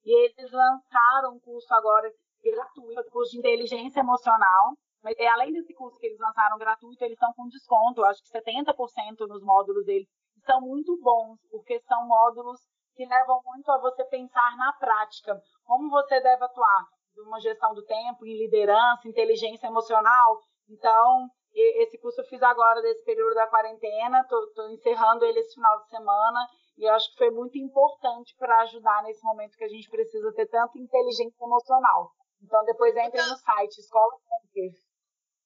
E 0.06 0.26
eles 0.26 0.52
lançaram 0.52 1.36
um 1.36 1.40
curso 1.40 1.74
agora 1.74 2.10
gratuito, 2.42 3.12
curso 3.12 3.32
de 3.32 3.40
inteligência 3.40 4.00
emocional. 4.00 4.78
Mas 5.04 5.16
além 5.20 5.52
desse 5.52 5.74
curso 5.76 6.00
que 6.00 6.08
eles 6.08 6.20
lançaram 6.20 6.58
gratuito, 6.58 7.04
eles 7.04 7.14
estão 7.14 7.32
com 7.34 7.48
desconto, 7.48 8.04
acho 8.06 8.24
que 8.24 8.30
70% 8.30 9.28
nos 9.28 9.44
módulos 9.44 9.86
deles 9.86 10.08
são 10.46 10.62
muito 10.62 10.98
bons, 11.00 11.40
porque 11.52 11.80
são 11.82 12.08
módulos 12.08 12.60
que 12.96 13.06
levam 13.06 13.40
muito 13.46 13.70
a 13.72 13.78
você 13.80 14.04
pensar 14.06 14.58
na 14.58 14.74
prática, 14.74 15.40
como 15.64 15.90
você 15.90 16.20
deve 16.22 16.44
atuar, 16.46 16.88
uma 17.24 17.40
gestão 17.40 17.74
do 17.74 17.84
tempo, 17.84 18.26
em 18.26 18.38
liderança, 18.38 19.08
inteligência 19.08 19.68
emocional. 19.68 20.40
Então, 20.70 21.30
esse 21.54 21.98
curso 22.00 22.22
eu 22.22 22.26
fiz 22.26 22.42
agora 22.44 22.82
desse 22.82 23.04
período 23.06 23.34
da 23.34 23.48
quarentena, 23.48 24.22
estou 24.22 24.70
encerrando 24.72 25.24
ele 25.24 25.40
esse 25.40 25.54
final 25.54 25.80
de 25.82 25.90
semana 25.90 26.48
e 26.78 26.84
eu 26.84 26.94
acho 26.94 27.10
que 27.12 27.18
foi 27.18 27.32
muito 27.32 27.58
importante 27.58 28.36
para 28.38 28.62
ajudar 28.64 29.04
nesse 29.04 29.24
momento 29.24 29.56
que 29.56 29.64
a 29.64 29.70
gente 29.70 29.90
precisa 29.90 30.34
ter 30.34 30.48
tanta 30.48 30.78
inteligência 30.78 31.44
emocional. 31.44 32.12
Então 32.42 32.64
depois 32.66 32.94
entre 32.98 33.22
no 33.22 33.38
site 33.38 33.78
Escola 33.80 34.18
Conquer. 34.28 34.72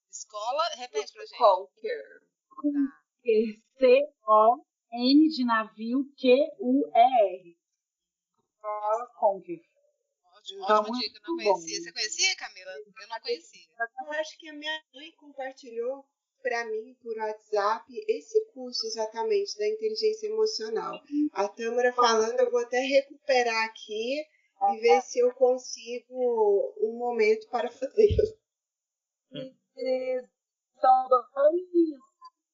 Escola, 0.09 0.63
repete 0.76 1.13
pra 1.13 1.22
gente. 1.24 1.38
Conquer. 1.38 2.03
C-O-N 3.78 5.28
de 5.28 5.45
navio 5.45 6.03
Q-U-E-R. 6.17 7.55
Escola 8.55 9.07
Conquer. 9.20 9.68
Ótimo, 10.57 10.63
ótima 10.63 10.99
dica, 10.99 11.19
não 11.27 11.35
conhecia. 11.35 11.77
Bom. 11.77 11.83
Você 11.83 11.91
conhecia, 11.91 12.35
Camila? 12.37 12.71
Eu 12.71 13.07
não 13.07 13.19
conhecia. 13.21 13.67
Eu 13.79 14.11
acho 14.13 14.37
que 14.37 14.49
a 14.49 14.53
minha 14.53 14.83
mãe 14.93 15.11
compartilhou 15.17 16.05
para 16.41 16.65
mim 16.65 16.95
por 17.01 17.15
WhatsApp 17.17 17.85
esse 18.07 18.45
curso 18.53 18.85
exatamente 18.87 19.57
da 19.57 19.67
inteligência 19.67 20.27
emocional. 20.27 20.99
A 21.33 21.47
Tâmara 21.49 21.93
falando, 21.93 22.39
eu 22.39 22.49
vou 22.49 22.61
até 22.61 22.79
recuperar 22.79 23.65
aqui 23.65 24.21
e 24.21 24.77
ver 24.79 25.01
se 25.01 25.19
eu 25.19 25.33
consigo 25.33 26.73
um 26.79 26.97
momento 26.97 27.47
para 27.49 27.69
fazê-lo. 27.69 28.39
São 30.79 31.07
dois, 31.09 31.61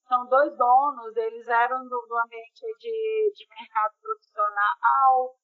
são 0.08 0.28
dois 0.28 0.58
donos, 0.58 1.16
eles 1.16 1.48
eram 1.48 1.84
do, 1.84 2.06
do 2.08 2.18
ambiente 2.18 2.62
de, 2.80 3.34
de 3.36 3.48
mercado 3.50 3.94
profissional, 4.02 5.40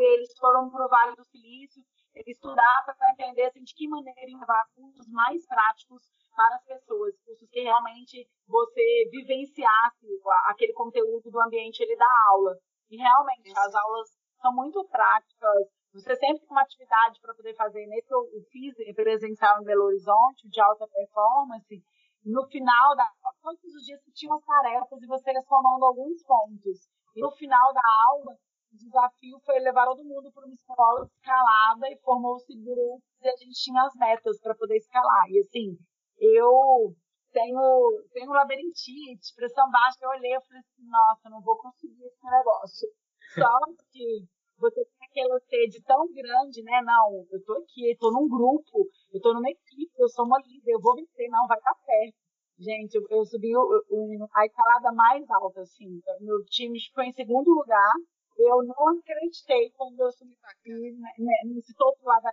eles 0.00 0.36
foram 0.38 0.70
para 0.70 0.86
o 0.86 0.88
Vale 0.88 1.16
do 1.16 1.24
Silício, 1.24 1.82
eles 2.14 2.36
estudaram 2.36 2.84
para 2.84 3.12
entender 3.12 3.44
assim, 3.44 3.62
de 3.62 3.74
que 3.74 3.88
maneira 3.88 4.20
levar 4.38 4.64
cursos 4.74 5.08
mais 5.08 5.46
práticos 5.46 6.02
para 6.34 6.56
as 6.56 6.64
pessoas, 6.64 7.18
cursos 7.24 7.48
que 7.50 7.60
realmente 7.60 8.28
você 8.46 9.08
vivenciasse 9.10 10.06
aquele 10.46 10.72
conteúdo 10.72 11.30
do 11.30 11.40
ambiente 11.40 11.80
ele 11.80 11.96
da 11.96 12.08
aula. 12.28 12.56
E 12.90 12.96
realmente, 12.96 13.50
as 13.56 13.74
aulas 13.74 14.08
são 14.40 14.52
muito 14.54 14.84
práticas. 14.88 15.68
Você 15.94 16.16
sempre 16.16 16.40
tem 16.40 16.50
uma 16.50 16.62
atividade 16.62 17.20
para 17.20 17.34
poder 17.34 17.54
fazer. 17.54 17.86
Nesse 17.86 18.12
eu 18.12 18.26
fiz 18.50 18.74
presencial 18.94 19.60
em 19.60 19.64
Belo 19.64 19.84
Horizonte, 19.84 20.48
de 20.48 20.60
alta 20.60 20.86
performance. 20.88 21.82
No 22.24 22.46
final 22.48 22.96
da 22.96 23.08
todos 23.42 23.74
os 23.74 23.84
dias 23.84 24.00
você 24.02 24.12
tinha 24.12 24.32
umas 24.32 24.44
tarefas 24.44 25.02
e 25.02 25.06
você 25.06 25.32
ia 25.32 25.42
somando 25.42 25.84
alguns 25.84 26.22
pontos. 26.22 26.88
E 27.14 27.20
no 27.20 27.30
final 27.32 27.72
da 27.72 27.82
aula, 28.10 28.36
o 28.72 28.76
desafio 28.76 29.38
foi 29.44 29.58
levar 29.60 29.84
todo 29.84 30.04
mundo 30.04 30.32
para 30.32 30.46
uma 30.46 30.54
escola 30.54 31.04
escalada 31.04 31.90
e 31.90 32.00
formou-se 32.00 32.54
grupos 32.56 33.04
e 33.20 33.28
a 33.28 33.36
gente 33.36 33.52
tinha 33.52 33.82
as 33.82 33.94
metas 33.94 34.40
para 34.40 34.54
poder 34.54 34.76
escalar. 34.76 35.28
E 35.28 35.38
assim, 35.40 35.76
eu 36.18 36.94
tenho, 37.32 38.04
tenho 38.12 38.32
labirintite, 38.32 39.34
pressão 39.36 39.70
baixa, 39.70 39.98
eu 40.00 40.10
olhei 40.10 40.34
e 40.34 40.40
falei 40.40 40.60
assim, 40.60 40.88
nossa, 40.88 41.28
não 41.28 41.42
vou 41.42 41.56
conseguir 41.58 42.04
esse 42.04 42.24
negócio. 42.24 42.88
Só 43.34 43.58
que 43.90 44.26
você 44.58 44.84
tem 44.84 45.08
aquela 45.08 45.38
sede 45.40 45.82
tão 45.82 46.06
grande, 46.12 46.62
né? 46.62 46.80
Não, 46.82 47.26
eu 47.30 47.44
tô 47.44 47.54
aqui, 47.54 47.90
eu 47.90 47.96
tô 47.98 48.10
num 48.10 48.28
grupo, 48.28 48.88
eu 49.12 49.20
tô 49.20 49.34
numa 49.34 49.50
equipe, 49.50 49.92
eu 49.98 50.08
sou 50.08 50.24
uma 50.24 50.38
líder, 50.38 50.72
eu 50.72 50.80
vou 50.80 50.94
vencer, 50.94 51.28
não, 51.28 51.46
vai 51.46 51.58
dar 51.60 51.74
certo. 51.74 52.16
Gente, 52.58 52.94
eu, 52.94 53.02
eu 53.10 53.24
subi 53.24 53.56
o, 53.56 53.60
o, 53.90 54.28
a 54.34 54.46
escalada 54.46 54.92
mais 54.92 55.28
alta, 55.30 55.62
assim. 55.62 56.00
Meu 56.20 56.44
time 56.44 56.78
ficou 56.78 57.02
em 57.02 57.12
segundo 57.12 57.50
lugar, 57.50 57.92
eu 58.36 58.62
não 58.62 58.98
acreditei 58.98 59.70
quando 59.72 60.00
eu 60.00 60.10
subi 60.12 60.36
aqui, 60.42 60.92
né, 60.92 61.10
né, 61.18 61.34
nesse 61.46 61.74
topo 61.74 62.04
lá 62.04 62.18
da, 62.20 62.32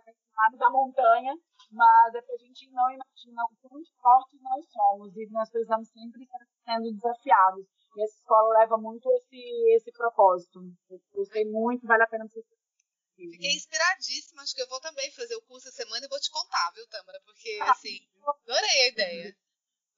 da 0.58 0.70
montanha, 0.70 1.36
mas 1.72 2.16
é 2.16 2.20
a 2.20 2.38
gente 2.38 2.70
não 2.72 2.90
imagina 2.90 3.44
o 3.44 3.68
quão 3.68 3.82
fortes 4.02 4.42
nós 4.42 4.66
somos 4.70 5.16
e 5.16 5.28
nós 5.32 5.50
precisamos 5.50 5.90
sempre 5.90 6.24
estar 6.24 6.40
sendo 6.66 6.92
desafiados. 6.94 7.66
E 7.96 8.04
essa 8.04 8.16
escola 8.16 8.60
leva 8.60 8.78
muito 8.78 9.10
esse, 9.12 9.74
esse 9.76 9.92
propósito. 9.92 10.62
Eu 10.90 11.00
gostei 11.14 11.46
muito, 11.46 11.88
vale 11.88 12.04
a 12.04 12.08
pena 12.08 12.28
você 12.28 12.42
Fiquei 13.28 13.54
inspiradíssima, 13.54 14.42
acho 14.42 14.56
que 14.56 14.62
eu 14.62 14.70
vou 14.70 14.80
também 14.80 15.12
fazer 15.12 15.36
o 15.36 15.42
curso 15.42 15.68
essa 15.68 15.84
semana 15.84 16.06
e 16.06 16.10
vou 16.10 16.20
te 16.20 16.32
contar, 16.32 16.72
viu, 16.74 16.88
Tâmara? 16.88 17.20
Porque, 17.26 17.60
ah, 17.62 17.72
assim, 17.72 18.00
adorei 18.26 18.82
a 18.84 18.88
ideia. 18.88 19.38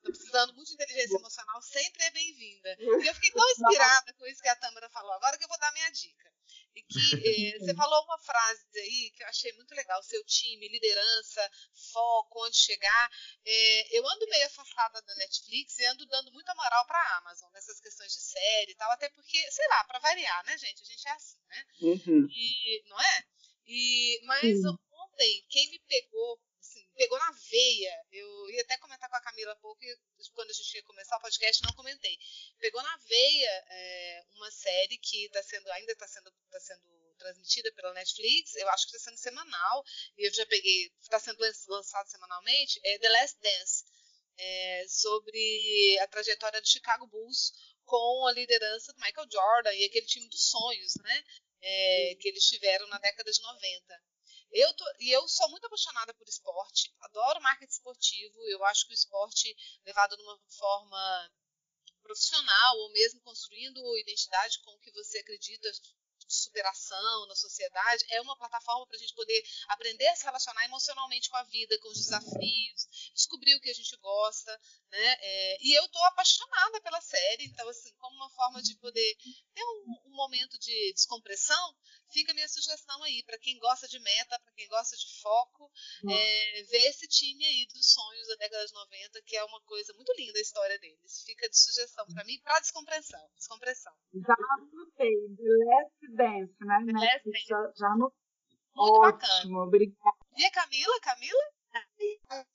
Tô 0.04 0.12
precisando 0.12 0.54
muito 0.54 0.68
de 0.68 0.74
inteligência 0.74 1.16
emocional, 1.16 1.62
sempre 1.62 2.04
é 2.04 2.12
bem-vinda. 2.12 2.76
E 2.80 3.08
eu 3.08 3.14
fiquei 3.14 3.32
tão 3.32 3.50
inspirada 3.52 4.14
com 4.14 4.26
isso 4.26 4.42
que 4.42 4.50
a 4.50 4.56
Tâmara 4.56 4.90
falou, 4.90 5.12
agora 5.14 5.38
que 5.38 5.44
eu 5.44 5.48
vou 5.48 5.60
dar 5.60 5.72
minha 5.74 5.92
dica. 5.92 6.32
E 6.76 6.82
que 6.84 6.90
eh, 7.56 7.60
você 7.60 7.76
falou 7.76 8.04
uma 8.06 8.18
frase 8.18 8.80
aí 8.80 9.12
que 9.12 9.24
eu 9.24 9.28
achei 9.28 9.52
muito 9.54 9.76
legal: 9.76 10.02
seu 10.04 10.24
time, 10.26 10.68
liderança, 10.70 11.52
foco, 11.92 12.46
onde 12.46 12.58
chegar. 12.58 13.12
Eh, 13.46 13.98
eu 13.98 14.08
ando 14.08 14.28
meio 14.28 14.46
afastada 14.48 15.02
da 15.02 15.16
Netflix 15.16 15.78
e 15.80 15.86
ando 15.86 16.06
dando 16.08 16.32
muita 16.32 16.56
moral 16.56 16.86
para 16.88 17.00
a 17.00 17.18
Amazon 17.18 17.52
nessas 17.52 17.80
questões 17.80 18.12
de 18.12 18.22
série 18.22 18.72
e 18.72 18.76
tal, 18.76 18.92
até 18.92 19.10
porque, 19.10 19.52
sei 19.52 19.68
lá, 19.68 19.84
para 19.84 20.00
variar, 20.00 20.46
né, 20.46 20.58
gente? 20.58 20.82
A 20.82 20.86
gente 20.86 21.08
é 21.08 21.12
assim, 21.12 21.40
né? 21.48 21.66
Uhum. 21.82 22.28
E, 22.30 22.84
não 22.88 23.00
é? 23.00 23.24
E, 23.68 24.22
mas 24.24 24.64
uhum. 24.64 24.78
ontem, 24.92 25.46
quem 25.50 25.70
me 25.70 25.80
pegou 25.80 26.40
pegou 27.02 27.18
na 27.18 27.32
veia. 27.32 28.06
Eu 28.12 28.50
ia 28.52 28.62
até 28.62 28.78
comentar 28.78 29.10
com 29.10 29.16
a 29.16 29.22
Camila 29.22 29.54
há 29.54 29.56
pouco, 29.56 29.82
quando 30.36 30.52
a 30.52 30.54
gente 30.54 30.76
ia 30.76 30.84
começar 30.84 31.18
o 31.18 31.22
podcast, 31.22 31.64
não 31.64 31.74
comentei. 31.74 32.16
Pegou 32.60 32.82
na 32.84 32.98
veia 32.98 33.66
é, 33.70 34.24
uma 34.36 34.52
série 34.52 35.00
que 35.00 35.28
tá 35.30 35.42
sendo, 35.42 35.68
ainda 35.72 35.94
está 35.94 36.08
sendo, 36.08 36.32
tá 36.52 36.60
sendo 36.60 37.16
transmitida 37.18 37.72
pela 37.74 37.94
Netflix, 37.94 38.56
eu 38.56 38.70
acho 38.70 38.88
que 38.88 38.96
está 38.96 39.10
sendo 39.10 39.18
semanal, 39.18 39.84
e 40.18 40.28
eu 40.28 40.34
já 40.34 40.46
peguei, 40.46 40.92
está 41.02 41.20
sendo 41.20 41.40
lançado 41.70 42.08
semanalmente, 42.08 42.80
é 42.84 43.00
The 43.00 43.10
Last 43.10 43.40
Dance, 43.42 43.84
é, 44.38 44.86
sobre 44.88 46.00
a 46.02 46.08
trajetória 46.08 46.62
do 46.62 46.70
Chicago 46.70 47.08
Bulls 47.08 47.52
com 47.84 48.28
a 48.28 48.32
liderança 48.32 48.94
do 48.94 49.02
Michael 49.02 49.28
Jordan 49.32 49.74
e 49.74 49.86
aquele 49.86 50.06
time 50.06 50.30
dos 50.30 50.50
sonhos, 50.50 50.94
né? 51.04 51.24
É, 51.64 52.16
que 52.20 52.28
eles 52.28 52.44
tiveram 52.46 52.88
na 52.88 52.98
década 53.00 53.32
de 53.32 53.42
90. 53.42 54.04
Eu 54.52 54.74
tô, 54.74 54.86
e 55.00 55.12
eu 55.12 55.28
sou 55.28 55.50
muito 55.50 55.66
apaixonada 55.66 56.14
por 56.14 56.28
esporte, 56.28 56.94
adoro 57.02 57.42
marketing 57.42 57.72
esportivo, 57.72 58.48
eu 58.50 58.64
acho 58.66 58.86
que 58.86 58.92
o 58.92 58.94
esporte 58.94 59.56
levado 59.86 60.18
de 60.18 60.24
uma 60.24 60.40
forma 60.50 61.32
profissional 62.02 62.78
ou 62.78 62.92
mesmo 62.92 63.22
construindo 63.22 63.98
identidade 64.00 64.60
com 64.64 64.72
o 64.72 64.80
que 64.80 64.92
você 64.92 65.20
acredita 65.20 65.72
superação 66.28 67.28
na 67.28 67.36
sociedade, 67.36 68.06
é 68.10 68.22
uma 68.22 68.38
plataforma 68.38 68.86
para 68.88 68.96
a 68.96 69.00
gente 69.00 69.14
poder 69.14 69.44
aprender 69.68 70.08
a 70.08 70.16
se 70.16 70.24
relacionar 70.24 70.66
emocionalmente 70.66 71.30
com 71.30 71.38
a 71.38 71.44
vida, 71.44 71.78
com 71.80 71.90
os 71.90 71.98
desafios, 71.98 72.88
descobrir 73.14 73.56
o 73.56 73.62
que 73.62 73.70
a 73.70 73.74
gente 73.74 73.96
gosta, 73.98 74.52
né? 74.92 75.18
É, 75.20 75.58
e 75.62 75.78
eu 75.78 75.86
estou 75.86 76.04
apaixonada 76.06 76.82
pela 76.82 77.02
série, 77.02 77.46
então, 77.46 77.68
assim, 77.70 77.94
como 77.98 78.16
uma 78.16 78.30
forma 78.30 78.62
de 78.62 78.76
poder 78.78 79.16
ter 79.54 79.64
um, 79.64 80.10
um 80.12 80.16
momento 80.16 80.58
de 80.60 80.94
descompressão, 80.94 81.76
fica 82.12 82.32
a 82.32 82.36
minha 82.36 82.48
sugestão 82.48 83.02
aí, 83.04 83.24
para 83.24 83.40
quem 83.40 83.58
gosta 83.60 83.88
de 83.88 84.00
meta, 84.00 84.40
para 84.40 84.54
quem 84.54 84.68
gosta 84.68 84.96
de 84.96 85.22
foco, 85.22 85.72
é, 86.10 86.64
ver 86.64 86.86
esse 86.90 87.08
time 87.08 87.46
aí 87.46 87.66
dos 87.74 87.94
sonhos 87.94 88.28
da 88.28 88.36
década 88.36 88.66
de 88.66 88.74
90, 88.74 89.22
que 89.24 89.38
é 89.38 89.44
uma 89.44 89.62
coisa 89.62 89.94
muito 89.94 90.14
linda 90.18 90.38
a 90.38 90.42
história 90.42 90.78
deles. 90.80 91.24
Fica 91.26 91.50
de 91.50 91.58
sugestão 91.58 92.06
para 92.08 92.24
mim, 92.26 92.40
para 92.42 92.60
descompressão. 92.60 93.30
descompressão. 93.36 93.94
Já 94.14 94.36
anotei, 94.54 95.16
Last 95.40 96.16
Dance, 96.16 96.56
né? 96.62 96.80
Last 96.94 97.24
Dance. 97.26 97.48
Já, 97.48 97.72
já 97.76 97.90
no... 97.96 98.14
Muito 98.74 98.94
Ótimo, 98.94 99.20
bacana. 99.20 99.64
obrigada. 99.64 100.18
E 100.38 100.46
a 100.46 100.52
Camila? 100.52 101.00
Camila? 101.02 102.48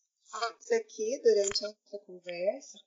Isso 0.61 0.75
aqui 0.75 1.21
durante 1.23 1.65
essa 1.65 1.99
conversa 2.07 2.79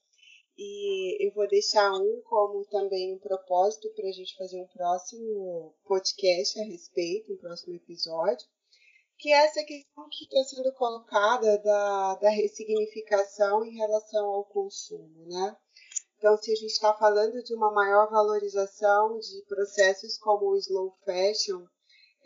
e 0.62 1.26
eu 1.26 1.34
vou 1.34 1.47
deixar 1.47 1.89
um 1.93 2.22
como 2.26 2.66
também 2.66 3.16
um 3.16 3.20
propósito 3.20 3.89
para 3.95 4.10
a 4.10 4.12
gente 4.12 4.36
fazer 4.36 4.62
um 4.62 4.68
próximo 4.68 5.74
podcast 5.86 6.60
a 6.60 6.66
respeito, 6.66 7.32
um 7.32 7.38
próximo 7.38 7.74
episódio, 7.76 8.45
que 9.18 9.32
é 9.32 9.45
essa 9.45 9.64
questão 9.64 10.10
que 10.10 10.26
está 10.26 10.43
sendo 10.43 10.74
colocada 10.74 11.58
da, 11.60 12.16
da 12.16 12.30
ressignificação 12.30 13.66
em 13.66 13.78
relação 13.78 14.26
ao 14.28 14.43
consumo, 14.43 15.26
né? 15.28 15.56
Então, 16.18 16.36
se 16.36 16.52
a 16.52 16.56
gente 16.56 16.72
está 16.72 16.93
falando 16.93 17.41
de 17.41 17.56
uma 17.56 17.72
maior 17.72 18.10
valorização 18.10 19.18
de 19.18 19.41
processos 19.47 20.18
como 20.18 20.47
o 20.47 20.58
slow 20.58 20.93
fashion, 21.06 21.66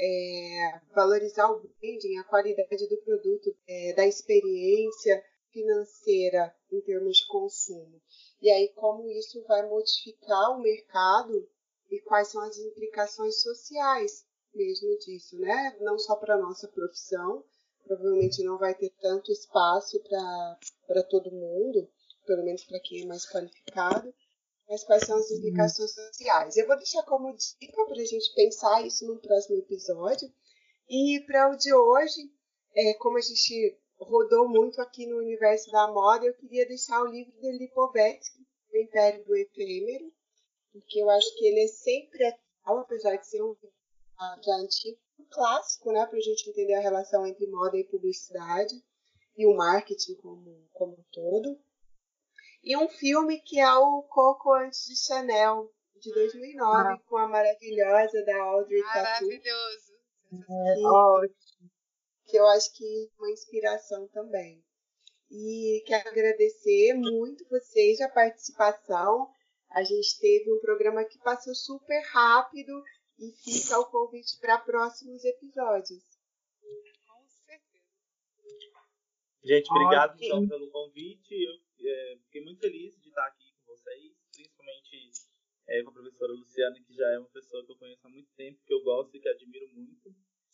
é, 0.04 0.82
valorizar 0.94 1.50
o 1.50 1.60
branding, 1.60 2.18
a 2.18 2.24
qualidade 2.26 2.88
do 2.88 2.98
produto, 2.98 3.56
é, 3.68 3.94
da 3.94 4.06
experiência 4.06 5.24
financeira 5.52 6.54
em 6.72 6.82
termos 6.82 7.18
de 7.18 7.28
consumo. 7.28 8.02
E 8.42 8.50
aí, 8.50 8.70
como 8.76 9.10
isso 9.10 9.42
vai 9.48 9.66
modificar 9.68 10.52
o 10.52 10.62
mercado 10.62 11.48
e 11.90 12.02
quais 12.02 12.30
são 12.30 12.42
as 12.42 12.58
implicações 12.58 13.42
sociais 13.42 14.26
mesmo 14.54 14.98
disso, 15.00 15.40
né? 15.40 15.78
Não 15.80 15.98
só 15.98 16.16
para 16.16 16.36
a 16.36 16.40
nossa 16.40 16.68
profissão, 16.68 17.44
provavelmente 17.86 18.44
não 18.44 18.58
vai 18.58 18.76
ter 18.76 18.92
tanto 19.02 19.32
espaço 19.32 20.02
para 20.02 21.04
todo 21.04 21.32
mundo, 21.32 21.90
pelo 22.26 22.44
menos 22.44 22.64
para 22.64 22.80
quem 22.80 23.04
é 23.04 23.06
mais 23.06 23.26
qualificado, 23.26 24.14
mas 24.74 24.84
quais 24.84 25.04
são 25.04 25.18
as 25.18 25.30
implicações 25.30 25.94
sociais. 25.94 26.58
Eu 26.58 26.66
vou 26.66 26.76
deixar 26.76 27.04
como 27.04 27.32
dica 27.32 27.86
para 27.86 28.02
a 28.02 28.06
gente 28.06 28.34
pensar 28.34 28.84
isso 28.84 29.06
no 29.06 29.22
próximo 29.22 29.60
episódio. 29.60 30.28
E 30.90 31.24
para 31.28 31.52
o 31.52 31.56
de 31.56 31.72
hoje, 31.72 32.32
é, 32.76 32.96
como 32.96 33.20
a 33.20 33.22
gente 33.22 33.78
rodou 34.00 34.50
muito 34.50 34.82
aqui 34.82 35.06
no 35.06 35.18
universo 35.18 35.72
da 35.72 35.88
moda, 35.92 36.26
eu 36.26 36.34
queria 36.34 36.68
deixar 36.68 37.04
o 37.04 37.06
livro 37.06 37.32
do 37.40 37.52
Lipovetsky, 37.52 38.40
O 38.74 38.78
Império 38.78 39.24
do 39.24 39.36
Efêmero, 39.36 40.12
porque 40.72 41.00
eu 41.00 41.10
acho 41.12 41.38
que 41.38 41.46
ele 41.46 41.66
é 41.66 41.68
sempre 41.68 42.26
atual, 42.26 42.80
apesar 42.80 43.16
de 43.18 43.28
ser 43.28 43.44
um 43.44 43.56
já 44.44 44.56
antigo, 44.56 44.98
um 45.20 45.26
clássico, 45.30 45.92
né, 45.92 46.04
para 46.08 46.18
a 46.18 46.22
gente 46.22 46.50
entender 46.50 46.74
a 46.74 46.82
relação 46.82 47.28
entre 47.28 47.46
moda 47.46 47.78
e 47.78 47.84
publicidade 47.84 48.74
e 49.38 49.46
o 49.46 49.56
marketing 49.56 50.16
como, 50.16 50.68
como 50.74 50.94
um 50.94 51.04
todo. 51.12 51.60
E 52.64 52.78
um 52.78 52.88
filme 52.88 53.42
que 53.42 53.60
é 53.60 53.76
o 53.76 54.04
Coco 54.04 54.54
Antes 54.54 54.86
de 54.86 54.96
Chanel, 54.96 55.70
de 55.98 56.14
2009, 56.14 56.94
ah. 56.94 56.98
com 57.08 57.18
a 57.18 57.28
maravilhosa 57.28 58.24
da 58.26 58.42
Audrey 58.42 58.82
Maravilhoso. 58.82 59.94
Ótimo. 60.86 61.70
Que 62.26 62.38
eu 62.38 62.48
acho 62.48 62.74
que 62.74 62.86
é 62.86 63.22
uma 63.22 63.32
inspiração 63.32 64.08
também. 64.08 64.64
E 65.30 65.84
quero 65.86 66.08
agradecer 66.08 66.94
muito 66.94 67.46
vocês 67.50 68.00
a 68.00 68.08
participação. 68.08 69.30
A 69.72 69.84
gente 69.84 70.20
teve 70.20 70.54
um 70.54 70.60
programa 70.62 71.04
que 71.04 71.20
passou 71.20 71.54
super 71.54 72.02
rápido 72.12 72.82
e 73.20 73.32
fica 73.44 73.78
o 73.80 73.90
convite 73.90 74.40
para 74.40 74.60
próximos 74.60 75.24
episódios. 75.26 76.04
Com 77.08 77.28
certeza. 77.28 77.84
Gente, 79.44 79.70
obrigado 79.70 80.18
então 80.22 80.48
pelo 80.48 80.72
convite. 80.72 81.34
Eu 81.34 81.63
é, 81.90 82.18
fiquei 82.26 82.42
muito 82.42 82.60
feliz 82.60 83.00
de 83.02 83.10
estar 83.10 83.26
aqui 83.28 83.52
com 83.58 83.74
vocês, 83.74 84.14
principalmente 84.32 85.12
é, 85.68 85.84
com 85.84 85.90
a 85.90 85.94
professora 85.94 86.34
Luciana, 86.34 86.76
que 86.86 86.94
já 86.94 87.08
é 87.10 87.20
uma 87.20 87.30
pessoa 87.30 87.66
que 87.66 87.72
eu 87.72 87.78
conheço 87.78 88.06
há 88.06 88.10
muito 88.10 88.30
tempo, 88.36 88.60
que 88.66 88.74
eu 88.74 88.84
gosto 88.84 89.16
e 89.16 89.20
que 89.20 89.30
admiro 89.30 89.68
muito. 89.70 90.10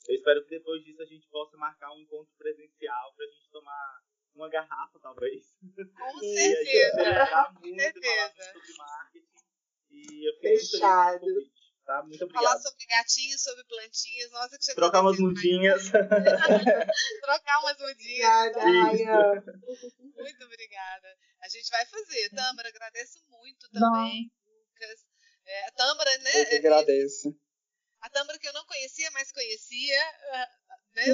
Eu 0.08 0.16
espero 0.16 0.44
que 0.44 0.50
depois 0.50 0.84
disso 0.84 1.02
a 1.02 1.06
gente 1.06 1.28
possa 1.28 1.58
marcar 1.58 1.92
um 1.94 2.00
encontro 2.00 2.34
presencial 2.38 3.14
para 3.16 3.26
a 3.26 3.30
gente 3.30 3.50
tomar 3.52 4.02
uma 4.36 4.50
garrafa, 4.50 5.00
talvez. 5.00 5.56
Com 5.60 6.20
certeza. 6.20 7.52
Com 7.62 7.76
certeza. 7.76 8.54
sobre 8.54 8.78
marketing. 8.78 9.30
E 9.92 10.30
eu 10.30 10.34
fiquei 10.36 10.58
Fechado. 10.58 11.22
muito 11.22 11.36
feliz 11.36 11.59
Tá? 11.90 12.04
Muito 12.04 12.24
obrigado. 12.24 12.44
Falar 12.44 12.60
sobre 12.60 12.86
gatinhos, 12.86 13.42
sobre 13.42 13.64
plantinhas. 13.64 14.30
Nossa, 14.30 14.60
que 14.60 14.66
Trocar 14.78 15.02
umas 15.02 15.18
mudinhas. 15.18 15.90
Trocar 15.90 17.60
umas 17.62 17.80
mudinhas. 17.80 18.56
Obrigada, 18.56 19.44
Muito 19.98 20.46
obrigada. 20.46 21.18
A 21.42 21.50
gente 21.50 21.68
vai 21.72 21.84
fazer. 21.88 22.30
Tâmara, 22.30 22.70
agradeço 22.70 23.20
muito 23.28 23.68
também. 23.72 24.32
Lucas. 24.46 25.00
É, 25.48 25.66
a 25.66 25.72
Tâmara, 25.72 26.18
né? 26.20 26.42
Eu 26.42 26.46
que 26.46 26.56
agradeço. 26.58 27.36
A 28.02 28.10
Tâmara 28.12 28.38
que 28.38 28.48
eu 28.48 28.54
não 28.54 28.66
conhecia, 28.68 29.10
mas 29.10 29.32
conhecia. 29.32 30.00
Né? 30.94 31.08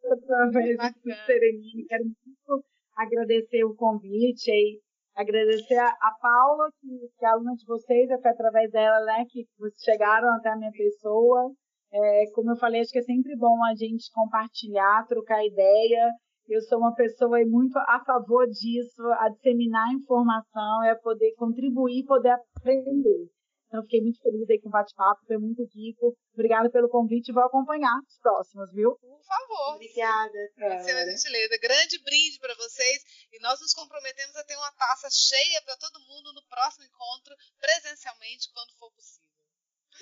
Através 0.00 0.94
do 0.94 1.26
Serenini. 1.26 1.86
Quero 1.86 2.04
muito 2.04 2.66
agradecer 2.96 3.62
o 3.62 3.76
convite 3.76 4.50
aí 4.50 4.82
agradecer 5.14 5.78
a, 5.78 6.10
Paula, 6.20 6.70
que, 6.80 6.88
que 7.18 7.24
é 7.24 7.28
aluna 7.28 7.54
de 7.54 7.64
vocês, 7.66 8.10
é 8.10 8.14
através 8.14 8.70
dela 8.70 9.00
né, 9.04 9.24
que 9.28 9.46
vocês 9.58 9.82
chegaram 9.82 10.28
até 10.34 10.50
a 10.50 10.56
minha 10.56 10.72
pessoa. 10.72 11.52
É, 11.92 12.24
como 12.34 12.52
eu 12.52 12.56
falei, 12.56 12.80
acho 12.80 12.90
que 12.90 12.98
é 12.98 13.02
sempre 13.02 13.36
bom 13.36 13.62
a 13.64 13.74
gente 13.74 14.10
compartilhar, 14.12 15.06
trocar 15.06 15.44
ideia. 15.44 16.10
Eu 16.48 16.60
sou 16.62 16.78
uma 16.78 16.94
pessoa 16.94 17.38
muito 17.46 17.78
a 17.78 18.02
favor 18.04 18.46
disso, 18.46 19.02
a 19.20 19.28
disseminar 19.28 19.92
informação, 19.92 20.84
é 20.84 20.94
poder 20.94 21.32
contribuir, 21.36 22.04
poder 22.04 22.30
aprender. 22.56 23.28
Então, 23.72 23.82
fiquei 23.84 24.02
muito 24.02 24.20
feliz 24.20 24.44
aí 24.50 24.60
com 24.60 24.68
o 24.68 24.70
bate-papo, 24.70 25.24
foi 25.24 25.38
muito 25.38 25.64
rico. 25.64 26.14
Obrigada 26.34 26.68
pelo 26.68 26.90
convite 26.90 27.32
vou 27.32 27.42
acompanhar 27.42 27.98
os 28.06 28.18
próximos, 28.18 28.70
viu? 28.70 28.98
Por 29.00 29.24
favor. 29.24 29.76
Obrigada, 29.76 30.38
uma 30.58 30.78
gentileza. 30.78 31.56
Grande 31.56 31.98
brinde 32.04 32.38
para 32.38 32.54
vocês 32.56 33.02
e 33.32 33.40
nós 33.40 33.58
nos 33.62 33.72
comprometemos 33.72 34.36
a 34.36 34.44
ter 34.44 34.56
uma 34.56 34.70
taça 34.72 35.08
cheia 35.10 35.62
para 35.62 35.78
todo 35.78 36.04
mundo 36.06 36.34
no 36.34 36.46
próximo 36.48 36.84
encontro, 36.84 37.34
presencialmente, 37.58 38.52
quando 38.52 38.76
for 38.78 38.92
possível. 38.92 39.32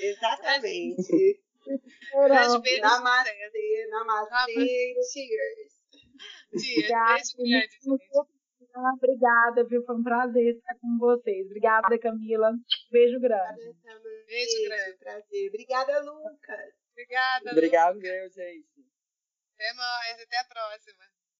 Exatamente. 0.01 1.41
Grande 2.13 2.63
beijo. 2.63 2.83
Namastê, 2.83 3.87
namastê, 3.89 4.95
cheers. 5.13 5.73
Cheers. 6.59 6.89
Beijo 6.89 7.37
grande, 7.37 7.71
gente. 7.71 8.40
Obrigada, 8.75 9.65
viu? 9.65 9.83
Foi 9.85 9.97
um 9.97 10.03
prazer 10.03 10.57
estar 10.57 10.75
com 10.81 10.99
vocês. 10.99 11.47
Obrigada, 11.47 11.99
Camila. 11.99 12.53
Beijo 12.91 13.21
grande. 13.21 13.65
Beijo, 13.65 14.25
Beijo 14.27 14.69
grande. 14.69 14.99
Prazer. 14.99 15.49
Obrigada, 15.49 16.01
Lucas. 16.01 16.75
Obrigada. 16.93 17.51
Obrigado, 17.51 17.95
Lucas. 17.95 18.11
meu, 18.11 18.31
gente. 18.31 18.87
Até 19.55 19.73
mais. 19.75 20.23
Até 20.23 20.39
a 20.39 20.45
próxima. 20.45 21.20